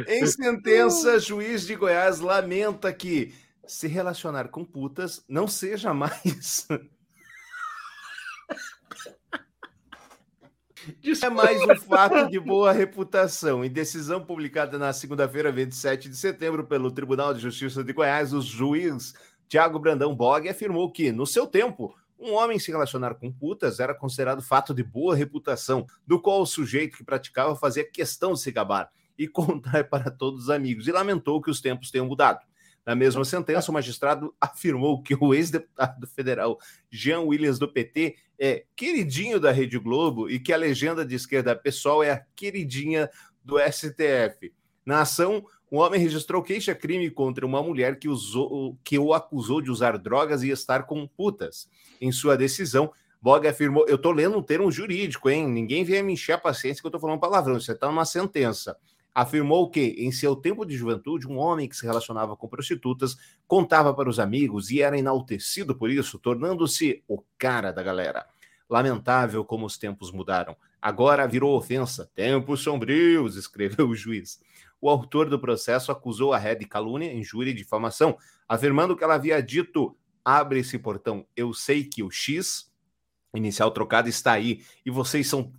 Em 0.08 0.26
sentença, 0.26 1.18
juiz 1.18 1.66
de 1.66 1.74
Goiás 1.74 2.20
lamenta 2.20 2.92
que 2.92 3.34
se 3.66 3.88
relacionar 3.88 4.48
com 4.48 4.64
putas 4.64 5.24
não 5.28 5.46
seja 5.46 5.94
mais. 5.94 6.66
Isso 11.02 11.24
é 11.24 11.30
mais 11.30 11.62
um 11.62 11.74
fato 11.76 12.28
de 12.28 12.38
boa 12.38 12.72
reputação. 12.72 13.64
Em 13.64 13.70
decisão 13.70 14.22
publicada 14.22 14.78
na 14.78 14.92
segunda-feira, 14.92 15.50
27 15.50 16.10
de 16.10 16.16
setembro, 16.16 16.64
pelo 16.64 16.90
Tribunal 16.90 17.32
de 17.32 17.40
Justiça 17.40 17.82
de 17.82 17.92
Goiás, 17.92 18.34
o 18.34 18.42
juiz 18.42 19.14
Tiago 19.48 19.78
Brandão 19.78 20.14
Bog 20.14 20.48
afirmou 20.48 20.90
que, 20.90 21.12
no 21.12 21.26
seu 21.26 21.46
tempo, 21.46 21.94
um 22.18 22.32
homem 22.32 22.58
se 22.58 22.70
relacionar 22.70 23.14
com 23.14 23.32
putas 23.32 23.80
era 23.80 23.94
considerado 23.94 24.42
fato 24.42 24.72
de 24.72 24.82
boa 24.82 25.14
reputação, 25.14 25.86
do 26.06 26.20
qual 26.20 26.40
o 26.40 26.46
sujeito 26.46 26.96
que 26.96 27.04
praticava 27.04 27.54
fazia 27.54 27.84
questão 27.84 28.32
de 28.32 28.40
se 28.40 28.50
gabar 28.50 28.90
e 29.18 29.26
contar 29.28 29.84
para 29.88 30.10
todos 30.10 30.44
os 30.44 30.50
amigos, 30.50 30.88
e 30.88 30.92
lamentou 30.92 31.40
que 31.42 31.50
os 31.50 31.60
tempos 31.60 31.90
tenham 31.90 32.06
mudado. 32.06 32.40
Na 32.84 32.94
mesma 32.94 33.24
sentença, 33.24 33.70
o 33.70 33.74
magistrado 33.74 34.34
afirmou 34.38 35.02
que 35.02 35.16
o 35.18 35.34
ex-deputado 35.34 36.06
federal 36.06 36.58
Jean 36.90 37.20
Williams 37.20 37.58
do 37.58 37.66
PT 37.66 38.16
é 38.38 38.64
queridinho 38.76 39.40
da 39.40 39.50
Rede 39.50 39.78
Globo 39.78 40.28
e 40.28 40.38
que 40.38 40.52
a 40.52 40.56
legenda 40.56 41.04
de 41.04 41.14
esquerda 41.14 41.56
pessoal 41.56 42.02
é 42.02 42.10
a 42.10 42.24
queridinha 42.36 43.08
do 43.42 43.56
STF. 43.58 44.52
Na 44.84 45.00
ação, 45.00 45.46
o 45.70 45.78
homem 45.78 46.00
registrou 46.00 46.42
queixa-crime 46.42 47.10
contra 47.10 47.44
uma 47.44 47.62
mulher 47.62 47.98
que, 47.98 48.08
usou, 48.08 48.76
que 48.84 48.98
o 48.98 49.12
acusou 49.12 49.60
de 49.60 49.70
usar 49.70 49.98
drogas 49.98 50.42
e 50.42 50.50
estar 50.50 50.84
com 50.84 51.06
putas. 51.06 51.68
Em 52.00 52.12
sua 52.12 52.36
decisão, 52.36 52.92
Bog 53.20 53.46
afirmou: 53.46 53.86
Eu 53.88 53.96
estou 53.96 54.12
lendo 54.12 54.38
um 54.38 54.42
termo 54.42 54.70
jurídico, 54.70 55.28
hein? 55.30 55.48
Ninguém 55.48 55.84
venha 55.84 56.02
me 56.02 56.12
encher 56.12 56.32
a 56.32 56.38
paciência 56.38 56.80
que 56.80 56.86
eu 56.86 56.90
estou 56.90 57.00
falando 57.00 57.20
palavrão. 57.20 57.56
Isso 57.56 57.72
está 57.72 57.86
numa 57.88 58.04
sentença 58.04 58.76
afirmou 59.14 59.70
que, 59.70 59.94
em 59.98 60.10
seu 60.10 60.34
tempo 60.34 60.66
de 60.66 60.76
juventude, 60.76 61.28
um 61.28 61.38
homem 61.38 61.68
que 61.68 61.76
se 61.76 61.86
relacionava 61.86 62.36
com 62.36 62.48
prostitutas 62.48 63.16
contava 63.46 63.94
para 63.94 64.08
os 64.08 64.18
amigos 64.18 64.70
e 64.70 64.82
era 64.82 64.98
enaltecido 64.98 65.74
por 65.74 65.88
isso, 65.88 66.18
tornando-se 66.18 67.02
o 67.06 67.22
cara 67.38 67.70
da 67.70 67.82
galera. 67.82 68.26
Lamentável 68.68 69.44
como 69.44 69.66
os 69.66 69.78
tempos 69.78 70.10
mudaram. 70.10 70.56
Agora 70.82 71.28
virou 71.28 71.56
ofensa. 71.56 72.10
Tempos 72.14 72.62
sombrios, 72.62 73.36
escreveu 73.36 73.88
o 73.88 73.94
juiz. 73.94 74.40
O 74.84 74.90
autor 74.90 75.30
do 75.30 75.38
processo 75.38 75.90
acusou 75.90 76.34
a 76.34 76.38
Red 76.38 76.56
de 76.56 76.66
calúnia, 76.66 77.10
injúria 77.10 77.52
e 77.52 77.54
difamação, 77.54 78.18
afirmando 78.46 78.94
que 78.94 79.02
ela 79.02 79.14
havia 79.14 79.42
dito: 79.42 79.96
abre 80.22 80.58
esse 80.58 80.78
portão, 80.78 81.26
eu 81.34 81.54
sei 81.54 81.84
que 81.84 82.02
o 82.02 82.10
X, 82.10 82.70
inicial 83.34 83.70
trocado, 83.70 84.10
está 84.10 84.32
aí, 84.32 84.62
e 84.84 84.90
vocês 84.90 85.26
são 85.26 85.50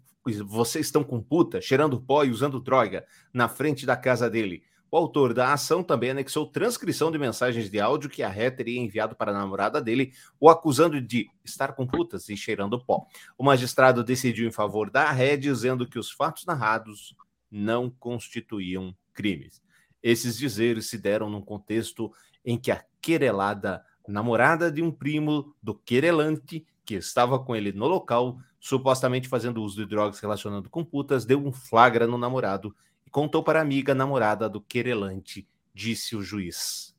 vocês 0.45 0.85
estão 0.85 1.03
com 1.03 1.19
puta, 1.23 1.59
cheirando 1.59 1.99
pó 1.99 2.23
e 2.23 2.29
usando 2.29 2.59
droga 2.59 3.03
na 3.33 3.49
frente 3.49 3.83
da 3.83 3.97
casa 3.97 4.29
dele. 4.29 4.61
O 4.91 4.97
autor 4.97 5.33
da 5.33 5.51
ação 5.51 5.81
também 5.81 6.11
anexou 6.11 6.45
transcrição 6.45 7.11
de 7.11 7.17
mensagens 7.17 7.67
de 7.67 7.79
áudio 7.79 8.11
que 8.11 8.21
a 8.21 8.29
Ré 8.29 8.51
teria 8.51 8.79
enviado 8.79 9.15
para 9.15 9.31
a 9.31 9.33
namorada 9.33 9.81
dele, 9.81 10.13
o 10.39 10.51
acusando 10.51 11.01
de 11.01 11.27
estar 11.43 11.73
com 11.73 11.87
putas 11.87 12.29
e 12.29 12.37
cheirando 12.37 12.79
pó. 12.79 13.07
O 13.35 13.43
magistrado 13.43 14.03
decidiu 14.03 14.47
em 14.47 14.51
favor 14.51 14.91
da 14.91 15.09
Ré, 15.09 15.35
dizendo 15.35 15.89
que 15.89 15.97
os 15.97 16.11
fatos 16.11 16.45
narrados 16.45 17.15
não 17.49 17.89
constituíam 17.89 18.95
crimes. 19.15 19.63
Esses 20.03 20.37
dizeres 20.37 20.85
se 20.85 20.99
deram 20.99 21.29
num 21.29 21.41
contexto 21.41 22.11
em 22.45 22.59
que 22.59 22.69
a 22.69 22.83
querelada 23.01 23.83
namorada 24.07 24.71
de 24.71 24.83
um 24.83 24.91
primo 24.91 25.55
do 25.63 25.73
querelante, 25.73 26.63
que 26.85 26.93
estava 26.93 27.39
com 27.39 27.55
ele 27.55 27.71
no 27.71 27.87
local, 27.87 28.37
supostamente 28.59 29.27
fazendo 29.27 29.63
uso 29.63 29.77
de 29.77 29.85
drogas 29.87 30.19
relacionando 30.19 30.69
com 30.69 30.85
putas, 30.85 31.25
deu 31.25 31.43
um 31.43 31.51
flagra 31.51 32.05
no 32.05 32.17
namorado 32.17 32.75
e 33.05 33.09
contou 33.09 33.43
para 33.43 33.59
a 33.59 33.61
amiga 33.63 33.95
namorada 33.95 34.47
do 34.47 34.61
querelante, 34.61 35.47
disse 35.73 36.15
o 36.15 36.21
juiz. 36.21 36.95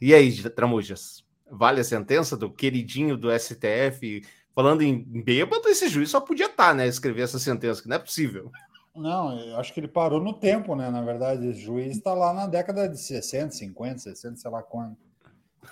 E 0.00 0.12
aí, 0.12 0.32
Tramujas? 0.50 1.24
Vale 1.50 1.80
a 1.80 1.84
sentença 1.84 2.36
do 2.36 2.50
queridinho 2.50 3.16
do 3.16 3.28
STF? 3.30 4.26
Falando 4.54 4.82
em 4.82 5.02
bêbado, 5.02 5.68
esse 5.68 5.88
juiz 5.88 6.10
só 6.10 6.20
podia 6.20 6.46
estar, 6.46 6.74
né? 6.74 6.86
Escrever 6.86 7.22
essa 7.22 7.38
sentença, 7.38 7.82
que 7.82 7.88
não 7.88 7.96
é 7.96 8.00
possível. 8.00 8.50
Não, 8.94 9.36
eu 9.36 9.56
acho 9.58 9.72
que 9.72 9.80
ele 9.80 9.88
parou 9.88 10.20
no 10.20 10.32
tempo, 10.32 10.76
né? 10.76 10.88
Na 10.88 11.02
verdade, 11.02 11.48
o 11.48 11.52
juiz 11.52 11.96
está 11.96 12.14
lá 12.14 12.32
na 12.32 12.46
década 12.46 12.88
de 12.88 12.98
60, 12.98 13.50
50, 13.50 13.98
60, 13.98 14.36
sei 14.36 14.50
lá 14.50 14.62
quando. 14.62 14.96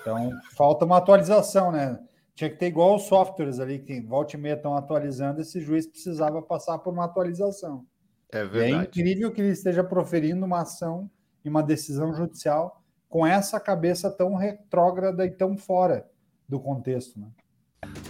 Então, 0.00 0.30
falta 0.56 0.84
uma 0.84 0.96
atualização, 0.96 1.70
né? 1.70 2.00
Tinha 2.34 2.50
que 2.50 2.56
ter 2.56 2.66
igual 2.66 2.96
os 2.96 3.02
softwares 3.02 3.60
ali, 3.60 3.78
que 3.78 4.00
volta 4.00 4.36
e 4.36 4.40
meia 4.40 4.54
estão 4.54 4.74
atualizando, 4.76 5.40
esse 5.40 5.60
juiz 5.60 5.86
precisava 5.86 6.42
passar 6.42 6.78
por 6.78 6.92
uma 6.92 7.04
atualização. 7.04 7.86
É 8.32 8.38
E 8.38 8.40
é 8.40 8.44
verdade. 8.44 8.88
incrível 8.88 9.30
que 9.30 9.40
ele 9.40 9.50
esteja 9.50 9.84
proferindo 9.84 10.44
uma 10.44 10.62
ação 10.62 11.10
e 11.44 11.48
uma 11.48 11.62
decisão 11.62 12.12
judicial 12.14 12.82
com 13.08 13.26
essa 13.26 13.60
cabeça 13.60 14.10
tão 14.10 14.34
retrógrada 14.34 15.26
e 15.26 15.30
tão 15.30 15.56
fora 15.56 16.08
do 16.48 16.58
contexto, 16.58 17.20
né? 17.20 17.28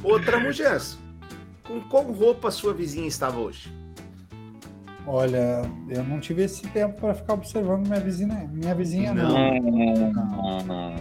Outra 0.04 0.38
mulher. 0.38 0.78
Com 1.66 1.80
qual 1.88 2.04
roupa 2.04 2.50
sua 2.50 2.72
vizinha 2.72 3.08
estava 3.08 3.38
hoje? 3.38 3.81
Olha, 5.06 5.62
eu 5.88 6.04
não 6.04 6.20
tive 6.20 6.44
esse 6.44 6.62
tempo 6.68 7.00
para 7.00 7.12
ficar 7.14 7.34
observando 7.34 7.86
minha 7.88 7.98
vizinha, 7.98 8.48
minha 8.52 8.72
vizinha 8.74 9.12
não. 9.12 9.36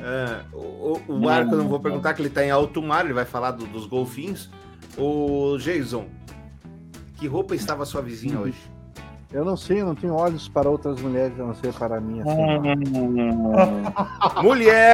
É, 0.04 0.42
o, 0.54 1.00
o- 1.08 1.20
Marco, 1.20 1.54
eu 1.54 1.58
não 1.60 1.68
vou 1.68 1.80
perguntar 1.80 2.14
que 2.16 2.22
ele 2.22 2.30
está 2.30 2.44
em 2.44 2.50
alto 2.50 2.82
mar, 2.82 3.06
ele 3.06 3.14
vai 3.14 3.26
falar 3.26 3.52
do- 3.52 3.68
dos 3.68 3.86
golfinhos. 3.86 4.50
O 4.98 5.56
Jason, 5.60 6.06
que 7.18 7.28
roupa 7.28 7.54
estava 7.56 7.86
sua 7.86 8.02
vizinha 8.02 8.40
hoje? 8.40 8.58
Eu 9.32 9.46
não 9.46 9.56
sei, 9.56 9.80
eu 9.82 9.86
não 9.86 9.96
tenho 9.96 10.14
olhos 10.16 10.50
para 10.50 10.70
outras 10.70 11.00
mulheres, 11.00 11.40
a 11.40 11.44
não 11.46 11.54
ser 11.54 11.72
para 11.74 12.02
mim. 12.02 12.22
Assim. 12.22 12.36
Mulher 14.44 14.94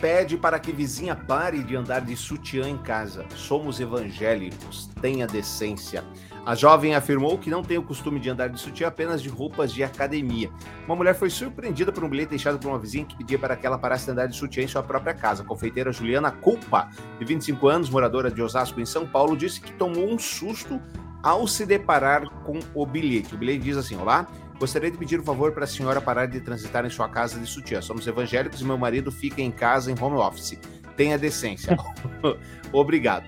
pede 0.00 0.36
para 0.36 0.58
que 0.58 0.72
vizinha 0.72 1.14
pare 1.14 1.62
de 1.62 1.76
andar 1.76 2.00
de 2.00 2.16
sutiã 2.16 2.68
em 2.68 2.78
casa. 2.78 3.24
Somos 3.36 3.78
evangélicos, 3.78 4.88
tenha 5.00 5.26
decência. 5.26 6.02
A 6.48 6.54
jovem 6.54 6.94
afirmou 6.94 7.36
que 7.36 7.50
não 7.50 7.62
tem 7.62 7.76
o 7.76 7.82
costume 7.82 8.18
de 8.18 8.30
andar 8.30 8.48
de 8.48 8.58
sutiã 8.58 8.88
apenas 8.88 9.20
de 9.20 9.28
roupas 9.28 9.70
de 9.70 9.84
academia. 9.84 10.50
Uma 10.86 10.96
mulher 10.96 11.14
foi 11.14 11.28
surpreendida 11.28 11.92
por 11.92 12.02
um 12.02 12.08
bilhete 12.08 12.30
deixado 12.30 12.58
por 12.58 12.68
uma 12.68 12.78
vizinha 12.78 13.04
que 13.04 13.14
pedia 13.14 13.38
para 13.38 13.54
que 13.54 13.66
ela 13.66 13.76
parasse 13.76 14.06
de 14.06 14.12
andar 14.12 14.28
de 14.28 14.34
sutiã 14.34 14.62
em 14.62 14.66
sua 14.66 14.82
própria 14.82 15.12
casa. 15.12 15.42
A 15.42 15.44
confeiteira 15.44 15.92
Juliana 15.92 16.30
Culpa, 16.30 16.88
de 17.18 17.24
25 17.26 17.68
anos, 17.68 17.90
moradora 17.90 18.30
de 18.30 18.40
Osasco, 18.40 18.80
em 18.80 18.86
São 18.86 19.06
Paulo, 19.06 19.36
disse 19.36 19.60
que 19.60 19.72
tomou 19.72 20.10
um 20.10 20.18
susto 20.18 20.80
ao 21.22 21.46
se 21.46 21.66
deparar 21.66 22.26
com 22.44 22.58
o 22.74 22.86
bilhete. 22.86 23.34
O 23.34 23.36
bilhete 23.36 23.64
diz 23.64 23.76
assim: 23.76 23.98
Olá, 23.98 24.26
gostaria 24.58 24.90
de 24.90 24.96
pedir 24.96 25.20
um 25.20 25.24
favor 25.24 25.52
para 25.52 25.64
a 25.64 25.68
senhora 25.68 26.00
parar 26.00 26.24
de 26.24 26.40
transitar 26.40 26.82
em 26.86 26.88
sua 26.88 27.10
casa 27.10 27.38
de 27.38 27.46
sutiã. 27.46 27.82
Somos 27.82 28.06
evangélicos 28.06 28.62
e 28.62 28.64
meu 28.64 28.78
marido 28.78 29.12
fica 29.12 29.42
em 29.42 29.50
casa 29.50 29.92
em 29.92 30.02
home 30.02 30.16
office. 30.16 30.58
Tenha 30.96 31.18
decência. 31.18 31.76
Obrigado. 32.72 33.26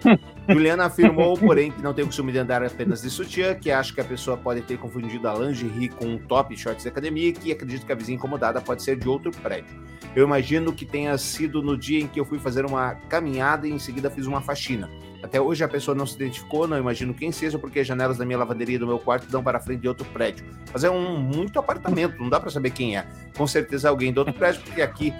Juliana 0.53 0.87
afirmou, 0.87 1.37
porém, 1.37 1.71
que 1.71 1.83
não 1.83 1.95
tem 1.95 2.05
o 2.05 2.07
costume 2.07 2.33
de 2.33 2.39
andar 2.39 2.63
apenas 2.63 3.03
de 3.03 3.11
sutiã, 3.11 3.55
que 3.55 3.71
acha 3.71 3.95
que 3.95 4.01
a 4.01 4.05
pessoa 4.05 4.37
pode 4.37 4.63
ter 4.63 4.79
confundido 4.79 5.29
a 5.29 5.35
lingerie 5.35 5.89
com 5.89 6.07
um 6.07 6.19
top 6.19 6.55
e 6.55 6.57
shorts 6.57 6.83
de 6.83 6.89
academia 6.89 7.29
e 7.29 7.33
que 7.33 7.53
acredita 7.53 7.87
que 7.87 7.93
a 7.93 7.95
vizinha 7.95 8.17
incomodada 8.17 8.61
pode 8.61 8.83
ser 8.83 8.97
de 8.97 9.09
outro 9.09 9.31
prédio. 9.31 9.81
Eu 10.15 10.25
imagino 10.25 10.73
que 10.73 10.85
tenha 10.85 11.17
sido 11.17 11.63
no 11.63 11.79
dia 11.79 12.01
em 12.01 12.09
que 12.09 12.19
eu 12.19 12.25
fui 12.25 12.39
fazer 12.39 12.67
uma 12.67 12.95
caminhada 13.09 13.69
e 13.69 13.71
em 13.71 13.79
seguida 13.79 14.11
fiz 14.11 14.27
uma 14.27 14.41
faxina. 14.41 14.91
Até 15.23 15.41
hoje 15.41 15.63
a 15.63 15.69
pessoa 15.69 15.95
não 15.95 16.07
se 16.07 16.17
identificou, 16.17 16.67
não 16.67 16.79
imagino 16.79 17.15
quem 17.15 17.31
seja, 17.31 17.59
porque 17.59 17.81
as 17.81 17.87
janelas 17.87 18.19
da 18.19 18.25
minha 18.25 18.39
lavanderia 18.39 18.77
e 18.77 18.79
do 18.79 18.87
meu 18.87 18.99
quarto 18.99 19.31
dão 19.31 19.43
para 19.43 19.61
frente 19.61 19.83
de 19.83 19.89
outro 19.89 20.05
prédio. 20.07 20.45
Mas 20.73 20.83
é 20.83 20.91
um 20.91 21.19
muito 21.19 21.59
apartamento, 21.59 22.19
não 22.19 22.29
dá 22.29 22.41
para 22.41 22.51
saber 22.51 22.71
quem 22.71 22.97
é. 22.97 23.07
Com 23.37 23.47
certeza 23.47 23.89
alguém 23.89 24.13
do 24.13 24.19
outro 24.19 24.35
prédio, 24.35 24.63
porque 24.63 24.83
aqui 24.83 25.13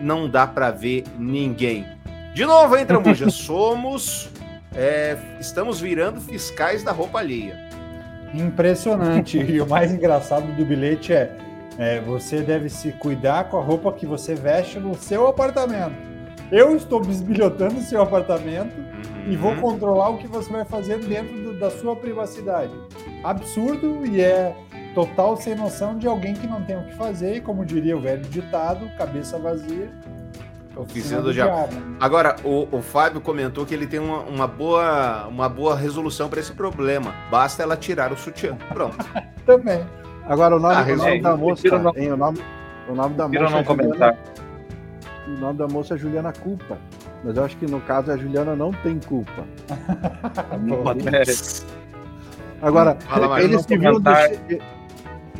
não 0.00 0.28
dá 0.28 0.46
para 0.46 0.70
ver 0.70 1.04
ninguém. 1.18 1.84
De 2.34 2.44
novo, 2.44 2.76
hein, 2.76 2.84
Tramuja? 2.84 3.28
Somos. 3.30 4.30
É, 4.76 5.16
estamos 5.40 5.80
virando 5.80 6.20
fiscais 6.20 6.82
da 6.82 6.92
roupa 6.92 7.18
alheia. 7.18 7.56
Impressionante. 8.34 9.38
e 9.38 9.60
o 9.60 9.66
mais 9.66 9.92
engraçado 9.92 10.46
do 10.54 10.64
bilhete 10.64 11.12
é, 11.12 11.30
é, 11.78 12.00
você 12.00 12.40
deve 12.42 12.68
se 12.68 12.92
cuidar 12.92 13.44
com 13.48 13.58
a 13.58 13.62
roupa 13.62 13.92
que 13.92 14.06
você 14.06 14.34
veste 14.34 14.78
no 14.78 14.94
seu 14.94 15.26
apartamento. 15.26 15.94
Eu 16.50 16.76
estou 16.76 17.00
bisbilhotando 17.00 17.76
o 17.78 17.80
seu 17.82 18.00
apartamento 18.02 18.74
e 19.28 19.34
vou 19.36 19.56
controlar 19.56 20.10
o 20.10 20.18
que 20.18 20.28
você 20.28 20.50
vai 20.52 20.64
fazer 20.64 20.98
dentro 21.00 21.34
do- 21.42 21.58
da 21.58 21.70
sua 21.70 21.96
privacidade. 21.96 22.72
Absurdo 23.24 24.06
e 24.06 24.20
é 24.20 24.54
total 24.94 25.36
sem 25.36 25.54
noção 25.56 25.98
de 25.98 26.06
alguém 26.06 26.34
que 26.34 26.46
não 26.46 26.62
tem 26.62 26.76
o 26.76 26.84
que 26.84 26.94
fazer 26.94 27.36
e, 27.36 27.40
como 27.40 27.64
diria 27.64 27.96
o 27.96 28.00
velho 28.00 28.22
ditado, 28.22 28.88
cabeça 28.96 29.36
vazia. 29.38 29.90
Oficina 30.76 31.22
do 31.22 31.32
diabo. 31.32 31.68
Agora, 31.98 32.36
o, 32.44 32.68
o 32.70 32.82
Fábio 32.82 33.20
comentou 33.20 33.64
que 33.64 33.74
ele 33.74 33.86
tem 33.86 33.98
uma, 33.98 34.20
uma 34.20 34.46
boa, 34.46 35.26
uma 35.26 35.48
boa 35.48 35.74
resolução 35.74 36.28
para 36.28 36.38
esse 36.40 36.52
problema. 36.52 37.14
Basta 37.30 37.62
ela 37.62 37.76
tirar 37.76 38.12
o 38.12 38.16
sutiã. 38.16 38.56
Pronto. 38.68 38.96
Também. 39.46 39.84
Agora, 40.26 40.56
o 40.56 40.60
nome, 40.60 40.74
Ah, 40.74 40.84
o 40.92 40.96
nome 40.96 41.20
da 41.22 41.36
moça, 41.36 41.78
não- 41.78 41.92
hein, 41.96 42.12
o 42.12 42.16
nome, 42.16 42.38
o 42.88 42.94
nome 42.94 43.14
da 43.14 43.28
moça 43.28 43.40
não 43.40 43.46
é 43.46 43.48
Juliana, 43.48 43.64
comentar. 43.64 44.16
o 45.26 45.30
nome 45.30 45.58
da 45.58 45.68
moça 45.68 45.94
é 45.94 45.96
Juliana 45.96 46.32
Culpa. 46.32 46.78
Mas 47.24 47.36
eu 47.36 47.44
acho 47.44 47.56
que 47.56 47.66
no 47.66 47.80
caso 47.80 48.12
a 48.12 48.16
Juliana 48.16 48.54
não 48.54 48.70
tem 48.72 49.00
culpa. 49.00 49.44
Agora, 52.62 52.96
Fala, 53.00 53.42
eles 53.42 53.66
de 53.66 53.78
ser, 53.78 54.62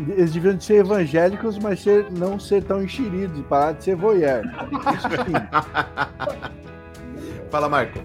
eles 0.09 0.33
deviam 0.33 0.55
de 0.55 0.65
ser 0.65 0.77
evangélicos, 0.77 1.59
mas 1.59 1.81
ser, 1.81 2.07
não 2.11 2.39
ser 2.39 2.63
tão 2.65 2.83
enxeridos, 2.83 3.43
parar 3.49 3.73
de 3.73 3.85
ser 3.85 3.97
voyeur. 3.97 4.43
Fala, 7.51 7.69
Marco. 7.69 7.99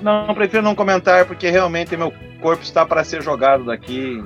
Não, 0.00 0.34
prefiro 0.34 0.62
não 0.62 0.74
comentar, 0.74 1.26
porque 1.26 1.50
realmente 1.50 1.96
meu 1.96 2.12
corpo 2.40 2.62
está 2.62 2.84
para 2.84 3.02
ser 3.02 3.22
jogado 3.22 3.64
daqui. 3.64 4.22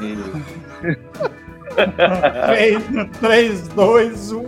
E- 0.00 0.16
3, 2.46 2.84
3, 3.20 3.68
2, 3.68 4.32
1. 4.32 4.46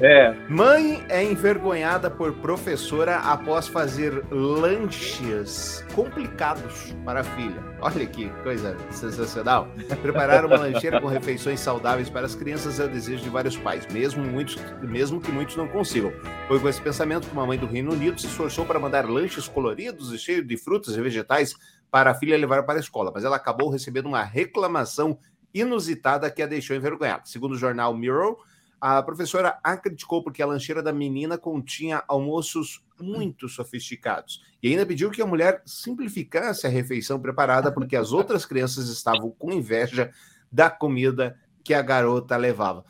É. 0.00 0.34
Mãe 0.48 1.04
é 1.08 1.22
envergonhada 1.22 2.10
por 2.10 2.32
professora 2.34 3.16
após 3.18 3.68
fazer 3.68 4.24
lanches 4.30 5.84
complicados 5.94 6.94
para 7.04 7.20
a 7.20 7.24
filha. 7.24 7.62
Olha 7.80 8.06
que 8.06 8.28
coisa 8.42 8.76
sensacional. 8.90 9.68
Preparar 10.00 10.44
uma 10.44 10.56
lancheira 10.56 11.00
com 11.00 11.06
refeições 11.06 11.60
saudáveis 11.60 12.08
para 12.08 12.26
as 12.26 12.34
crianças 12.34 12.78
é 12.80 12.84
o 12.84 12.88
desejo 12.88 13.22
de 13.22 13.30
vários 13.30 13.56
pais, 13.56 13.86
mesmo, 13.92 14.22
muitos, 14.24 14.56
mesmo 14.80 15.20
que 15.20 15.30
muitos 15.30 15.56
não 15.56 15.68
consigam. 15.68 16.12
Foi 16.48 16.58
com 16.58 16.68
esse 16.68 16.80
pensamento 16.80 17.26
que 17.26 17.32
uma 17.32 17.46
mãe 17.46 17.58
do 17.58 17.66
Reino 17.66 17.92
Unido 17.92 18.20
se 18.20 18.26
esforçou 18.26 18.64
para 18.64 18.78
mandar 18.78 19.08
lanches 19.08 19.48
coloridos 19.48 20.12
e 20.12 20.18
cheios 20.18 20.46
de 20.46 20.56
frutas 20.56 20.96
e 20.96 21.00
vegetais 21.00 21.54
para 21.90 22.12
a 22.12 22.14
filha 22.14 22.38
levar 22.38 22.62
para 22.64 22.78
a 22.78 22.80
escola, 22.80 23.12
mas 23.14 23.24
ela 23.24 23.36
acabou 23.36 23.68
recebendo 23.68 24.06
uma 24.06 24.22
reclamação 24.22 25.18
inusitada 25.52 26.30
que 26.30 26.42
a 26.42 26.46
deixou 26.46 26.74
envergonhada. 26.74 27.22
Segundo 27.26 27.52
o 27.52 27.58
jornal 27.58 27.94
Mirror, 27.94 28.38
a 28.82 29.00
professora 29.00 29.60
a 29.62 29.76
criticou 29.76 30.24
porque 30.24 30.42
a 30.42 30.46
lancheira 30.46 30.82
da 30.82 30.92
menina 30.92 31.38
continha 31.38 32.02
almoços 32.08 32.84
muito 33.00 33.48
sofisticados. 33.48 34.42
E 34.60 34.68
ainda 34.68 34.84
pediu 34.84 35.08
que 35.08 35.22
a 35.22 35.26
mulher 35.26 35.62
simplificasse 35.64 36.66
a 36.66 36.70
refeição 36.70 37.20
preparada 37.20 37.70
porque 37.70 37.94
as 37.94 38.10
outras 38.10 38.44
crianças 38.44 38.88
estavam 38.88 39.30
com 39.38 39.52
inveja 39.52 40.10
da 40.50 40.68
comida 40.68 41.38
que 41.62 41.72
a 41.72 41.80
garota 41.80 42.36
levava. 42.36 42.84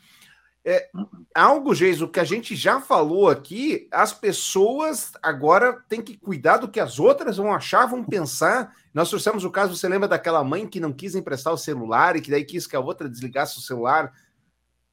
É, 0.64 0.88
algo, 1.34 1.74
Geiso, 1.74 2.08
que 2.08 2.20
a 2.20 2.24
gente 2.24 2.56
já 2.56 2.80
falou 2.80 3.28
aqui, 3.28 3.86
as 3.92 4.14
pessoas 4.14 5.12
agora 5.22 5.84
têm 5.90 6.00
que 6.00 6.16
cuidar 6.16 6.56
do 6.56 6.68
que 6.68 6.80
as 6.80 6.98
outras 6.98 7.36
vão 7.36 7.52
achar, 7.52 7.84
vão 7.84 8.02
pensar. 8.02 8.74
Nós 8.94 9.10
trouxemos 9.10 9.44
o 9.44 9.50
caso, 9.50 9.76
você 9.76 9.86
lembra 9.88 10.08
daquela 10.08 10.42
mãe 10.42 10.66
que 10.66 10.80
não 10.80 10.90
quis 10.90 11.14
emprestar 11.14 11.52
o 11.52 11.58
celular 11.58 12.16
e 12.16 12.22
que 12.22 12.30
daí 12.30 12.44
quis 12.44 12.66
que 12.66 12.76
a 12.76 12.80
outra 12.80 13.10
desligasse 13.10 13.58
o 13.58 13.60
celular? 13.60 14.10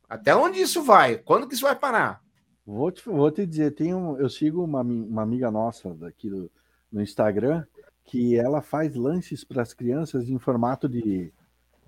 Até 0.10 0.36
onde 0.36 0.60
isso 0.60 0.82
vai? 0.82 1.18
Quando 1.18 1.48
que 1.48 1.54
isso 1.54 1.64
vai 1.64 1.76
parar? 1.76 2.22
Vou 2.66 2.92
te, 2.92 3.08
vou 3.08 3.32
te 3.32 3.46
dizer, 3.46 3.72
tem 3.72 3.94
um, 3.94 4.18
eu 4.18 4.30
sigo 4.30 4.64
uma, 4.64 4.82
uma 4.82 5.22
amiga 5.22 5.52
nossa 5.52 5.94
daqui 5.94 6.30
do, 6.30 6.52
no 6.92 7.02
Instagram 7.02 7.64
que 8.06 8.36
ela 8.36 8.62
faz 8.62 8.96
lanches 8.96 9.44
para 9.44 9.62
as 9.62 9.72
crianças 9.72 10.30
em 10.30 10.40
formato 10.40 10.90
de, 10.90 11.32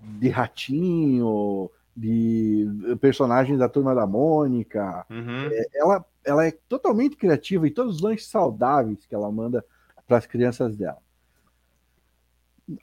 de 0.00 0.28
ratinho, 0.28 1.68
de 1.96 2.66
personagem 3.00 3.56
da 3.56 3.68
Turma 3.68 3.94
da 3.94 4.06
Mônica. 4.06 5.04
É, 5.52 5.66
ela, 5.74 6.04
ela 6.24 6.46
é 6.46 6.52
totalmente 6.68 7.16
criativa 7.16 7.66
e 7.66 7.72
todos 7.72 7.96
os 7.96 8.02
lanches 8.02 8.28
saudáveis 8.28 9.04
que 9.04 9.14
ela 9.14 9.30
manda 9.32 9.64
para 10.06 10.16
as 10.16 10.26
crianças 10.26 10.76
dela. 10.76 10.98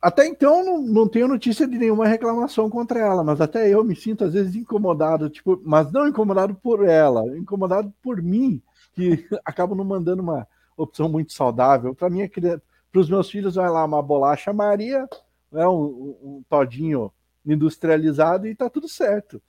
Até 0.01 0.27
então 0.27 0.63
não, 0.63 0.81
não 0.81 1.07
tenho 1.07 1.27
notícia 1.27 1.67
de 1.67 1.77
nenhuma 1.77 2.07
reclamação 2.07 2.69
contra 2.69 2.99
ela, 2.99 3.23
mas 3.23 3.39
até 3.39 3.69
eu 3.69 3.83
me 3.83 3.95
sinto 3.95 4.23
às 4.23 4.33
vezes 4.33 4.55
incomodado, 4.55 5.29
tipo, 5.29 5.61
mas 5.63 5.91
não 5.91 6.07
incomodado 6.07 6.55
por 6.55 6.87
ela, 6.87 7.25
incomodado 7.37 7.93
por 8.01 8.21
mim, 8.21 8.61
que 8.93 9.27
acabo 9.45 9.75
não 9.75 9.85
mandando 9.85 10.21
uma 10.21 10.47
opção 10.75 11.09
muito 11.09 11.33
saudável. 11.33 11.93
Para 11.93 12.09
mim, 12.09 12.27
para 12.29 13.01
os 13.01 13.09
meus 13.09 13.29
filhos, 13.29 13.55
vai 13.55 13.69
lá 13.69 13.85
uma 13.85 14.01
bolacha 14.01 14.53
Maria, 14.53 15.07
né, 15.51 15.67
um, 15.67 16.15
um, 16.21 16.43
todinho 16.49 17.11
industrializado 17.45 18.47
e 18.47 18.55
tá 18.55 18.69
tudo 18.69 18.87
certo. 18.87 19.41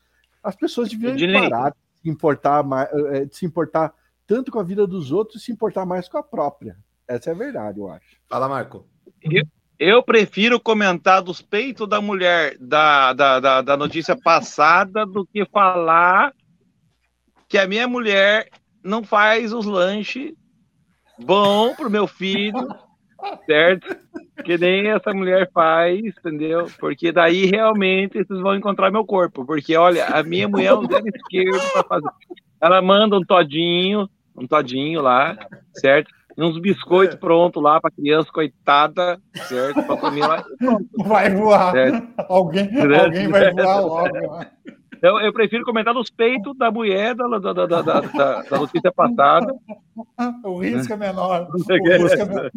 As 0.42 0.56
pessoas 0.56 0.88
deviam 0.88 1.12
Ednei. 1.12 1.48
parar 1.48 1.70
de 1.70 2.02
se 2.02 2.08
importar 2.08 2.62
mais, 2.62 2.88
eh, 2.92 3.24
de 3.26 3.36
se 3.36 3.44
importar 3.44 3.92
tanto 4.26 4.50
com 4.50 4.58
a 4.58 4.62
vida 4.62 4.86
dos 4.86 5.12
outros 5.12 5.42
e 5.42 5.44
se 5.44 5.52
importar 5.52 5.84
mais 5.84 6.08
com 6.08 6.16
a 6.16 6.22
própria. 6.22 6.76
Essa 7.06 7.30
é 7.30 7.32
a 7.32 7.36
verdade, 7.36 7.80
eu 7.80 7.90
acho. 7.90 8.16
Fala, 8.28 8.48
Marco. 8.48 8.86
Eu, 9.20 9.42
eu 9.80 10.02
prefiro 10.02 10.60
comentar 10.60 11.22
dos 11.22 11.40
peitos 11.40 11.88
da 11.88 12.02
mulher 12.02 12.54
da, 12.60 13.14
da, 13.14 13.40
da, 13.40 13.62
da 13.62 13.76
notícia 13.78 14.14
passada 14.14 15.06
do 15.06 15.26
que 15.26 15.46
falar 15.46 16.34
que 17.48 17.56
a 17.56 17.66
minha 17.66 17.88
mulher 17.88 18.50
não 18.84 19.02
faz 19.02 19.54
os 19.54 19.64
lanches 19.64 20.34
bom 21.18 21.74
pro 21.74 21.88
meu 21.88 22.06
filho, 22.06 22.68
certo? 23.46 23.96
Que 24.44 24.58
nem 24.58 24.88
essa 24.88 25.14
mulher 25.14 25.50
faz, 25.50 25.98
entendeu? 26.04 26.66
Porque 26.78 27.10
daí 27.10 27.46
realmente 27.46 28.22
vocês 28.22 28.40
vão 28.40 28.54
encontrar 28.54 28.90
meu 28.90 29.06
corpo. 29.06 29.46
Porque, 29.46 29.74
olha, 29.76 30.04
a 30.08 30.22
minha 30.22 30.46
mulher 30.46 30.66
é 30.66 30.74
um 30.74 30.86
zero 30.86 31.08
esquerdo 31.08 31.72
para 31.72 31.84
fazer. 31.84 32.10
Ela 32.60 32.82
manda 32.82 33.16
um 33.16 33.24
todinho, 33.24 34.08
um 34.36 34.46
todinho 34.46 35.00
lá, 35.00 35.38
certo? 35.72 36.10
E 36.40 36.42
uns 36.42 36.58
biscoitos 36.58 37.18
prontos 37.18 37.62
lá 37.62 37.78
para 37.80 37.90
criança, 37.90 38.30
coitada, 38.32 39.20
certo? 39.46 39.82
Para 39.82 39.96
comer 39.98 40.26
lá. 40.26 40.42
Pronto. 40.58 40.86
Vai 41.04 41.28
voar. 41.34 41.72
Certo. 41.72 42.08
Alguém, 42.28 42.70
alguém 42.98 43.28
vai 43.28 43.52
voar 43.52 43.80
logo. 43.80 44.12
né? 44.38 44.50
Então, 44.96 45.20
eu 45.20 45.32
prefiro 45.32 45.64
comentar 45.64 45.92
dos 45.94 46.08
peitos 46.10 46.56
da 46.56 46.70
mulher 46.70 47.14
da, 47.14 47.26
da, 47.26 47.52
da, 47.52 47.66
da, 47.66 47.82
da, 47.82 48.42
da 48.42 48.58
notícia 48.58 48.90
passada. 48.92 49.54
O 50.44 50.58
risco 50.60 50.92
é 50.92 50.96
menor. 50.96 51.48
O 51.52 51.58
Você 51.58 51.78
risco 51.78 52.20
é 52.20 52.24
menor. 52.24 52.50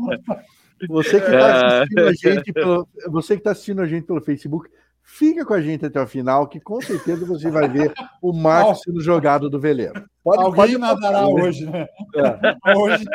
Você 0.90 1.22
que 1.22 1.32
É. 1.32 1.36
está 1.36 1.68
assistindo 1.84 2.08
a 2.08 2.14
gente 2.14 2.54
pelo, 2.54 2.88
você 3.10 3.38
que 3.38 3.44
tá 3.44 3.52
assistindo 3.52 3.82
a 3.82 3.86
gente 3.86 4.06
pelo 4.06 4.22
Facebook, 4.22 4.70
fica 5.04 5.46
com 5.46 5.54
a 5.54 5.62
gente 5.62 5.86
até 5.86 6.02
o 6.02 6.08
final, 6.08 6.48
que 6.48 6.60
com 6.60 6.82
certeza 6.82 7.26
você 7.26 7.52
vai 7.52 7.68
ver 7.68 7.94
o 8.22 8.34
Marcos 8.34 8.82
sendo 8.82 9.02
jogado 9.02 9.50
do 9.50 9.60
veleiro. 9.60 10.06
Pode, 10.24 10.42
Alguém 10.42 10.56
pode 10.56 10.78
nadará 10.78 11.28
hoje, 11.28 11.66
né? 11.66 11.88
É. 12.16 12.76
Hoje. 12.76 13.06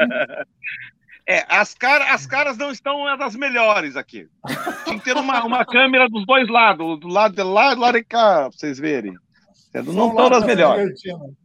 É, 1.27 1.45
as, 1.49 1.75
cara, 1.75 2.15
as 2.15 2.27
caras 2.27 2.57
não 2.57 2.71
estão 2.71 3.05
das 3.19 3.37
melhores 3.37 3.97
aqui. 3.97 4.27
Tem 4.87 4.99
que 4.99 5.05
ter 5.05 5.17
uma, 5.17 5.45
uma 5.45 5.65
câmera 5.65 6.09
dos 6.09 6.25
dois 6.25 6.49
lados, 6.49 6.99
do 7.01 7.09
lado 7.09 7.35
de 7.35 7.43
lá 7.43 7.73
e 7.73 7.75
do 7.75 7.81
lado 7.83 7.99
de 7.99 8.05
cá, 8.05 8.49
pra 8.49 8.51
vocês 8.51 8.79
verem. 8.79 9.15
Não 9.75 9.93
Só 9.93 10.09
estão 10.09 10.31
das 10.31 10.45
melhores. 10.45 10.99
divertindo. 11.01 11.37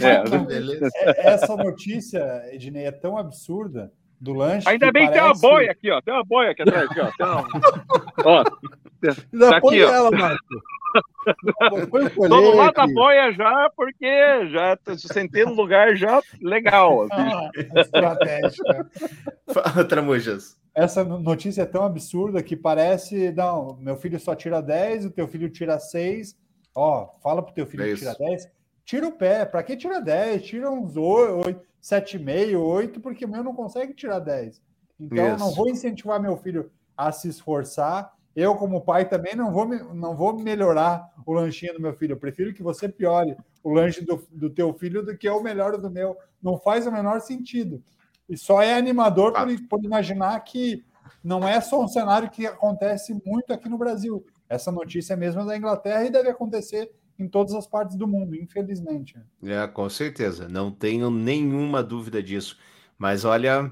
É, 0.00 1.12
É, 1.18 1.32
Essa 1.32 1.56
notícia, 1.56 2.42
Ednei, 2.52 2.86
é 2.86 2.92
tão 2.92 3.16
absurda 3.18 3.90
do 4.22 4.32
lanche. 4.34 4.68
Ainda 4.68 4.86
que 4.86 4.92
bem 4.92 5.06
que 5.08 5.12
tem 5.14 5.22
uma 5.22 5.34
boia 5.34 5.70
aqui, 5.72 5.90
ó. 5.90 6.00
Tem 6.00 6.14
uma 6.14 6.24
boia 6.24 6.50
aqui 6.52 6.62
atrás, 6.62 6.90
aqui, 6.90 7.00
ó. 7.00 7.10
Tem 7.16 7.26
uma- 7.26 7.48
Ó, 8.24 8.44
Ainda 9.04 9.50
tá 9.50 9.60
põe 9.60 9.80
aqui, 9.80 9.84
ó. 9.84 9.94
ela, 9.94 10.10
Marco. 10.10 10.44
Tô 12.28 12.28
no 12.40 12.54
lado 12.54 12.74
da 12.74 12.86
boia 12.86 13.32
já, 13.32 13.70
porque 13.76 14.46
já 14.48 14.76
tô- 14.76 14.96
sentei 14.96 15.44
no 15.44 15.54
lugar 15.54 15.96
já 15.96 16.22
legal. 16.40 17.06
Ah, 17.10 17.48
estratégica. 17.76 18.86
Fala, 19.52 19.84
Tramujas. 19.84 20.56
Essa 20.74 21.04
notícia 21.04 21.62
é 21.62 21.66
tão 21.66 21.84
absurda 21.84 22.42
que 22.42 22.56
parece. 22.56 23.32
Não, 23.32 23.76
meu 23.80 23.96
filho 23.96 24.18
só 24.20 24.34
tira 24.34 24.60
10, 24.62 25.06
o 25.06 25.10
teu 25.10 25.26
filho 25.28 25.50
tira 25.50 25.78
6. 25.78 26.36
Ó, 26.74 27.08
fala 27.22 27.42
pro 27.42 27.52
teu 27.54 27.66
filho 27.66 27.82
É 27.84 27.88
que 27.88 27.96
tira 27.96 28.14
10. 28.18 28.48
Tira 28.92 29.08
o 29.08 29.12
pé. 29.12 29.46
Pra 29.46 29.62
que 29.62 29.74
tira 29.74 30.02
10? 30.02 30.42
Tira 30.42 30.70
uns 30.70 30.98
8, 30.98 31.58
7,5, 31.82 32.60
8, 32.60 33.00
porque 33.00 33.24
o 33.24 33.28
meu 33.28 33.42
não 33.42 33.54
consegue 33.54 33.94
tirar 33.94 34.18
10. 34.18 34.60
Então, 35.00 35.28
eu 35.28 35.38
não 35.38 35.46
Isso. 35.46 35.56
vou 35.56 35.70
incentivar 35.70 36.20
meu 36.20 36.36
filho 36.36 36.70
a 36.94 37.10
se 37.10 37.26
esforçar. 37.26 38.12
Eu, 38.36 38.54
como 38.54 38.82
pai, 38.82 39.08
também 39.08 39.34
não 39.34 39.50
vou, 39.50 39.66
não 39.66 40.14
vou 40.14 40.38
melhorar 40.38 41.10
o 41.24 41.32
lanchinho 41.32 41.72
do 41.72 41.80
meu 41.80 41.94
filho. 41.94 42.12
Eu 42.12 42.18
prefiro 42.18 42.52
que 42.52 42.62
você 42.62 42.86
piore 42.86 43.34
o 43.64 43.70
lanche 43.70 44.04
do, 44.04 44.28
do 44.30 44.50
teu 44.50 44.74
filho 44.74 45.02
do 45.02 45.16
que 45.16 45.26
o 45.26 45.42
melhor 45.42 45.78
do 45.78 45.90
meu. 45.90 46.14
Não 46.42 46.58
faz 46.58 46.86
o 46.86 46.92
menor 46.92 47.22
sentido. 47.22 47.82
E 48.28 48.36
só 48.36 48.60
é 48.60 48.74
animador 48.74 49.32
por, 49.32 49.68
por 49.68 49.82
imaginar 49.82 50.38
que 50.40 50.84
não 51.24 51.48
é 51.48 51.62
só 51.62 51.82
um 51.82 51.88
cenário 51.88 52.28
que 52.28 52.44
acontece 52.46 53.18
muito 53.24 53.54
aqui 53.54 53.70
no 53.70 53.78
Brasil. 53.78 54.22
Essa 54.50 54.70
notícia 54.70 55.14
é 55.14 55.16
mesmo 55.16 55.46
da 55.46 55.56
Inglaterra 55.56 56.04
e 56.04 56.10
deve 56.10 56.28
acontecer 56.28 56.92
em 57.18 57.28
todas 57.28 57.54
as 57.54 57.66
partes 57.66 57.96
do 57.96 58.06
mundo, 58.06 58.34
infelizmente. 58.34 59.16
É, 59.42 59.66
com 59.66 59.88
certeza, 59.88 60.48
não 60.48 60.70
tenho 60.70 61.10
nenhuma 61.10 61.82
dúvida 61.82 62.22
disso. 62.22 62.58
Mas 62.98 63.24
olha, 63.24 63.70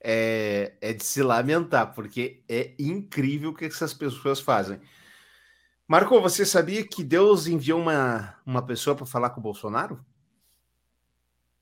é, 0.00 0.74
é 0.80 0.92
de 0.92 1.04
se 1.04 1.22
lamentar, 1.22 1.94
porque 1.94 2.42
é 2.48 2.74
incrível 2.78 3.50
o 3.50 3.54
que 3.54 3.64
essas 3.64 3.94
pessoas 3.94 4.40
fazem. 4.40 4.80
Marco, 5.88 6.20
você 6.20 6.44
sabia 6.44 6.84
que 6.86 7.04
Deus 7.04 7.46
enviou 7.46 7.80
uma, 7.80 8.34
uma 8.44 8.60
pessoa 8.62 8.96
para 8.96 9.06
falar 9.06 9.30
com 9.30 9.40
o 9.40 9.42
Bolsonaro? 9.42 10.04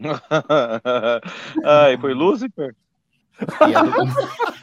Ai, 1.65 1.99
foi 1.99 2.15
Lúcifer? 2.15 2.75
E 3.69 3.75
a 3.75 3.83
do- 3.83 3.93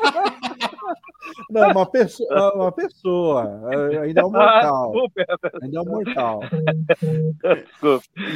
Não, 1.51 1.71
uma 1.71 1.85
pessoa, 1.85 2.53
uma 2.55 2.71
pessoa. 2.71 3.61
Ainda 4.03 4.21
é 4.21 4.25
um 4.25 4.31
mortal. 4.31 4.91
desculpa. 4.91 5.49
Ainda 5.61 5.77
é 5.77 5.81
um 5.81 5.85
mortal. 5.85 6.39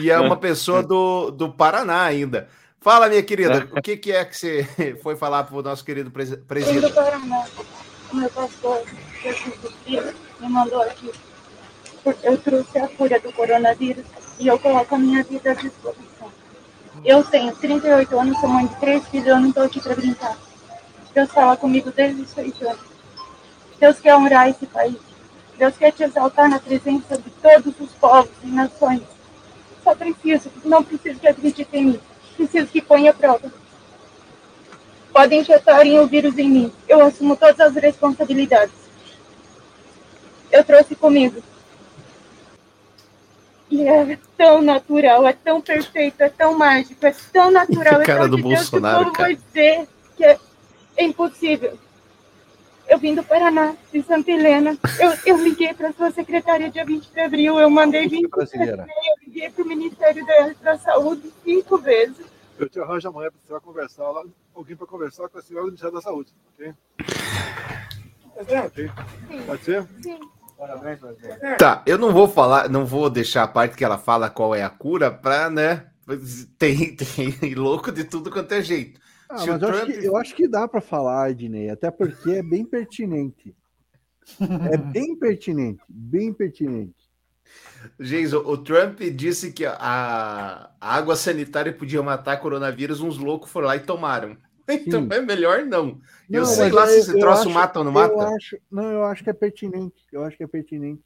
E 0.01 0.09
é 0.09 0.20
uma 0.20 0.38
pessoa 0.38 0.84
do, 0.84 1.32
do 1.32 1.51
Paraná 1.51 2.03
ainda. 2.03 2.47
Fala, 2.80 3.09
minha 3.09 3.24
querida, 3.24 3.68
o 3.76 3.82
que, 3.82 3.97
que 3.97 4.11
é 4.11 4.24
que 4.24 4.38
você 4.38 4.95
foi 5.01 5.16
falar 5.16 5.43
para 5.45 5.55
o 5.57 5.61
nosso 5.63 5.84
querido 5.84 6.11
presi- 6.11 6.34
Filho 6.36 6.41
do 6.43 6.47
presidente? 6.47 6.93
Paraná, 6.93 7.45
o 8.11 8.16
meu 8.16 8.30
pastor, 8.30 8.84
Jesus 9.24 9.57
do 9.59 9.72
Filho, 9.72 10.13
me 10.39 10.49
mandou 10.49 10.82
aqui. 10.84 11.11
Eu 12.24 12.38
trouxe 12.38 12.78
a 12.78 12.88
cura 12.88 13.20
do 13.20 13.32
coronavírus 13.34 14.05
e 14.39 14.45
eu 14.47 14.59
coloco 14.59 14.93
a 14.93 14.99
minha 14.99 15.24
vida 15.24 15.51
à 15.51 15.53
disposição. 15.55 16.30
Eu 17.03 17.24
tenho 17.24 17.55
38 17.55 18.20
anos, 18.20 18.39
sou 18.39 18.49
mãe 18.49 18.68
de 18.68 18.76
três 18.76 19.07
filhos, 19.07 19.26
eu 19.28 19.39
não 19.39 19.49
estou 19.49 19.63
aqui 19.63 19.82
para 19.82 19.95
brincar. 19.95 20.38
Deus 21.16 21.32
fala 21.32 21.57
comigo 21.57 21.91
desde 21.95 22.22
os 22.22 22.30
seis 22.30 22.61
anos. 22.61 22.94
Deus 23.80 23.99
quer 23.99 24.15
honrar 24.15 24.49
esse 24.49 24.65
país. 24.65 24.97
Deus 25.57 25.78
quer 25.78 25.91
te 25.91 26.03
exaltar 26.03 26.49
na 26.49 26.59
presença 26.59 27.17
de 27.17 27.30
todos 27.30 27.73
os 27.80 27.91
povos 27.93 28.32
e 28.43 28.47
nações. 28.47 29.01
Só 29.84 29.95
preciso, 29.95 30.51
não 30.63 30.84
preciso 30.84 31.19
que 31.19 31.28
acredite 31.28 31.67
em 31.73 31.86
mim. 31.86 31.99
Preciso 32.36 32.67
que 32.67 32.82
ponha 32.82 33.11
a 33.11 33.13
prova 33.13 33.51
podem 35.15 35.39
injetarem 35.39 35.97
o 35.97 36.05
vírus 36.05 36.38
em 36.38 36.49
mim. 36.49 36.73
Eu 36.89 37.01
assumo 37.01 37.38
todas 37.38 37.57
as 37.61 37.73
responsabilidades. 37.76 38.76
Eu 40.51 40.61
trouxe 40.61 40.93
comigo. 40.93 41.41
E 43.71 43.88
é 43.88 44.19
tão 44.38 44.61
natural, 44.61 45.26
é 45.26 45.32
tão 45.32 45.61
perfeito, 45.61 46.19
é 46.19 46.28
tão 46.28 46.57
mágico, 46.57 47.05
é 47.05 47.15
tão 47.32 47.49
natural, 47.49 48.01
é 48.01 48.05
Cara 48.05 48.19
tão 48.21 48.30
do 48.32 48.36
de 48.36 48.43
Deus 48.43 48.69
que 48.69 48.76
o 48.76 48.82
Bolsonaro, 48.82 49.05
povo 49.05 49.15
cara. 49.15 49.30
vai 49.30 49.36
dizer 49.38 49.88
que 50.17 50.26
é, 50.26 50.38
é 50.97 51.05
impossível. 51.05 51.80
Eu 52.88 52.99
vim 52.99 53.15
do 53.15 53.23
Paraná, 53.23 53.75
de 53.91 54.03
Santa 54.03 54.31
Helena. 54.31 54.77
Eu, 54.99 55.13
eu 55.25 55.43
liguei 55.43 55.73
para 55.73 55.89
a 55.89 55.93
sua 55.93 56.11
secretária 56.11 56.69
dia 56.69 56.86
20 56.86 57.11
de 57.11 57.19
abril, 57.19 57.59
eu 57.59 57.69
mandei 57.69 58.07
20 58.07 58.29
brasileira. 58.29 58.86
eu 58.88 59.25
liguei 59.25 59.49
para 59.49 59.63
o 59.63 59.67
Ministério 59.67 60.25
da, 60.25 60.53
da 60.61 60.77
Saúde 60.77 61.31
cinco 61.43 61.77
vezes. 61.77 62.25
Eu 62.57 62.69
te 62.69 62.79
arranjo 62.79 63.07
amanhã 63.09 63.29
para 63.29 63.39
você 63.43 63.51
vai 63.51 63.61
conversar 63.61 64.09
lá, 64.11 64.23
alguém 64.53 64.75
para 64.75 64.88
conversar 64.88 65.27
com 65.27 65.38
a 65.38 65.41
senhora 65.41 65.65
do 65.65 65.71
Ministério 65.71 65.95
da 65.95 66.01
Saúde, 66.01 66.31
ok? 66.53 66.73
Ok. 68.38 68.91
Pode 69.45 69.63
ser? 69.63 69.88
Sim. 70.01 70.19
Parabéns, 70.57 70.99
parabéns. 70.99 71.57
Tá, 71.57 71.83
eu 71.86 71.97
não 71.97 72.13
vou 72.13 72.27
falar, 72.27 72.69
não 72.69 72.86
vou 72.86 73.09
deixar 73.09 73.43
a 73.43 73.47
parte 73.47 73.75
que 73.75 73.83
ela 73.83 73.97
fala 73.97 74.29
qual 74.29 74.55
é 74.55 74.63
a 74.63 74.69
cura 74.69 75.11
para, 75.11 75.49
né? 75.49 75.88
Tem, 76.57 76.95
tem 76.95 77.55
louco 77.55 77.91
de 77.91 78.03
tudo 78.03 78.31
quanto 78.31 78.53
é 78.53 78.61
jeito. 78.61 78.99
Ah, 79.30 79.38
Se 79.39 79.49
mas 79.49 79.61
eu, 79.61 79.69
acho 79.69 79.86
que, 79.86 80.05
eu 80.05 80.17
acho 80.17 80.36
que 80.36 80.47
dá 80.47 80.67
para 80.67 80.82
falar, 80.82 81.32
Ednei, 81.32 81.69
até 81.69 81.89
porque 81.91 82.32
é 82.32 82.43
bem 82.43 82.65
pertinente. 82.65 83.55
É 84.73 84.76
bem 84.76 85.15
pertinente, 85.15 85.84
bem 85.88 86.34
pertinente. 86.34 86.95
Jason, 87.99 88.38
o 88.39 88.57
Trump 88.57 88.99
disse 89.15 89.53
que 89.53 89.63
a, 89.65 90.71
água 90.82 91.15
sanitária 91.15 91.71
podia 91.71 92.01
matar 92.01 92.38
coronavírus, 92.39 93.01
uns 93.01 93.17
loucos 93.19 93.51
foram 93.51 93.67
lá 93.67 93.76
e 93.76 93.82
tomaram. 93.82 94.36
Então 94.67 95.01
Sim. 95.01 95.09
é 95.11 95.21
melhor 95.21 95.63
não. 95.63 96.01
Eu 96.28 96.41
Não, 96.41 96.45
sei 96.47 96.63
mas 96.65 96.73
lá 96.73 96.88
se 96.88 96.93
eu- 96.93 96.99
esse 96.99 97.11
eu 97.13 97.19
troço 97.19 97.41
acho- 97.41 97.49
mata 97.51 97.80
ou 97.80 97.86
não 97.86 97.91
Eu 97.91 98.17
mata. 98.17 98.36
acho, 98.36 98.57
não, 98.71 98.84
eu 98.91 99.03
acho 99.03 99.23
que 99.23 99.30
é 99.30 99.34
pertinente. 99.34 100.03
Eu 100.11 100.23
acho 100.23 100.36
que 100.36 100.43
é 100.43 100.47
pertinente. 100.47 101.03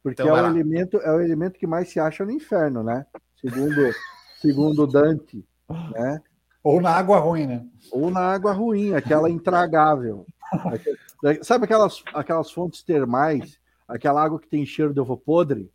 Porque 0.00 0.22
Então 0.22 0.36
é, 0.36 0.40
o 0.40 0.46
elemento, 0.46 0.96
é 0.98 1.10
o 1.12 1.20
elemento 1.20 1.58
que 1.58 1.66
mais 1.66 1.88
se 1.88 1.98
acha 1.98 2.24
no 2.24 2.30
inferno, 2.30 2.84
né? 2.84 3.04
Segundo, 3.40 3.82
segundo 4.40 4.86
Dante, 4.86 5.44
né? 5.92 6.22
Ou 6.62 6.80
na 6.80 6.90
água 6.90 7.18
ruim, 7.18 7.46
né? 7.46 7.66
Ou 7.90 8.10
na 8.10 8.20
água 8.20 8.52
ruim, 8.52 8.94
aquela 8.94 9.30
intragável. 9.30 10.26
Sabe 11.42 11.64
aquelas, 11.64 12.02
aquelas 12.12 12.50
fontes 12.50 12.82
termais, 12.82 13.58
aquela 13.86 14.22
água 14.22 14.38
que 14.38 14.48
tem 14.48 14.64
cheiro 14.66 14.92
de 14.92 15.00
ovo 15.00 15.16
podre? 15.16 15.70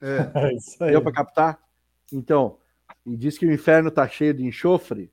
É 0.00 0.52
isso 0.54 0.82
aí. 0.82 0.92
Deu 0.92 1.02
para 1.02 1.12
captar? 1.12 1.58
Então, 2.12 2.58
e 3.04 3.16
diz 3.16 3.36
que 3.36 3.46
o 3.46 3.52
inferno 3.52 3.90
tá 3.90 4.06
cheio 4.08 4.34
de 4.34 4.44
enxofre. 4.44 5.10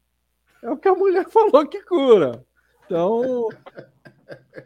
É 0.61 0.69
o 0.69 0.77
que 0.77 0.87
a 0.87 0.95
mulher 0.95 1.27
falou 1.29 1.65
que 1.67 1.81
cura. 1.83 2.45
Então, 2.85 3.49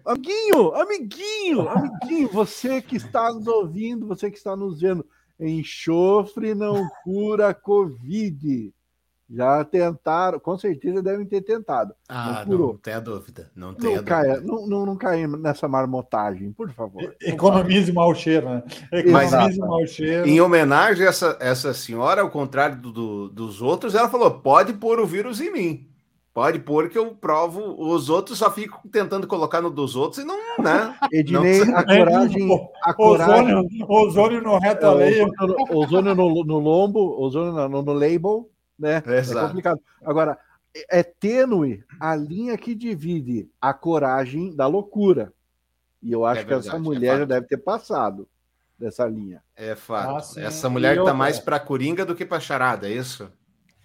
amiguinho, 0.05 0.73
amiguinho, 0.75 1.69
amiguinho, 1.69 2.29
você 2.29 2.81
que 2.81 2.95
está 2.95 3.31
nos 3.33 3.47
ouvindo, 3.47 4.07
você 4.07 4.31
que 4.31 4.37
está 4.37 4.55
nos 4.55 4.79
vendo, 4.79 5.05
enxofre 5.39 6.55
não 6.55 6.87
cura 7.03 7.53
Covid. 7.53 8.73
Já 9.35 9.63
tentaram, 9.65 10.39
com 10.39 10.55
certeza 10.57 11.01
devem 11.01 11.25
ter 11.25 11.41
tentado. 11.41 11.93
Ah, 12.07 12.43
curou. 12.45 12.73
não 12.73 12.77
tenha 12.77 13.01
dúvida. 13.01 13.49
Não 13.55 13.73
tenha 13.73 13.97
Não 13.97 14.03
caia, 14.03 14.35
dúvida. 14.35 14.47
não, 14.53 14.67
não, 14.67 14.85
não 14.85 14.95
caia 14.95 15.27
nessa 15.27 15.67
marmotagem, 15.67 16.51
por 16.51 16.69
favor. 16.71 17.15
Economize 17.19 17.89
o 17.89 17.95
mau 17.95 18.13
cheiro, 18.13 18.47
né? 18.47 18.63
Economize 18.91 19.59
o 19.59 19.65
mau 19.67 19.87
cheiro. 19.87 20.27
Em 20.27 20.39
homenagem 20.39 21.05
a 21.05 21.09
essa, 21.09 21.35
essa 21.39 21.73
senhora, 21.73 22.21
ao 22.21 22.29
contrário 22.29 22.77
do- 22.77 22.91
do- 22.91 23.29
dos 23.29 23.59
outros, 23.61 23.95
ela 23.95 24.07
falou: 24.07 24.29
pode 24.39 24.73
pôr 24.73 24.99
o 24.99 25.05
vírus 25.07 25.41
em 25.41 25.51
mim. 25.51 25.87
Pode 26.31 26.57
pôr 26.59 26.89
que 26.89 26.97
eu 26.97 27.13
provo. 27.15 27.75
Os 27.77 28.09
outros 28.09 28.39
só 28.39 28.49
ficam 28.51 28.79
tentando 28.91 29.27
colocar 29.27 29.61
no 29.61 29.69
dos 29.69 29.95
outros 29.95 30.23
e 30.23 30.25
não, 30.25 30.35
né? 30.59 30.95
Ednei, 31.13 31.63
Não- 31.63 31.77
a 31.77 31.83
coragem, 31.83 32.69
a 32.83 32.93
coragem. 32.93 33.55
Ozônio, 33.55 33.67
ozônio 33.87 34.41
no 34.41 34.57
reto 34.59 34.83
É, 34.85 34.89
alheio. 34.89 35.27
ozônio, 35.27 35.55
no- 35.69 35.77
ozônio 35.77 36.15
no, 36.15 36.43
no 36.43 36.59
lombo, 36.59 37.19
ozônio 37.21 37.51
no, 37.69 37.81
no 37.83 37.93
label, 37.93 38.49
né? 38.77 39.01
É 39.05 39.17
Exato. 39.19 39.47
complicado. 39.47 39.79
Agora, 40.03 40.37
é 40.75 40.99
é 40.99 41.03
tênue 41.03 41.83
a 41.99 42.15
linha 42.15 42.57
que 42.57 42.73
divide 42.73 43.47
a 43.61 43.73
coragem 43.73 44.55
da 44.55 44.65
loucura. 44.67 45.31
E 46.01 46.11
eu 46.11 46.25
acho 46.25 46.41
É 46.41 46.43
que 46.43 46.49
verdade, 46.49 46.67
essa 46.69 46.77
é 46.77 46.79
mulher 46.79 47.11
já 47.13 47.19
fato. 47.19 47.29
deve 47.29 47.47
ter 47.47 47.57
passado 47.57 48.27
dessa 48.77 49.05
linha. 49.05 49.41
É 49.55 49.75
fato. 49.75 50.37
Ah. 50.39 50.41
Essa 50.41 50.69
mulher 50.69 50.93
E 50.93 50.95
tá 50.95 51.01
outra- 51.01 51.13
mais 51.13 51.39
pra 51.39 51.59
coringa 51.59 52.05
do 52.05 52.15
que 52.15 52.25
pra 52.25 52.39
charada, 52.39 52.89
é 52.89 52.93
isso? 52.93 53.31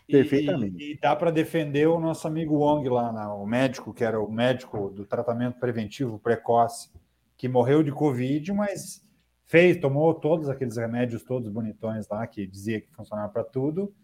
Perfeitamente. 0.07 0.83
E, 0.83 0.93
e 0.95 0.99
dá 0.99 1.15
para 1.15 1.31
defender 1.31 1.87
o 1.87 2.01
nosso 2.01 2.27
amigo 2.27 2.57
Wong 2.57 2.89
lá, 2.89 3.13
né? 3.13 3.27
o 3.27 3.45
médico, 3.47 3.93
que 3.93 4.03
era 4.03 4.19
o 4.21 4.31
médico 4.31 4.89
do 4.91 5.05
tratamento 5.05 5.59
preventivo 5.61 6.19
precoce, 6.19 6.91
que 7.37 7.47
morreu 7.49 7.83
de 7.83 7.93
Covid, 7.93 8.53
mas 8.53 9.03
fez, 9.45 9.77
tomou 9.79 10.13
todos 10.15 10.49
aqueles 10.49 10.77
remédios 10.79 11.23
todos 11.23 11.49
bonitões 11.51 12.09
lá, 12.09 12.27
que 12.27 12.47
dizia 12.47 12.81
que 12.81 12.91
funcionava 12.93 13.29
para 13.31 13.45
tudo, 13.45 13.95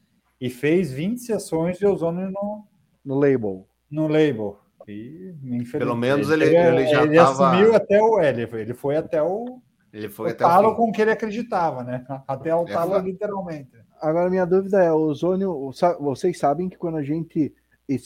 e 0.41 0.51
fez 0.51 0.91
20 0.93 1.19
sessões 1.21 1.79
de 1.79 1.87
ozônio 1.87 2.31
no, 2.31 2.65
No 3.05 3.15
label. 3.19 3.67
no 3.91 4.07
label. 4.09 4.59
E, 4.87 5.33
Pelo 5.73 5.97
menos 5.97 6.31
ele- 6.31 6.45
ele 6.45 6.87
já 6.89 7.03
ele 7.05 7.17
tava- 7.17 7.51
assumiu 7.51 7.75
até 7.75 8.03
o. 8.03 8.21
é, 8.21 8.29
Ele 8.29 8.47
foi, 8.47 8.61
ele 8.61 8.75
foi 8.75 8.97
até 8.97 9.23
o, 9.23 9.61
Ele 9.93 10.09
foi 10.11 10.27
o 10.29 10.31
até 10.33 10.45
o 10.45 10.49
talo 10.49 10.71
fim. 10.71 10.77
com 10.77 10.93
que 10.93 11.01
ele 11.03 11.11
acreditava, 11.11 11.83
né? 11.83 12.05
Até 12.29 12.55
o 12.55 12.63
É 12.69 12.73
talo, 12.73 12.99
literalmente. 12.99 13.71
Agora, 14.03 14.29
minha 14.29 14.45
dúvida 14.45 14.83
é: 14.85 14.93
o 14.93 14.97
ozônio, 14.97 15.71
vocês 16.01 16.39
sabem 16.39 16.69
que 16.69 16.77
quando 16.77 16.99
a 16.99 17.03
gente 17.03 17.55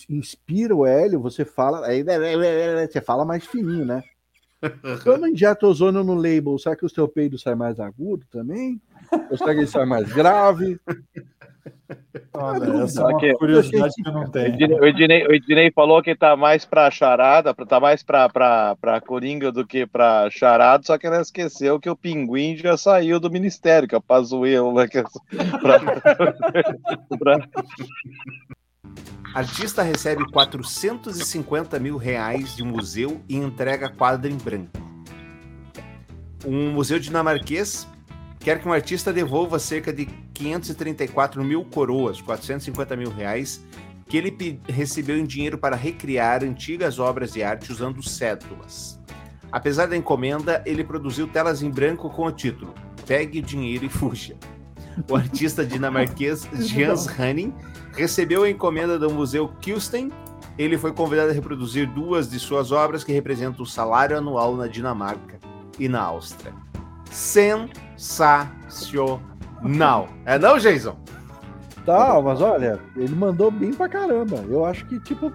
inspira 0.09 0.75
o 0.77 0.87
hélio, 0.87 1.19
você 1.21 1.45
fala, 1.45 1.85
aí 1.87 2.05
você 2.87 3.01
fala 3.01 3.25
mais 3.25 3.45
fininho, 3.45 3.85
né? 3.85 4.03
Quando 5.05 5.27
injeta 5.29 5.67
ozônio 5.67 6.03
no 6.05 6.15
label, 6.15 6.59
será 6.59 6.75
que 6.77 6.85
o 6.85 6.89
seu 6.89 7.09
peido 7.09 7.39
sai 7.39 7.55
mais 7.55 7.79
agudo 7.81 8.25
também? 8.31 8.81
Ou 9.31 9.37
será 9.39 9.53
que 9.55 9.61
ele 9.61 9.67
sai 9.69 9.85
mais 9.87 10.13
grave? 10.13 10.79
Olha, 12.35 12.83
essa 12.85 13.01
é 13.03 13.05
uma 13.05 13.35
curiosidade 13.37 13.95
que 14.03 14.09
eu 14.09 14.13
não 14.13 14.23
O 14.25 14.31
tenho. 14.31 14.47
Ednei, 14.47 14.79
o 14.81 14.85
Ednei- 14.85 15.27
o 15.27 15.33
Ednei 15.35 15.71
falou 15.71 16.03
que 16.03 16.15
tá 16.15 16.37
mais 16.37 16.65
pra 16.65 16.91
charada, 16.91 17.53
tá 17.55 17.81
mais 17.81 18.03
pra, 18.03 18.29
pra, 18.29 18.77
pra 18.77 19.01
coringa 19.01 19.51
do 19.53 19.67
que 19.67 19.87
pra 19.87 20.29
charada, 20.31 20.83
só 20.85 20.97
que 20.99 21.07
ela 21.07 21.21
esqueceu 21.21 21.79
que 21.81 21.91
o 21.91 21.97
pinguim 21.97 22.57
já 22.57 22.77
saiu 22.77 23.19
do 23.21 23.31
ministério, 23.31 23.89
que 23.89 23.95
é 23.95 23.99
o 23.99 24.03
Pazuello, 24.03 24.73
né? 24.75 24.87
Que 24.89 24.99
é 24.99 25.05
pra- 25.61 25.81
pra- 27.19 27.49
Artista 29.35 29.83
recebe 29.83 30.25
450 30.33 31.79
mil 31.79 31.97
reais 31.97 32.57
de 32.57 32.65
museu 32.65 33.21
e 33.29 33.37
entrega 33.37 33.89
quadro 33.91 34.31
em 34.31 34.37
branco. 34.37 34.71
Um 36.47 36.73
museu 36.73 36.99
dinamarquês 36.99 37.87
quer 38.49 38.61
que 38.61 38.67
um 38.67 38.73
artista 38.73 39.13
devolva 39.13 39.59
cerca 39.59 39.93
de 39.93 40.07
534 40.07 41.45
mil 41.45 41.67
coroas, 41.67 42.23
450 42.23 42.97
mil 42.97 43.11
reais, 43.11 43.63
que 44.07 44.17
ele 44.17 44.59
recebeu 44.67 45.19
em 45.19 45.27
dinheiro 45.27 45.59
para 45.59 45.77
recriar 45.77 46.43
antigas 46.43 46.99
obras 46.99 47.35
de 47.35 47.43
arte 47.43 47.71
usando 47.71 48.03
cédulas. 48.03 48.99
Apesar 49.53 49.85
da 49.85 49.99
encomenda, 49.99 50.63
ele 50.65 50.83
produziu 50.83 51.29
telas 51.29 51.63
em 51.63 51.69
branco 51.69 52.09
com 52.09 52.25
o 52.25 52.33
título 52.33 52.73
Pegue 53.07 53.41
o 53.41 53.43
dinheiro 53.43 53.85
e 53.85 53.91
fuja. 53.91 54.35
O 55.11 55.15
artista 55.15 55.63
dinamarquês 55.63 56.49
Jens 56.59 57.07
Hanning 57.07 57.53
recebeu 57.93 58.45
a 58.45 58.51
encomenda 58.51 58.99
do 58.99 59.11
Museu 59.11 59.49
Kilsten. 59.61 60.11
Ele 60.57 60.79
foi 60.79 60.95
convidado 60.95 61.33
a 61.33 61.35
reproduzir 61.35 61.87
duas 61.87 62.31
de 62.31 62.41
suas 62.41 62.73
obras 62.73 63.05
que 63.05 63.13
representam 63.13 63.63
o 63.63 63.67
salário 63.67 64.17
anual 64.17 64.57
na 64.57 64.67
Dinamarca 64.67 65.39
e 65.79 65.87
na 65.87 66.01
Áustria. 66.01 66.55
Sensacional. 67.11 70.09
É 70.25 70.39
não, 70.39 70.59
Jason? 70.59 70.97
Tá, 71.85 72.21
mas 72.21 72.41
olha, 72.41 72.79
ele 72.97 73.15
mandou 73.15 73.51
bem 73.51 73.73
pra 73.73 73.89
caramba. 73.89 74.45
Eu 74.49 74.65
acho 74.65 74.85
que, 74.87 75.01
tipo, 75.01 75.33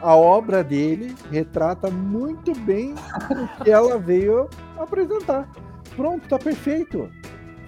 a 0.00 0.16
obra 0.16 0.64
dele 0.64 1.14
retrata 1.30 1.90
muito 1.90 2.52
bem 2.60 2.94
o 3.30 3.62
que 3.62 3.70
ela 3.70 3.98
veio 3.98 4.48
apresentar. 4.78 5.48
Pronto, 5.94 6.26
tá 6.28 6.38
perfeito. 6.38 7.08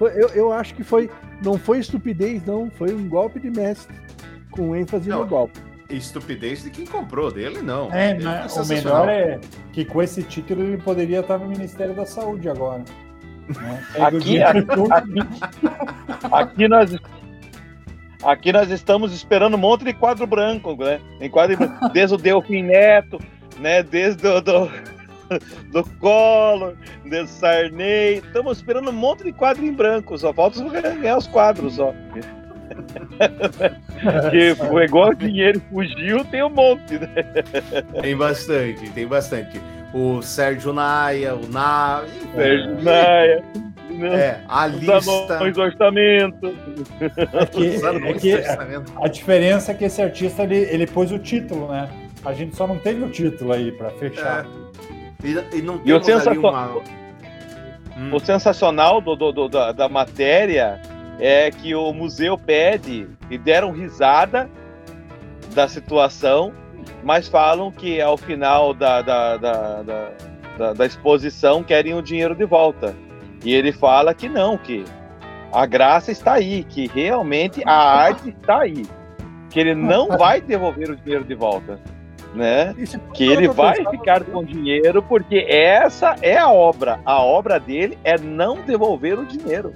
Eu, 0.00 0.28
eu 0.30 0.52
acho 0.52 0.74
que 0.74 0.82
foi. 0.82 1.08
Não 1.44 1.56
foi 1.56 1.78
estupidez, 1.78 2.44
não. 2.44 2.70
Foi 2.72 2.92
um 2.92 3.08
golpe 3.08 3.38
de 3.38 3.50
mestre. 3.50 3.94
Com 4.50 4.74
ênfase 4.74 5.08
no 5.08 5.20
Não. 5.20 5.26
golpe. 5.26 5.60
Estupidez 5.90 6.62
de 6.62 6.70
quem 6.70 6.86
comprou 6.86 7.30
dele, 7.30 7.60
não. 7.60 7.92
É, 7.92 8.18
mas 8.18 8.56
o 8.56 8.66
melhor 8.66 9.08
é 9.08 9.38
que 9.72 9.84
com 9.84 10.02
esse 10.02 10.22
título 10.22 10.62
ele 10.62 10.78
poderia 10.78 11.20
estar 11.20 11.38
no 11.38 11.46
Ministério 11.46 11.94
da 11.94 12.06
Saúde 12.06 12.48
agora. 12.48 12.82
Né? 13.48 13.84
Aqui, 13.98 14.42
aqui, 14.42 14.66
aqui 16.32 16.68
nós, 16.68 16.96
aqui 18.22 18.52
nós 18.52 18.70
estamos 18.70 19.12
esperando 19.12 19.54
um 19.54 19.58
monte 19.58 19.84
de 19.84 19.92
quadro 19.92 20.26
branco, 20.26 20.74
né? 20.76 21.00
Em 21.20 21.28
quadro 21.28 21.56
desde 21.92 22.14
o 22.14 22.18
Delfim 22.18 22.62
Neto, 22.62 23.18
né? 23.58 23.82
Desde 23.82 24.26
o 24.26 24.40
do, 24.40 24.70
do 25.72 25.84
Collor, 25.98 26.74
desde 27.04 27.32
o 27.32 27.38
Sarney. 27.38 28.18
Estamos 28.18 28.58
esperando 28.58 28.90
um 28.90 28.94
monte 28.94 29.24
de 29.24 29.32
quadro 29.32 29.64
em 29.64 29.72
branco, 29.72 30.16
só 30.18 30.32
falta 30.32 30.62
ganhar 30.62 31.18
os 31.18 31.26
quadros 31.26 31.74
só. 31.74 31.92
que 34.30 34.54
foi 34.54 34.84
igual 34.84 35.10
o 35.10 35.14
dinheiro 35.14 35.60
fugiu, 35.70 36.24
tem 36.24 36.42
um 36.42 36.50
monte, 36.50 36.98
né? 36.98 37.06
Tem 38.00 38.16
bastante, 38.16 38.90
tem 38.90 39.06
bastante. 39.06 39.60
O 39.94 40.20
Sérgio 40.22 40.72
Naia, 40.72 41.34
o 41.36 41.46
Na. 41.48 42.02
Sérgio 42.34 42.82
Naia. 42.82 43.44
É, 44.12 44.40
a 44.48 44.66
Os 44.66 44.72
lista. 44.80 45.36
anões 45.36 45.54
do 45.54 45.62
orçamento. 45.62 46.54
É 47.00 47.46
que, 47.46 47.76
é 47.76 48.12
que 48.14 48.34
orçamento. 48.34 48.92
a 49.00 49.06
diferença 49.08 49.70
é 49.70 49.74
que 49.74 49.84
esse 49.84 50.02
artista 50.02 50.42
ele, 50.42 50.56
ele 50.56 50.86
pôs 50.86 51.12
o 51.12 51.18
título, 51.18 51.68
né? 51.68 51.88
A 52.24 52.32
gente 52.32 52.56
só 52.56 52.66
não 52.66 52.76
teve 52.78 53.04
o 53.04 53.08
título 53.08 53.52
aí 53.52 53.70
pra 53.70 53.90
fechar. 53.90 54.46
E, 55.22 55.56
e 55.58 55.62
não 55.62 55.80
E 55.84 55.92
o 55.92 56.02
sensacional- 56.02 56.82
uma. 57.96 58.16
O 58.16 58.18
sensacional 58.18 59.00
do, 59.00 59.14
do- 59.14 59.30
do- 59.32 59.48
da, 59.48 59.70
da 59.70 59.88
matéria 59.88 60.80
é 61.20 61.48
que 61.52 61.72
o 61.76 61.92
museu 61.92 62.36
pede 62.36 63.06
e 63.30 63.38
deram 63.38 63.70
risada 63.70 64.50
da 65.54 65.68
situação, 65.68 66.52
mas 67.02 67.28
falam 67.28 67.70
que 67.70 68.00
ao 68.00 68.16
final 68.16 68.72
da, 68.74 69.02
da, 69.02 69.36
da, 69.36 69.82
da, 69.82 70.72
da- 70.72 70.86
exposição 70.86 71.62
querem 71.62 71.94
o 71.94 72.02
dinheiro 72.02 72.34
de 72.34 72.44
volta. 72.44 72.94
E 73.44 73.54
ele 73.54 73.72
fala 73.72 74.14
que 74.14 74.28
não, 74.28 74.56
que 74.56 74.84
a 75.52 75.66
graça 75.66 76.10
está 76.10 76.34
aí, 76.34 76.64
que 76.64 76.86
realmente 76.86 77.62
a 77.66 77.72
arte 78.06 78.30
está 78.30 78.60
aí, 78.60 78.84
que 79.50 79.60
ele 79.60 79.74
não 79.74 80.08
vai 80.16 80.40
devolver 80.40 80.90
o 80.90 80.96
dinheiro 80.96 81.24
de 81.24 81.34
volta. 81.34 81.78
Né? 82.34 82.74
Que 83.14 83.30
ele 83.30 83.46
vai 83.46 83.76
ficar 83.92 84.24
com 84.24 84.42
dinheiro 84.42 85.00
porque 85.00 85.46
essa 85.48 86.16
é 86.20 86.36
a 86.36 86.50
obra. 86.50 86.98
A 87.04 87.22
obra 87.22 87.60
dele 87.60 87.96
é 88.02 88.18
não 88.18 88.62
devolver 88.62 89.16
o 89.16 89.24
dinheiro. 89.24 89.72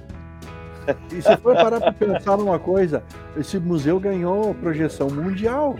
E 1.11 1.21
se 1.21 1.37
for 1.37 1.55
parar 1.55 1.79
pra 1.79 1.91
pensar 1.93 2.35
numa 2.37 2.59
coisa, 2.59 3.03
esse 3.37 3.57
museu 3.59 3.99
ganhou 3.99 4.53
projeção 4.55 5.07
mundial. 5.09 5.75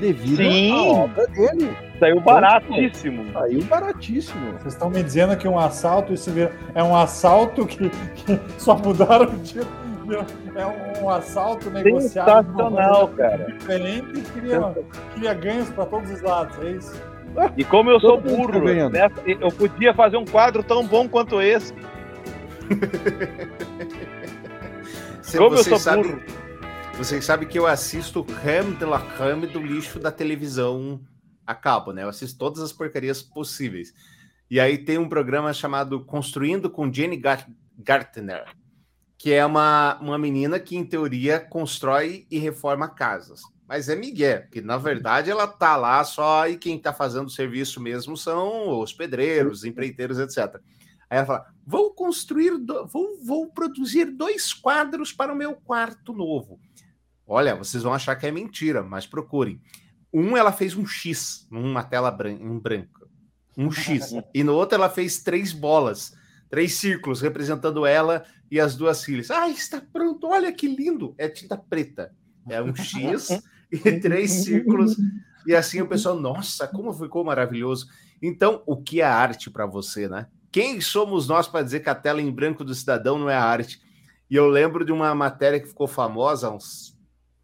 Devido 0.00 0.36
Sim. 0.36 0.72
à 0.72 0.82
obra 1.04 1.26
dele. 1.28 1.76
Saiu 2.00 2.20
baratíssimo. 2.20 3.32
Saiu 3.32 3.62
baratíssimo. 3.64 4.52
Vocês 4.54 4.74
estão 4.74 4.90
me 4.90 5.02
dizendo 5.02 5.36
que 5.36 5.46
um 5.46 5.58
assalto 5.58 6.12
vira- 6.32 6.52
é 6.74 6.82
um 6.82 6.94
assalto 6.96 7.64
que, 7.66 7.88
que 7.90 8.40
só 8.58 8.76
mudaram 8.76 9.26
o 9.26 9.38
título. 9.38 9.84
É 10.54 10.66
um, 10.66 11.04
um 11.04 11.10
assalto 11.10 11.70
negociado 11.70 12.46
Sensacional, 12.46 13.08
cara. 13.08 13.46
diferente 13.58 14.18
e 14.18 14.20
queria, 14.20 14.74
queria 15.14 15.34
ganhos 15.34 15.70
para 15.70 15.86
todos 15.86 16.10
os 16.10 16.20
lados, 16.20 16.58
é 16.62 16.70
isso? 16.72 16.94
E 17.56 17.64
como 17.64 17.90
eu 17.90 17.98
sou 17.98 18.18
Todo 18.20 18.30
mundo 18.30 18.52
burro, 18.60 18.74
tá 18.76 18.88
nessa- 18.90 19.22
eu 19.26 19.48
podia 19.50 19.94
fazer 19.94 20.16
um 20.18 20.24
quadro 20.24 20.62
tão 20.62 20.86
bom 20.86 21.08
quanto 21.08 21.40
esse. 21.40 21.72
Se 25.22 25.38
Como 25.38 25.56
eu 25.56 25.64
sou 25.64 25.78
sabem- 25.78 26.02
burro. 26.04 26.22
Vocês 26.96 27.24
sabem 27.24 27.46
que 27.46 27.58
eu 27.58 27.66
assisto 27.66 28.24
Creme 28.24 28.76
de 28.76 28.84
la 28.84 29.00
Creme 29.00 29.46
do 29.46 29.60
lixo 29.60 29.98
da 29.98 30.10
televisão 30.12 31.00
a 31.46 31.54
cabo, 31.54 31.92
né? 31.92 32.02
Eu 32.04 32.08
assisto 32.08 32.38
todas 32.38 32.60
as 32.60 32.72
porcarias 32.72 33.20
possíveis. 33.22 33.92
E 34.50 34.60
aí 34.60 34.78
tem 34.78 34.96
um 34.98 35.08
programa 35.08 35.52
chamado 35.52 36.04
Construindo 36.04 36.70
com 36.70 36.90
Jenny 36.92 37.16
Gar- 37.16 37.48
Gartner, 37.78 38.44
que 39.18 39.32
é 39.32 39.44
uma, 39.44 39.98
uma 40.00 40.18
menina 40.18 40.58
que, 40.60 40.76
em 40.76 40.84
teoria, 40.84 41.40
constrói 41.40 42.26
e 42.30 42.38
reforma 42.38 42.88
casas. 42.88 43.42
Mas 43.66 43.88
é 43.88 43.96
Miguel, 43.96 44.42
porque 44.42 44.60
na 44.60 44.76
verdade 44.76 45.30
ela 45.30 45.46
tá 45.46 45.76
lá 45.76 46.02
só 46.04 46.46
e 46.48 46.56
quem 46.56 46.78
tá 46.78 46.92
fazendo 46.92 47.26
o 47.26 47.30
serviço 47.30 47.80
mesmo 47.80 48.16
são 48.16 48.78
os 48.80 48.92
pedreiros, 48.92 49.58
os 49.60 49.64
empreiteiros, 49.64 50.18
etc. 50.18 50.56
Aí 51.10 51.18
ela 51.18 51.26
fala: 51.26 51.46
vou 51.66 51.90
construir, 51.92 52.56
do- 52.58 52.86
vou, 52.86 53.18
vou 53.24 53.46
produzir 53.50 54.04
dois 54.06 54.52
quadros 54.52 55.12
para 55.12 55.32
o 55.32 55.36
meu 55.36 55.54
quarto 55.54 56.12
novo. 56.12 56.60
Olha, 57.26 57.54
vocês 57.54 57.82
vão 57.82 57.94
achar 57.94 58.16
que 58.16 58.26
é 58.26 58.30
mentira, 58.30 58.82
mas 58.82 59.06
procurem. 59.06 59.60
Um, 60.12 60.36
ela 60.36 60.52
fez 60.52 60.76
um 60.76 60.86
X 60.86 61.46
numa 61.50 61.82
tela 61.82 62.10
bran 62.10 62.32
em 62.32 62.58
branca. 62.58 63.06
Um 63.56 63.70
X. 63.70 64.12
e 64.34 64.44
no 64.44 64.54
outro, 64.54 64.76
ela 64.76 64.90
fez 64.90 65.22
três 65.22 65.52
bolas, 65.52 66.14
três 66.50 66.74
círculos, 66.74 67.20
representando 67.20 67.86
ela 67.86 68.24
e 68.50 68.60
as 68.60 68.76
duas 68.76 69.02
filhas. 69.02 69.30
Ah, 69.30 69.48
está 69.48 69.80
pronto, 69.80 70.28
olha 70.28 70.52
que 70.52 70.68
lindo! 70.68 71.14
É 71.18 71.28
tinta 71.28 71.56
preta. 71.56 72.14
É 72.48 72.62
um 72.62 72.74
X 72.74 73.30
e 73.72 73.78
três 74.00 74.30
círculos. 74.30 74.96
E 75.46 75.54
assim 75.54 75.80
o 75.80 75.88
pessoal, 75.88 76.18
nossa, 76.18 76.68
como 76.68 76.92
ficou 76.92 77.24
maravilhoso. 77.24 77.88
Então, 78.22 78.62
o 78.66 78.76
que 78.76 79.00
é 79.00 79.04
arte 79.04 79.50
para 79.50 79.66
você, 79.66 80.08
né? 80.08 80.26
Quem 80.52 80.80
somos 80.80 81.26
nós 81.26 81.48
para 81.48 81.64
dizer 81.64 81.80
que 81.80 81.90
a 81.90 81.94
tela 81.94 82.22
em 82.22 82.30
branco 82.30 82.64
do 82.64 82.74
cidadão 82.74 83.18
não 83.18 83.28
é 83.28 83.34
arte? 83.34 83.82
E 84.30 84.36
eu 84.36 84.46
lembro 84.46 84.84
de 84.84 84.92
uma 84.92 85.14
matéria 85.14 85.58
que 85.58 85.66
ficou 85.66 85.86
famosa 85.88 86.46
há 86.46 86.50
uns 86.54 86.93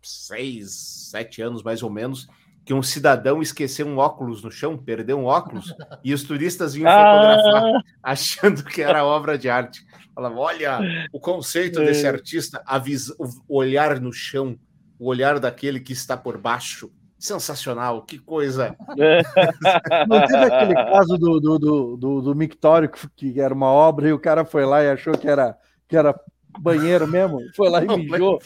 seis, 0.02 0.72
sete 1.10 1.42
anos 1.42 1.62
mais 1.62 1.82
ou 1.82 1.90
menos, 1.90 2.28
que 2.64 2.74
um 2.74 2.82
cidadão 2.82 3.40
esqueceu 3.42 3.86
um 3.86 3.96
óculos 3.98 4.42
no 4.42 4.50
chão, 4.50 4.76
perdeu 4.76 5.18
um 5.18 5.24
óculos, 5.24 5.74
e 6.04 6.12
os 6.14 6.22
turistas 6.22 6.74
vinham 6.74 6.90
Ah! 6.90 7.36
fotografar 7.38 7.82
achando 8.02 8.64
que 8.64 8.82
era 8.82 9.04
obra 9.04 9.36
de 9.38 9.48
arte. 9.48 9.84
Falavam, 10.14 10.38
olha 10.38 10.80
o 11.12 11.18
conceito 11.20 11.80
desse 11.80 12.04
É. 12.06 12.10
artista, 12.10 12.62
a 12.66 12.78
vis- 12.78 13.14
o 13.18 13.56
olhar 13.56 13.98
no 14.00 14.12
chão, 14.12 14.58
o 14.98 15.08
olhar 15.08 15.38
daquele 15.40 15.80
que 15.80 15.92
está 15.92 16.16
por 16.16 16.36
baixo. 16.36 16.90
Sensacional, 17.18 18.02
que 18.02 18.18
coisa. 18.18 18.74
Não 20.08 20.26
teve 20.26 20.44
aquele 20.44 20.74
caso 20.74 21.18
do, 21.18 21.38
do, 21.40 21.58
do, 21.58 21.96
do, 21.96 22.22
do 22.22 22.34
mictório 22.34 22.90
que- 23.14 23.40
era 23.40 23.52
uma 23.54 23.66
obra 23.70 24.08
e 24.08 24.12
o 24.12 24.18
cara 24.18 24.44
foi 24.44 24.64
lá 24.64 24.82
e 24.82 24.90
achou 24.90 25.12
que 25.16 25.28
era, 25.28 25.56
que 25.88 25.96
era 25.96 26.18
banheiro 26.58 27.06
mesmo? 27.06 27.40
Foi 27.54 27.68
lá 27.68 27.82
e 27.84 27.86
mijou. 27.86 28.40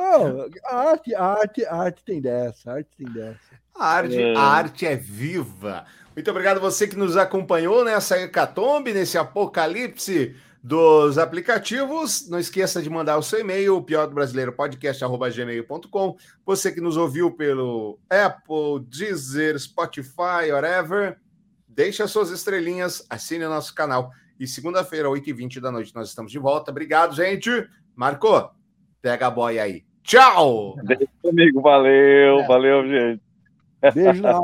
Oh, 0.00 0.48
a 0.66 0.90
arte, 0.90 1.12
a 1.14 1.24
arte, 1.24 1.64
a 1.66 1.74
arte 1.74 2.04
tem 2.04 2.20
dessa, 2.20 2.70
a 2.70 2.74
arte 2.74 2.90
tem 2.96 3.06
dessa. 3.12 3.38
A 3.74 3.84
arte, 3.94 4.16
É. 4.22 4.34
a 4.36 4.40
arte 4.40 4.86
é 4.86 4.94
viva. 4.94 5.84
Muito 6.14 6.30
obrigado 6.30 6.58
a 6.58 6.60
você 6.60 6.86
que 6.86 6.94
nos 6.96 7.16
acompanhou 7.16 7.84
nessa 7.84 8.16
hecatombe, 8.18 8.92
nesse 8.92 9.18
apocalipse 9.18 10.36
dos 10.62 11.18
aplicativos. 11.18 12.28
Não 12.28 12.38
esqueça 12.38 12.80
de 12.82 12.88
mandar 12.90 13.16
o 13.18 13.22
seu 13.22 13.40
e-mail, 13.40 13.76
o 13.76 13.82
pior 13.82 14.06
do 14.06 14.14
brasileiro 14.14 14.52
podcast@gmail.com. 14.52 16.16
Você 16.44 16.70
que 16.72 16.80
nos 16.80 16.96
ouviu 16.96 17.30
pelo 17.32 17.98
Apple, 18.08 18.84
Deezer, 18.88 19.58
Spotify, 19.58 20.50
whatever, 20.52 21.18
deixe 21.68 22.02
as 22.02 22.10
suas 22.10 22.30
estrelinhas, 22.30 23.04
assine 23.10 23.44
o 23.44 23.48
nosso 23.48 23.74
canal. 23.74 24.10
E 24.38 24.46
segunda-feira, 24.46 25.08
8h20 25.08 25.60
da 25.60 25.70
noite, 25.72 25.94
nós 25.94 26.08
estamos 26.08 26.30
de 26.30 26.38
volta. 26.38 26.70
Obrigado, 26.70 27.14
gente. 27.14 27.68
Marco, 27.96 28.48
pega 29.02 29.26
a 29.26 29.30
boia 29.30 29.62
aí. 29.62 29.84
Tchau! 30.02 30.76
Beijo, 30.84 31.08
amigo. 31.28 31.60
Valeu, 31.60 32.46
valeu, 32.46 32.86
gente. 32.86 33.22
Beijo 33.94 34.22
na 34.22 34.32